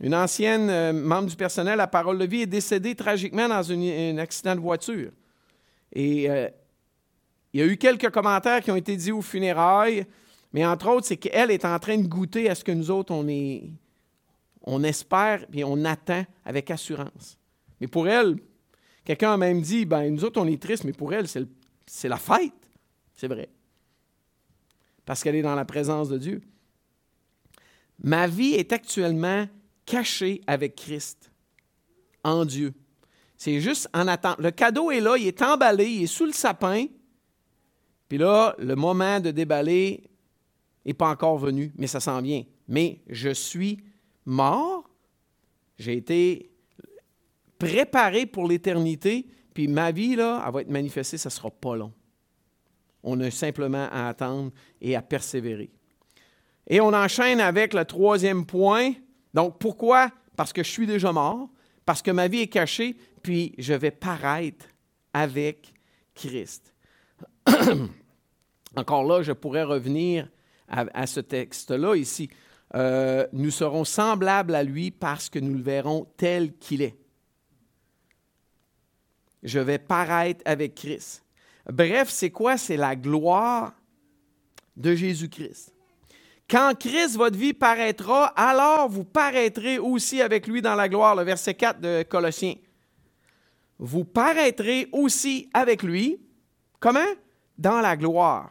une 0.01 0.14
ancienne 0.14 0.68
euh, 0.70 0.92
membre 0.92 1.28
du 1.28 1.36
personnel 1.36 1.80
à 1.80 1.86
Parole 1.86 2.18
de 2.18 2.24
vie 2.24 2.42
est 2.42 2.47
décédée 2.47 2.95
tragiquement 2.95 3.49
dans 3.49 3.72
un 3.72 4.18
accident 4.18 4.55
de 4.55 4.61
voiture. 4.61 5.12
Et 5.92 6.28
euh, 6.28 6.49
il 7.53 7.61
y 7.61 7.62
a 7.62 7.66
eu 7.66 7.76
quelques 7.76 8.11
commentaires 8.11 8.61
qui 8.61 8.70
ont 8.70 8.76
été 8.76 8.97
dits 8.97 9.12
aux 9.12 9.22
funérailles, 9.22 10.05
mais 10.53 10.66
entre 10.66 10.88
autres, 10.88 11.07
c'est 11.07 11.16
qu'elle 11.16 11.51
est 11.51 11.64
en 11.64 11.78
train 11.78 11.99
de 11.99 12.07
goûter 12.07 12.51
à 12.51 12.55
ce 12.55 12.64
que 12.64 12.72
nous 12.72 12.90
autres, 12.90 13.12
on, 13.12 13.28
est, 13.28 13.70
on 14.62 14.82
espère 14.82 15.47
et 15.53 15.62
on 15.62 15.84
attend 15.84 16.24
avec 16.45 16.70
assurance. 16.70 17.38
Mais 17.80 17.86
pour 17.86 18.09
elle, 18.09 18.36
quelqu'un 19.05 19.34
a 19.34 19.36
même 19.36 19.61
dit, 19.61 19.84
ben 19.84 20.12
nous 20.12 20.24
autres, 20.24 20.40
on 20.40 20.47
est 20.47 20.61
tristes, 20.61 20.84
mais 20.84 20.92
pour 20.92 21.12
elle, 21.12 21.26
c'est 21.28 22.09
la 22.09 22.16
fête. 22.16 22.53
C'est 23.14 23.28
vrai. 23.28 23.49
Parce 25.05 25.22
qu'elle 25.22 25.36
est 25.36 25.42
dans 25.42 25.55
la 25.55 25.64
présence 25.64 26.09
de 26.09 26.18
Dieu. 26.18 26.40
Ma 28.03 28.26
vie 28.26 28.55
est 28.55 28.72
actuellement 28.72 29.47
cachée 29.87 30.41
avec 30.47 30.76
Christ, 30.76 31.30
en 32.22 32.45
Dieu. 32.45 32.72
C'est 33.37 33.61
juste 33.61 33.89
en 33.93 34.09
attente. 34.09 34.39
Le 34.39 34.51
cadeau 34.51 34.91
est 34.91 35.01
là, 35.01 35.16
il 35.18 35.26
est 35.26 35.43
emballé, 35.43 35.87
il 35.87 36.03
est 36.05 36.07
sous 36.07 36.24
le 36.24 36.32
sapin. 36.32 36.87
Puis 38.09 38.18
là, 38.18 38.55
le 38.59 38.74
moment 38.74 39.20
de 39.20 39.30
déballer 39.30 40.09
n'est 40.87 40.95
pas 40.95 41.09
encore 41.09 41.39
venu, 41.39 41.72
mais 41.76 41.87
ça 41.87 42.01
s'en 42.01 42.20
vient. 42.22 42.45
Mais 42.68 43.03
je 43.09 43.30
suis 43.30 43.80
mort, 44.24 44.89
j'ai 45.78 45.97
été 45.97 46.51
préparé 47.59 48.26
pour 48.26 48.47
l'éternité, 48.47 49.26
puis 49.53 49.68
ma 49.68 49.93
vie, 49.93 50.16
là, 50.16 50.43
elle 50.47 50.53
va 50.53 50.61
être 50.62 50.70
manifestée, 50.70 51.16
ça 51.16 51.28
ne 51.28 51.32
sera 51.32 51.51
pas 51.51 51.76
long. 51.76 51.93
On 53.03 53.20
a 53.20 53.30
simplement 53.30 53.89
à 53.91 54.09
attendre 54.09 54.51
et 54.80 54.97
à 54.97 55.03
persévérer. 55.03 55.70
Et 56.66 56.80
on 56.80 56.93
enchaîne 56.93 57.41
avec 57.41 57.74
le 57.74 57.85
troisième 57.85 58.47
point. 58.47 58.93
Donc, 59.35 59.59
pourquoi? 59.59 60.11
Parce 60.37 60.53
que 60.53 60.62
je 60.62 60.70
suis 60.70 60.87
déjà 60.87 61.12
mort, 61.12 61.51
parce 61.85 62.01
que 62.01 62.11
ma 62.11 62.28
vie 62.28 62.41
est 62.41 62.49
cachée, 62.49 62.97
puis 63.22 63.55
je 63.59 63.74
vais 63.74 63.91
paraître 63.91 64.66
avec 65.12 65.74
Christ. 66.14 66.72
Encore 68.76 69.05
là, 69.05 69.22
je 69.22 69.32
pourrais 69.32 69.64
revenir 69.64 70.28
à, 70.68 71.07
ce 71.07 71.20
texte-là 71.20 71.95
ici. 71.97 72.30
Euh, 72.74 73.26
nous 73.32 73.51
serons 73.51 73.85
semblables 73.85 74.55
à 74.55 74.62
lui 74.62 74.91
parce 74.91 75.28
que 75.28 75.39
nous 75.39 75.55
le 75.55 75.62
verrons 75.62 76.07
tel 76.16 76.57
qu'il 76.57 76.82
est. 76.82 76.97
Je 79.43 79.59
vais 79.59 79.78
paraître 79.78 80.43
avec 80.45 80.74
Christ. 80.74 81.24
Bref, 81.70 82.09
c'est 82.09 82.30
quoi? 82.30 82.57
C'est 82.57 82.76
la 82.76 82.97
gloire 82.97 83.74
de 84.76 84.95
Jésus-Christ. 84.95 85.74
Quand 86.49 86.72
Christ, 86.78 87.16
votre 87.16 87.38
vie, 87.38 87.55
paraîtra, 87.55 88.26
alors 88.36 88.88
vous 88.88 89.05
paraîtrez 89.05 89.78
aussi 89.78 90.20
avec 90.20 90.47
lui 90.47 90.61
dans 90.61 90.74
la 90.74 90.88
gloire. 90.88 91.16
Le 91.16 91.22
verset 91.22 91.55
4 91.55 91.80
de 91.80 92.03
Colossiens. 92.03 92.55
Vous 93.78 94.05
paraîtrez 94.05 94.88
aussi 94.92 95.49
avec 95.55 95.82
lui. 95.82 96.20
Comment? 96.80 97.01
Dans 97.57 97.80
la 97.80 97.97
gloire. 97.97 98.51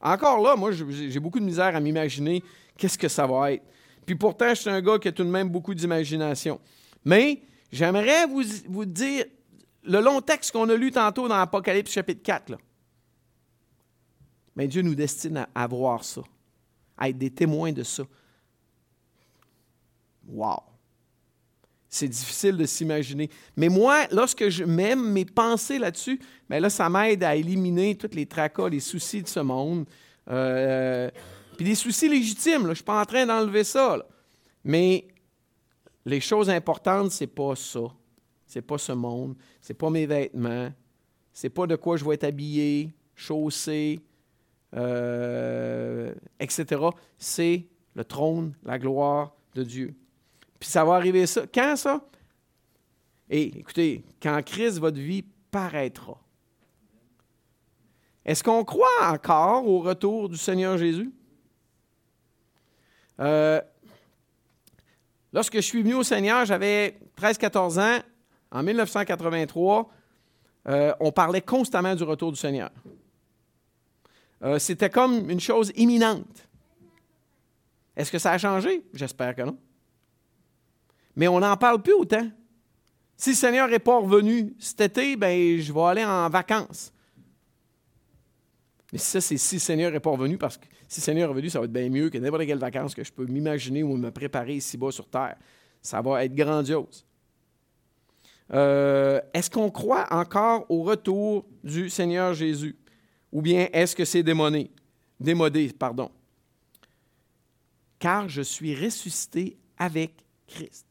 Encore 0.00 0.40
là, 0.40 0.56
moi, 0.56 0.70
j'ai 0.72 1.20
beaucoup 1.20 1.40
de 1.40 1.44
misère 1.44 1.74
à 1.74 1.80
m'imaginer 1.80 2.42
qu'est-ce 2.76 2.98
que 2.98 3.08
ça 3.08 3.26
va 3.26 3.52
être. 3.52 3.64
Puis 4.04 4.14
pourtant, 4.14 4.50
je 4.50 4.54
suis 4.54 4.70
un 4.70 4.80
gars 4.80 4.98
qui 4.98 5.08
a 5.08 5.12
tout 5.12 5.24
de 5.24 5.28
même 5.28 5.48
beaucoup 5.48 5.74
d'imagination. 5.74 6.60
Mais 7.04 7.42
j'aimerais 7.72 8.26
vous, 8.26 8.84
dire 8.84 9.24
le 9.82 10.00
long 10.00 10.20
texte 10.20 10.52
qu'on 10.52 10.68
a 10.68 10.76
lu 10.76 10.92
tantôt 10.92 11.28
dans 11.28 11.34
Apocalypse 11.34 11.90
chapitre 11.90 12.22
4. 12.22 12.50
Là. 12.50 12.58
Mais 14.54 14.68
Dieu 14.68 14.82
nous 14.82 14.94
destine 14.94 15.46
à 15.54 15.66
voir 15.66 16.04
ça, 16.04 16.22
à 16.96 17.08
être 17.08 17.18
des 17.18 17.30
témoins 17.30 17.72
de 17.72 17.82
ça. 17.82 18.04
Wow! 20.28 20.62
C'est 21.88 22.08
difficile 22.08 22.56
de 22.56 22.66
s'imaginer. 22.66 23.30
Mais 23.56 23.68
moi, 23.68 24.06
lorsque 24.10 24.48
je 24.48 24.64
m'aime 24.64 25.12
mes 25.12 25.24
pensées 25.24 25.78
là-dessus, 25.78 26.20
bien 26.50 26.60
là, 26.60 26.68
ça 26.68 26.90
m'aide 26.90 27.24
à 27.24 27.36
éliminer 27.36 27.96
tous 27.96 28.14
les 28.14 28.26
tracas, 28.26 28.68
les 28.68 28.80
soucis 28.80 29.22
de 29.22 29.28
ce 29.28 29.40
monde. 29.40 29.86
Euh, 30.28 31.10
puis 31.56 31.64
des 31.64 31.74
soucis 31.74 32.08
légitimes, 32.08 32.62
je 32.62 32.68
ne 32.68 32.74
suis 32.74 32.84
pas 32.84 33.00
en 33.00 33.04
train 33.04 33.24
d'enlever 33.24 33.64
ça. 33.64 33.98
Mais 34.64 35.06
les 36.04 36.20
choses 36.20 36.50
importantes, 36.50 37.12
c'est 37.12 37.26
pas 37.28 37.54
ça. 37.56 37.80
C'est 38.46 38.62
pas 38.62 38.78
ce 38.78 38.92
monde. 38.92 39.36
C'est 39.60 39.74
pas 39.74 39.88
mes 39.88 40.06
vêtements. 40.06 40.70
C'est 41.32 41.50
pas 41.50 41.66
de 41.66 41.76
quoi 41.76 41.96
je 41.96 42.04
vais 42.04 42.14
être 42.14 42.24
habillé, 42.24 42.94
chaussé, 43.14 44.00
euh, 44.74 46.12
etc. 46.40 46.82
C'est 47.18 47.66
le 47.94 48.04
trône, 48.04 48.54
la 48.64 48.78
gloire 48.78 49.34
de 49.54 49.62
Dieu. 49.62 49.94
Puis 50.58 50.68
ça 50.68 50.84
va 50.84 50.94
arriver 50.94 51.26
ça. 51.26 51.42
Quand 51.52 51.76
ça? 51.76 52.00
Et 53.28 53.58
écoutez, 53.58 54.04
quand 54.22 54.40
Christ, 54.44 54.78
votre 54.78 54.98
vie 54.98 55.24
paraîtra. 55.50 56.18
Est-ce 58.24 58.42
qu'on 58.42 58.64
croit 58.64 58.86
encore 59.02 59.66
au 59.68 59.80
retour 59.80 60.28
du 60.28 60.36
Seigneur 60.36 60.76
Jésus? 60.78 61.12
Euh, 63.20 63.60
lorsque 65.32 65.56
je 65.56 65.60
suis 65.60 65.82
venu 65.82 65.94
au 65.94 66.02
Seigneur, 66.02 66.44
j'avais 66.44 66.98
13-14 67.16 67.80
ans. 67.80 68.02
En 68.50 68.62
1983, 68.62 69.90
euh, 70.68 70.92
on 71.00 71.12
parlait 71.12 71.40
constamment 71.40 71.94
du 71.94 72.02
retour 72.02 72.32
du 72.32 72.38
Seigneur. 72.38 72.70
Euh, 74.42 74.58
c'était 74.58 74.90
comme 74.90 75.30
une 75.30 75.40
chose 75.40 75.72
imminente. 75.76 76.48
Est-ce 77.96 78.12
que 78.12 78.18
ça 78.18 78.32
a 78.32 78.38
changé? 78.38 78.82
J'espère 78.92 79.34
que 79.34 79.42
non 79.42 79.56
mais 81.16 81.26
on 81.28 81.40
n'en 81.40 81.56
parle 81.56 81.82
plus 81.82 81.94
autant. 81.94 82.28
Si 83.16 83.30
le 83.30 83.36
Seigneur 83.36 83.68
n'est 83.68 83.78
pas 83.78 83.98
revenu 83.98 84.54
cet 84.58 84.82
été, 84.82 85.16
ben, 85.16 85.58
je 85.58 85.72
vais 85.72 85.80
aller 85.80 86.04
en 86.04 86.28
vacances. 86.28 86.92
Mais 88.92 88.98
ça, 88.98 89.22
c'est 89.22 89.38
si 89.38 89.56
le 89.56 89.60
Seigneur 89.60 89.90
n'est 89.90 90.00
pas 90.00 90.10
revenu, 90.10 90.36
parce 90.36 90.58
que 90.58 90.66
si 90.86 91.00
le 91.00 91.04
Seigneur 91.04 91.24
est 91.24 91.32
revenu, 91.32 91.48
ça 91.48 91.58
va 91.58 91.64
être 91.64 91.72
bien 91.72 91.88
mieux 91.88 92.10
que 92.10 92.18
n'importe 92.18 92.44
quelle 92.44 92.58
vacances 92.58 92.94
que 92.94 93.02
je 93.02 93.10
peux 93.10 93.24
m'imaginer 93.24 93.82
ou 93.82 93.96
me 93.96 94.10
préparer 94.10 94.56
ici-bas 94.56 94.92
sur 94.92 95.08
terre. 95.08 95.36
Ça 95.80 96.02
va 96.02 96.24
être 96.24 96.34
grandiose. 96.34 97.06
Euh, 98.52 99.20
est-ce 99.32 99.50
qu'on 99.50 99.70
croit 99.70 100.06
encore 100.10 100.66
au 100.68 100.82
retour 100.82 101.46
du 101.64 101.88
Seigneur 101.88 102.34
Jésus? 102.34 102.76
Ou 103.36 103.42
bien 103.42 103.68
est-ce 103.70 103.94
que 103.94 104.06
c'est 104.06 104.22
démodé? 104.22 104.70
Démodé, 105.20 105.70
pardon? 105.78 106.10
Car 107.98 108.30
je 108.30 108.40
suis 108.40 108.74
ressuscité 108.74 109.58
avec 109.76 110.24
Christ. 110.46 110.86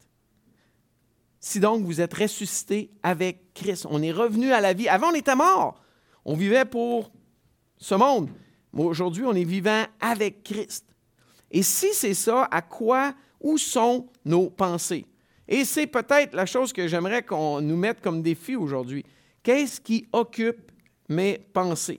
Si 1.40 1.58
donc 1.58 1.82
vous 1.82 2.00
êtes 2.00 2.14
ressuscité 2.14 2.88
avec 3.02 3.52
Christ, 3.52 3.84
on 3.90 4.00
est 4.00 4.12
revenu 4.12 4.52
à 4.52 4.60
la 4.60 4.74
vie. 4.74 4.86
Avant, 4.86 5.08
on 5.08 5.14
était 5.14 5.34
mort. 5.34 5.82
On 6.24 6.36
vivait 6.36 6.64
pour 6.64 7.10
ce 7.78 7.96
monde. 7.96 8.30
Mais 8.72 8.84
aujourd'hui, 8.84 9.24
on 9.24 9.34
est 9.34 9.42
vivant 9.42 9.84
avec 9.98 10.44
Christ. 10.44 10.86
Et 11.50 11.64
si 11.64 11.88
c'est 11.94 12.14
ça, 12.14 12.46
à 12.52 12.62
quoi, 12.62 13.12
où 13.40 13.58
sont 13.58 14.06
nos 14.24 14.50
pensées? 14.50 15.04
Et 15.48 15.64
c'est 15.64 15.88
peut-être 15.88 16.32
la 16.32 16.46
chose 16.46 16.72
que 16.72 16.86
j'aimerais 16.86 17.24
qu'on 17.24 17.60
nous 17.60 17.76
mette 17.76 18.00
comme 18.00 18.22
défi 18.22 18.54
aujourd'hui. 18.54 19.04
Qu'est-ce 19.42 19.80
qui 19.80 20.06
occupe 20.12 20.70
mes 21.08 21.38
pensées? 21.38 21.98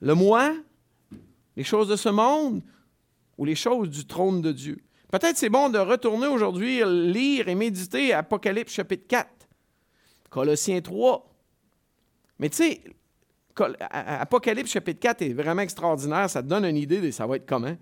Le 0.00 0.14
moi, 0.14 0.54
les 1.56 1.64
choses 1.64 1.88
de 1.88 1.96
ce 1.96 2.08
monde 2.08 2.62
ou 3.38 3.44
les 3.44 3.54
choses 3.54 3.90
du 3.90 4.06
trône 4.06 4.42
de 4.42 4.52
Dieu? 4.52 4.78
Peut-être 5.10 5.36
c'est 5.36 5.48
bon 5.48 5.68
de 5.68 5.78
retourner 5.78 6.26
aujourd'hui 6.26 6.82
lire 6.84 7.48
et 7.48 7.54
méditer 7.54 8.12
Apocalypse 8.12 8.72
chapitre 8.72 9.06
4, 9.06 9.28
Colossiens 10.28 10.80
3. 10.80 11.30
Mais 12.40 12.48
tu 12.48 12.56
sais, 12.56 12.80
Apocalypse 13.90 14.72
chapitre 14.72 15.00
4 15.00 15.22
est 15.22 15.32
vraiment 15.32 15.62
extraordinaire, 15.62 16.28
ça 16.28 16.42
te 16.42 16.48
donne 16.48 16.64
une 16.64 16.76
idée 16.76 17.00
de 17.00 17.10
ça 17.10 17.26
va 17.26 17.36
être 17.36 17.46
comment. 17.46 17.76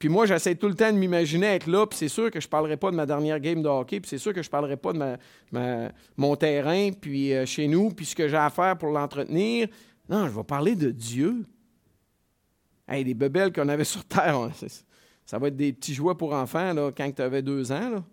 Puis 0.00 0.08
moi, 0.08 0.24
j'essaie 0.24 0.54
tout 0.54 0.66
le 0.66 0.74
temps 0.74 0.90
de 0.90 0.96
m'imaginer 0.96 1.46
être 1.48 1.66
là, 1.66 1.86
puis 1.86 1.98
c'est 1.98 2.08
sûr 2.08 2.30
que 2.30 2.40
je 2.40 2.46
ne 2.46 2.50
parlerai 2.50 2.78
pas 2.78 2.90
de 2.90 2.96
ma 2.96 3.04
dernière 3.04 3.38
game 3.38 3.62
de 3.62 3.68
hockey, 3.68 4.00
puis 4.00 4.08
c'est 4.08 4.18
sûr 4.18 4.32
que 4.32 4.42
je 4.42 4.48
ne 4.48 4.50
parlerai 4.50 4.78
pas 4.78 4.94
de 4.94 5.88
mon 6.16 6.36
terrain, 6.36 6.90
puis 6.98 7.34
euh, 7.34 7.44
chez 7.44 7.68
nous, 7.68 7.90
puis 7.90 8.06
ce 8.06 8.16
que 8.16 8.26
j'ai 8.26 8.36
à 8.36 8.48
faire 8.48 8.78
pour 8.78 8.88
l'entretenir. 8.88 9.68
Non, 10.10 10.26
je 10.26 10.34
vais 10.34 10.44
parler 10.44 10.74
de 10.74 10.90
Dieu. 10.90 11.46
Hey, 12.88 13.04
les 13.04 13.14
bebelles 13.14 13.52
qu'on 13.52 13.68
avait 13.68 13.84
sur 13.84 14.04
Terre, 14.04 14.50
Ça 15.24 15.38
va 15.38 15.48
être 15.48 15.56
des 15.56 15.72
petits 15.72 15.94
jouets 15.94 16.16
pour 16.16 16.32
enfants 16.34 16.74
là, 16.74 16.90
quand 16.94 17.10
tu 17.14 17.22
avais 17.22 17.42
deux 17.42 17.70
ans. 17.70 17.90
Là. 17.90 18.04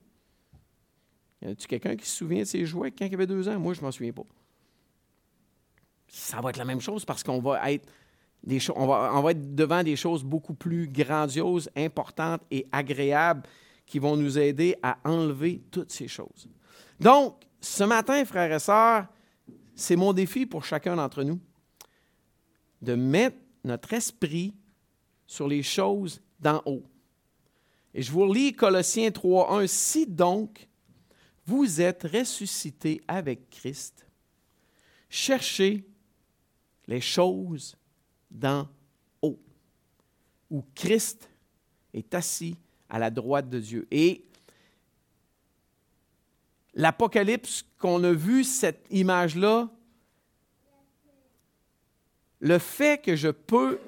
Y 1.41 1.47
a-tu 1.47 1.67
quelqu'un 1.67 1.95
qui 1.95 2.05
se 2.07 2.15
souvient 2.15 2.41
de 2.41 2.45
ces 2.45 2.65
jouets 2.65 2.91
quand 2.91 3.05
il 3.05 3.13
avait 3.13 3.27
deux 3.27 3.49
ans? 3.49 3.59
Moi, 3.59 3.73
je 3.73 3.79
ne 3.81 3.85
m'en 3.85 3.91
souviens 3.91 4.13
pas. 4.13 4.23
Ça 6.07 6.39
va 6.39 6.51
être 6.51 6.57
la 6.57 6.65
même 6.65 6.79
chose 6.79 7.03
parce 7.03 7.23
qu'on 7.23 7.39
va 7.39 7.71
être 7.71 7.85
devant 8.45 9.83
des 9.83 9.95
choses 9.95 10.23
beaucoup 10.23 10.53
plus 10.53 10.87
grandioses, 10.87 11.69
importantes 11.75 12.41
et 12.51 12.67
agréables 12.71 13.43
qui 13.87 13.97
vont 13.97 14.15
nous 14.15 14.37
aider 14.37 14.75
à 14.83 14.97
enlever 15.03 15.63
toutes 15.71 15.91
ces 15.91 16.07
choses. 16.07 16.47
Donc, 16.99 17.41
ce 17.59 17.83
matin, 17.83 18.23
frères 18.23 18.51
et 18.51 18.59
sœurs, 18.59 19.07
c'est 19.75 19.95
mon 19.95 20.13
défi 20.13 20.45
pour 20.45 20.63
chacun 20.63 20.95
d'entre 20.95 21.23
nous 21.23 21.39
de 22.81 22.95
mettre 22.95 23.37
notre 23.63 23.93
esprit 23.93 24.53
sur 25.25 25.47
les 25.47 25.63
choses 25.63 26.21
d'en 26.39 26.61
haut. 26.65 26.83
Et 27.93 28.01
je 28.01 28.11
vous 28.11 28.31
lis 28.31 28.53
Colossiens 28.53 29.09
3.1. 29.09 29.67
Si 29.67 30.05
donc 30.05 30.67
vous 31.45 31.81
êtes 31.81 32.03
ressuscité 32.03 33.01
avec 33.07 33.49
Christ, 33.49 34.05
cherchez 35.09 35.83
les 36.87 37.01
choses 37.01 37.75
d'en 38.29 38.67
haut, 39.21 39.39
où 40.49 40.63
Christ 40.75 41.29
est 41.93 42.13
assis 42.13 42.55
à 42.89 42.99
la 42.99 43.09
droite 43.09 43.49
de 43.49 43.59
Dieu. 43.59 43.87
Et 43.91 44.25
l'Apocalypse, 46.73 47.65
qu'on 47.79 48.03
a 48.03 48.13
vu 48.13 48.43
cette 48.43 48.85
image-là, 48.91 49.69
le 52.39 52.59
fait 52.59 53.01
que 53.01 53.15
je 53.15 53.29
peux 53.29 53.79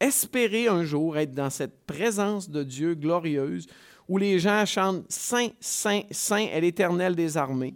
espérer 0.00 0.68
un 0.68 0.84
jour 0.84 1.18
être 1.18 1.34
dans 1.34 1.50
cette 1.50 1.84
présence 1.86 2.50
de 2.50 2.62
Dieu 2.62 2.94
glorieuse, 2.94 3.66
où 4.08 4.16
les 4.16 4.38
gens 4.38 4.64
chantent 4.64 5.04
Saint, 5.10 5.48
Saint, 5.60 6.02
Saint 6.10 6.46
est 6.46 6.60
l'Éternel 6.60 7.14
des 7.14 7.36
armées, 7.36 7.74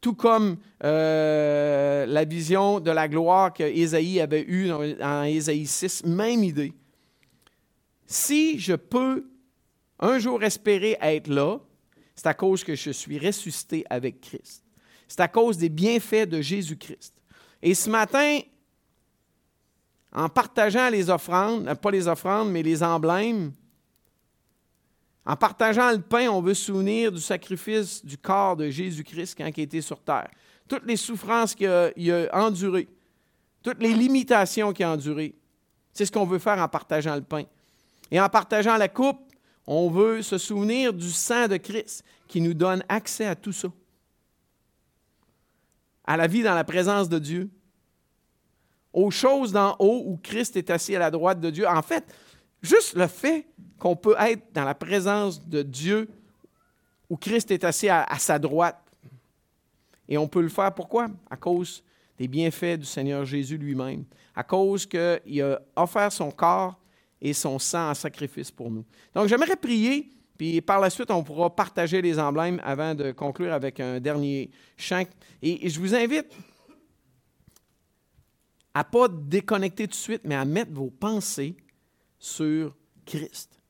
tout 0.00 0.14
comme 0.14 0.58
euh, 0.84 2.06
la 2.06 2.24
vision 2.24 2.80
de 2.80 2.90
la 2.90 3.08
gloire 3.08 3.52
que 3.52 3.62
Ésaïe 3.62 4.20
avait 4.20 4.44
eue 4.46 4.70
en 4.70 5.22
Ésaïe 5.24 5.66
6, 5.66 6.04
même 6.04 6.44
idée. 6.44 6.74
Si 8.06 8.58
je 8.58 8.74
peux 8.74 9.26
un 9.98 10.18
jour 10.18 10.42
espérer 10.44 10.98
être 11.00 11.28
là, 11.28 11.58
c'est 12.14 12.26
à 12.26 12.34
cause 12.34 12.62
que 12.62 12.74
je 12.74 12.90
suis 12.90 13.18
ressuscité 13.18 13.84
avec 13.88 14.20
Christ. 14.20 14.62
C'est 15.08 15.20
à 15.20 15.28
cause 15.28 15.56
des 15.56 15.68
bienfaits 15.68 16.28
de 16.28 16.40
Jésus-Christ. 16.40 17.14
Et 17.64 17.74
ce 17.74 17.88
matin, 17.88 18.40
en 20.12 20.28
partageant 20.28 20.90
les 20.90 21.08
offrandes, 21.08 21.72
pas 21.74 21.90
les 21.90 22.06
offrandes, 22.06 22.50
mais 22.52 22.62
les 22.62 22.82
emblèmes, 22.82 23.52
en 25.24 25.34
partageant 25.34 25.90
le 25.90 26.02
pain, 26.02 26.28
on 26.28 26.42
veut 26.42 26.52
se 26.52 26.66
souvenir 26.66 27.10
du 27.10 27.22
sacrifice 27.22 28.04
du 28.04 28.18
corps 28.18 28.54
de 28.54 28.68
Jésus-Christ 28.68 29.34
quand 29.38 29.50
il 29.56 29.62
était 29.62 29.80
sur 29.80 29.98
terre. 29.98 30.28
Toutes 30.68 30.84
les 30.84 30.98
souffrances 30.98 31.54
qu'il 31.54 31.70
a, 31.70 31.90
a 32.30 32.44
endurées, 32.44 32.86
toutes 33.62 33.80
les 33.80 33.94
limitations 33.94 34.74
qu'il 34.74 34.84
a 34.84 34.90
endurées. 34.90 35.34
C'est 35.94 36.04
ce 36.04 36.12
qu'on 36.12 36.26
veut 36.26 36.38
faire 36.38 36.58
en 36.58 36.68
partageant 36.68 37.14
le 37.14 37.22
pain. 37.22 37.44
Et 38.10 38.20
en 38.20 38.28
partageant 38.28 38.76
la 38.76 38.88
coupe, 38.88 39.20
on 39.66 39.88
veut 39.88 40.20
se 40.20 40.36
souvenir 40.36 40.92
du 40.92 41.10
sang 41.10 41.48
de 41.48 41.56
Christ 41.56 42.04
qui 42.28 42.42
nous 42.42 42.52
donne 42.52 42.84
accès 42.90 43.24
à 43.24 43.34
tout 43.34 43.52
ça. 43.52 43.68
À 46.04 46.16
la 46.16 46.26
vie 46.26 46.42
dans 46.42 46.54
la 46.54 46.64
présence 46.64 47.08
de 47.08 47.18
Dieu. 47.18 47.50
Aux 48.92 49.10
choses 49.10 49.52
d'en 49.52 49.76
haut 49.78 50.02
où 50.06 50.18
Christ 50.22 50.56
est 50.56 50.70
assis 50.70 50.94
à 50.94 50.98
la 50.98 51.10
droite 51.10 51.40
de 51.40 51.50
Dieu. 51.50 51.66
En 51.66 51.82
fait, 51.82 52.04
juste 52.62 52.94
le 52.94 53.06
fait 53.06 53.46
qu'on 53.78 53.96
peut 53.96 54.14
être 54.18 54.52
dans 54.52 54.64
la 54.64 54.74
présence 54.74 55.46
de 55.46 55.62
Dieu 55.62 56.08
où 57.10 57.16
Christ 57.16 57.50
est 57.50 57.64
assis 57.64 57.88
à, 57.88 58.06
sa 58.18 58.38
droite. 58.38 58.80
Et 60.08 60.18
on 60.18 60.26
peut 60.26 60.42
le 60.42 60.48
faire 60.48 60.74
pourquoi? 60.74 61.08
À 61.30 61.36
cause 61.36 61.82
des 62.18 62.28
bienfaits 62.28 62.78
du 62.78 62.86
Seigneur 62.86 63.24
Jésus 63.24 63.58
lui-même. 63.58 64.04
À 64.34 64.42
cause 64.42 64.86
qu'il 64.86 65.42
a 65.42 65.60
offert 65.76 66.12
son 66.12 66.30
corps 66.30 66.78
et 67.20 67.32
son 67.32 67.58
sang 67.58 67.90
en 67.90 67.94
sacrifice 67.94 68.50
pour 68.50 68.70
nous. 68.70 68.84
Donc, 69.14 69.28
j'aimerais 69.28 69.56
prier, 69.56 70.10
puis 70.36 70.60
par 70.60 70.80
la 70.80 70.90
suite, 70.90 71.10
on 71.10 71.22
pourra 71.22 71.54
partager 71.54 72.02
les 72.02 72.18
emblèmes 72.18 72.60
avant 72.64 72.94
de 72.94 73.12
conclure 73.12 73.52
avec 73.52 73.80
un 73.80 74.00
dernier 74.00 74.50
chant. 74.76 75.04
Et, 75.42 75.68
je 75.68 75.78
vous 75.78 75.94
invite 75.94 76.26
à 78.74 78.80
ne 78.80 78.84
pas 78.84 79.08
déconnecter 79.08 79.84
tout 79.84 79.92
de 79.92 79.94
suite, 79.94 80.22
mais 80.24 80.34
à 80.34 80.44
mettre 80.44 80.72
vos 80.72 80.90
pensées 80.90 81.56
sur 82.18 82.74
Christ, 83.06 83.60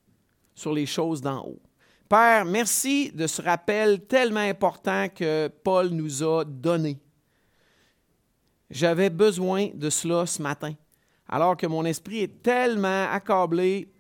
sur 0.55 0.73
les 0.73 0.87
choses 0.87 1.21
d'en 1.21 1.45
haut. 1.45 1.61
Père, 2.09 2.45
merci 2.45 3.11
de 3.13 3.27
ce 3.27 3.43
rappel 3.43 4.07
tellement 4.07 4.41
important 4.41 5.09
que 5.09 5.49
Paul 5.49 5.89
nous 5.89 6.23
a 6.23 6.45
donné. 6.45 6.99
J'avais 8.71 9.11
besoin 9.11 9.69
de 9.75 9.91
cela 9.91 10.27
ce 10.27 10.41
matin 10.41 10.75
alors 11.29 11.57
que 11.57 11.67
mon 11.67 11.85
esprit 11.85 12.21
est 12.21 12.43
tellement 12.43 13.09
accablé, 13.11 13.93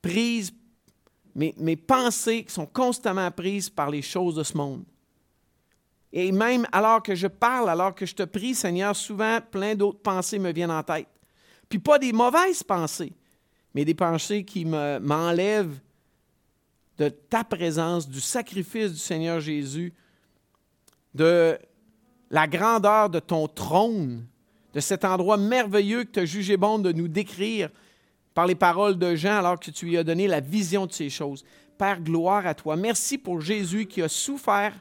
prise, 0.00 0.52
mes, 1.38 1.76
pensées 1.76 2.44
sont 2.48 2.66
constamment 2.66 3.30
prises 3.30 3.70
par 3.70 3.90
les 3.90 4.02
choses 4.02 4.34
de 4.34 4.42
ce 4.42 4.56
monde. 4.56 4.84
Et 6.12 6.32
même 6.32 6.66
alors 6.72 7.02
que 7.02 7.14
je 7.14 7.28
parle, 7.28 7.68
alors 7.68 7.94
que 7.94 8.06
je 8.06 8.14
te 8.14 8.24
prie, 8.24 8.54
Seigneur, 8.54 8.96
souvent 8.96 9.38
plein 9.40 9.74
d'autres 9.74 10.00
pensées 10.00 10.38
me 10.38 10.52
viennent 10.52 10.70
en 10.70 10.82
tête. 10.82 11.06
Puis 11.68 11.78
pas 11.78 11.98
des 11.98 12.12
mauvaises 12.12 12.62
pensées, 12.62 13.12
mais 13.74 13.84
des 13.84 13.94
pensées 13.94 14.44
qui 14.44 14.64
m'enlèvent 14.64 15.78
de 16.96 17.08
ta 17.08 17.44
présence, 17.44 18.08
du 18.08 18.20
sacrifice 18.20 18.92
du 18.92 18.98
Seigneur 18.98 19.38
Jésus, 19.38 19.92
de 21.14 21.56
la 22.30 22.48
grandeur 22.48 23.10
de 23.10 23.20
ton 23.20 23.46
trône 23.46 24.26
de 24.74 24.80
cet 24.80 25.04
endroit 25.04 25.36
merveilleux 25.36 26.04
que 26.04 26.10
tu 26.10 26.20
as 26.20 26.24
jugé 26.24 26.56
bon 26.56 26.78
de 26.78 26.90
nous 26.90 27.08
décrire 27.08 27.70
par 28.38 28.46
les 28.46 28.54
paroles 28.54 28.96
de 28.96 29.16
Jean 29.16 29.38
alors 29.38 29.58
que 29.58 29.72
tu 29.72 29.86
lui 29.86 29.96
as 29.96 30.04
donné 30.04 30.28
la 30.28 30.38
vision 30.38 30.86
de 30.86 30.92
ces 30.92 31.10
choses. 31.10 31.44
Père, 31.76 32.00
gloire 32.00 32.46
à 32.46 32.54
toi. 32.54 32.76
Merci 32.76 33.18
pour 33.18 33.40
Jésus 33.40 33.86
qui 33.86 34.00
a 34.00 34.08
souffert 34.08 34.80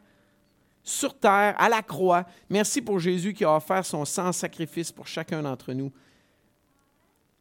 sur 0.83 1.17
terre, 1.17 1.55
à 1.57 1.67
la 1.67 1.81
croix. 1.81 2.27
Merci 2.51 2.83
pour 2.83 2.99
Jésus 2.99 3.33
qui 3.33 3.43
a 3.43 3.55
offert 3.55 3.83
son 3.83 4.05
sang 4.05 4.31
sacrifice 4.31 4.91
pour 4.91 5.07
chacun 5.07 5.41
d'entre 5.41 5.73
nous, 5.73 5.91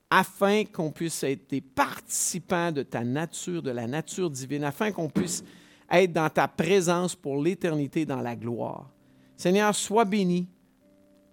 afin 0.09 0.65
qu'on 0.65 0.91
puisse 0.91 1.23
être 1.23 1.51
des 1.51 1.61
participants 1.61 2.73
de 2.73 2.83
ta 2.83 3.05
nature, 3.05 3.61
de 3.61 3.71
la 3.71 3.87
nature 3.87 4.31
divine, 4.31 4.65
afin 4.65 4.93
qu'on 4.93 5.11
puisse 5.11 5.45
être 5.91 6.15
dans 6.15 6.31
ta 6.31 6.49
présence 6.49 7.15
pour 7.15 7.43
l'éternité 7.43 8.07
dans 8.07 8.23
la 8.23 8.35
gloire. 8.35 8.89
Seigneur, 9.37 9.75
sois 9.75 10.07
béni. 10.07 10.49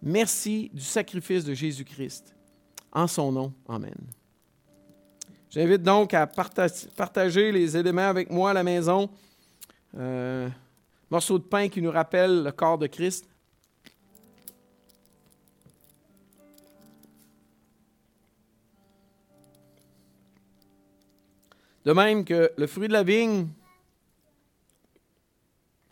Merci 0.01 0.69
du 0.73 0.83
sacrifice 0.83 1.45
de 1.45 1.53
Jésus-Christ. 1.53 2.35
En 2.91 3.07
son 3.07 3.31
nom, 3.31 3.53
Amen. 3.69 3.95
J'invite 5.53 5.83
donc 5.83 6.15
à 6.15 6.25
partager 6.25 7.51
les 7.51 7.77
éléments 7.77 8.07
avec 8.07 8.31
moi 8.31 8.49
à 8.49 8.53
la 8.53 8.63
maison. 8.63 9.07
Euh, 9.95 10.49
morceau 11.11 11.37
de 11.37 11.43
pain 11.43 11.69
qui 11.69 11.79
nous 11.79 11.91
rappelle 11.91 12.41
le 12.41 12.51
corps 12.51 12.79
de 12.79 12.87
Christ. 12.87 13.29
De 21.85 21.93
même 21.93 22.25
que 22.25 22.51
le 22.57 22.65
fruit 22.65 22.87
de 22.87 22.93
la 22.93 23.03
vigne, 23.03 23.47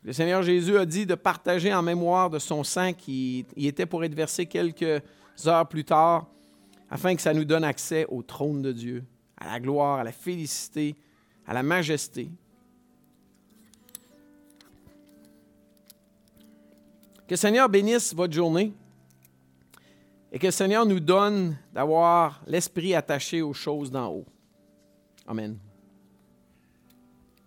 le 0.02 0.12
Seigneur 0.12 0.42
Jésus 0.42 0.76
a 0.76 0.88
dit 0.88 1.06
de 1.06 1.14
partager 1.14 1.72
en 1.72 1.84
mémoire 1.84 2.32
de 2.32 2.40
son 2.40 2.64
sang 2.64 2.94
qui 2.94 3.46
était 3.56 3.86
pour 3.86 4.04
être 4.04 4.16
versé 4.16 4.48
quelques 4.48 5.04
heures 5.46 5.70
plus 5.70 5.86
tard, 5.86 6.26
afin 6.90 7.16
que 7.16 7.22
ça 7.22 7.36
nous 7.36 7.46
donne 7.46 7.64
accès 7.64 8.08
au 8.10 8.24
trône 8.24 8.64
de 8.64 8.72
Dieu, 8.72 9.04
à 9.42 9.54
la 9.54 9.60
gloire, 9.60 10.00
à 10.00 10.04
la 10.04 10.12
félicité, 10.12 10.96
à 11.48 11.54
la 11.54 11.64
majesté. 11.64 12.30
Que 17.28 17.32
le 17.32 17.38
Seigneur 17.38 17.68
bénisse 17.68 18.14
votre 18.14 18.34
journée 18.34 18.72
et 20.32 20.38
que 20.38 20.48
le 20.48 20.52
Seigneur 20.52 20.86
nous 20.86 21.00
donne 21.00 21.58
d'avoir 21.74 22.42
l'esprit 22.46 22.94
attaché 22.94 23.42
aux 23.42 23.54
choses 23.54 23.90
d'en 23.90 24.10
haut. 24.10 24.26
Amen. 25.28 25.58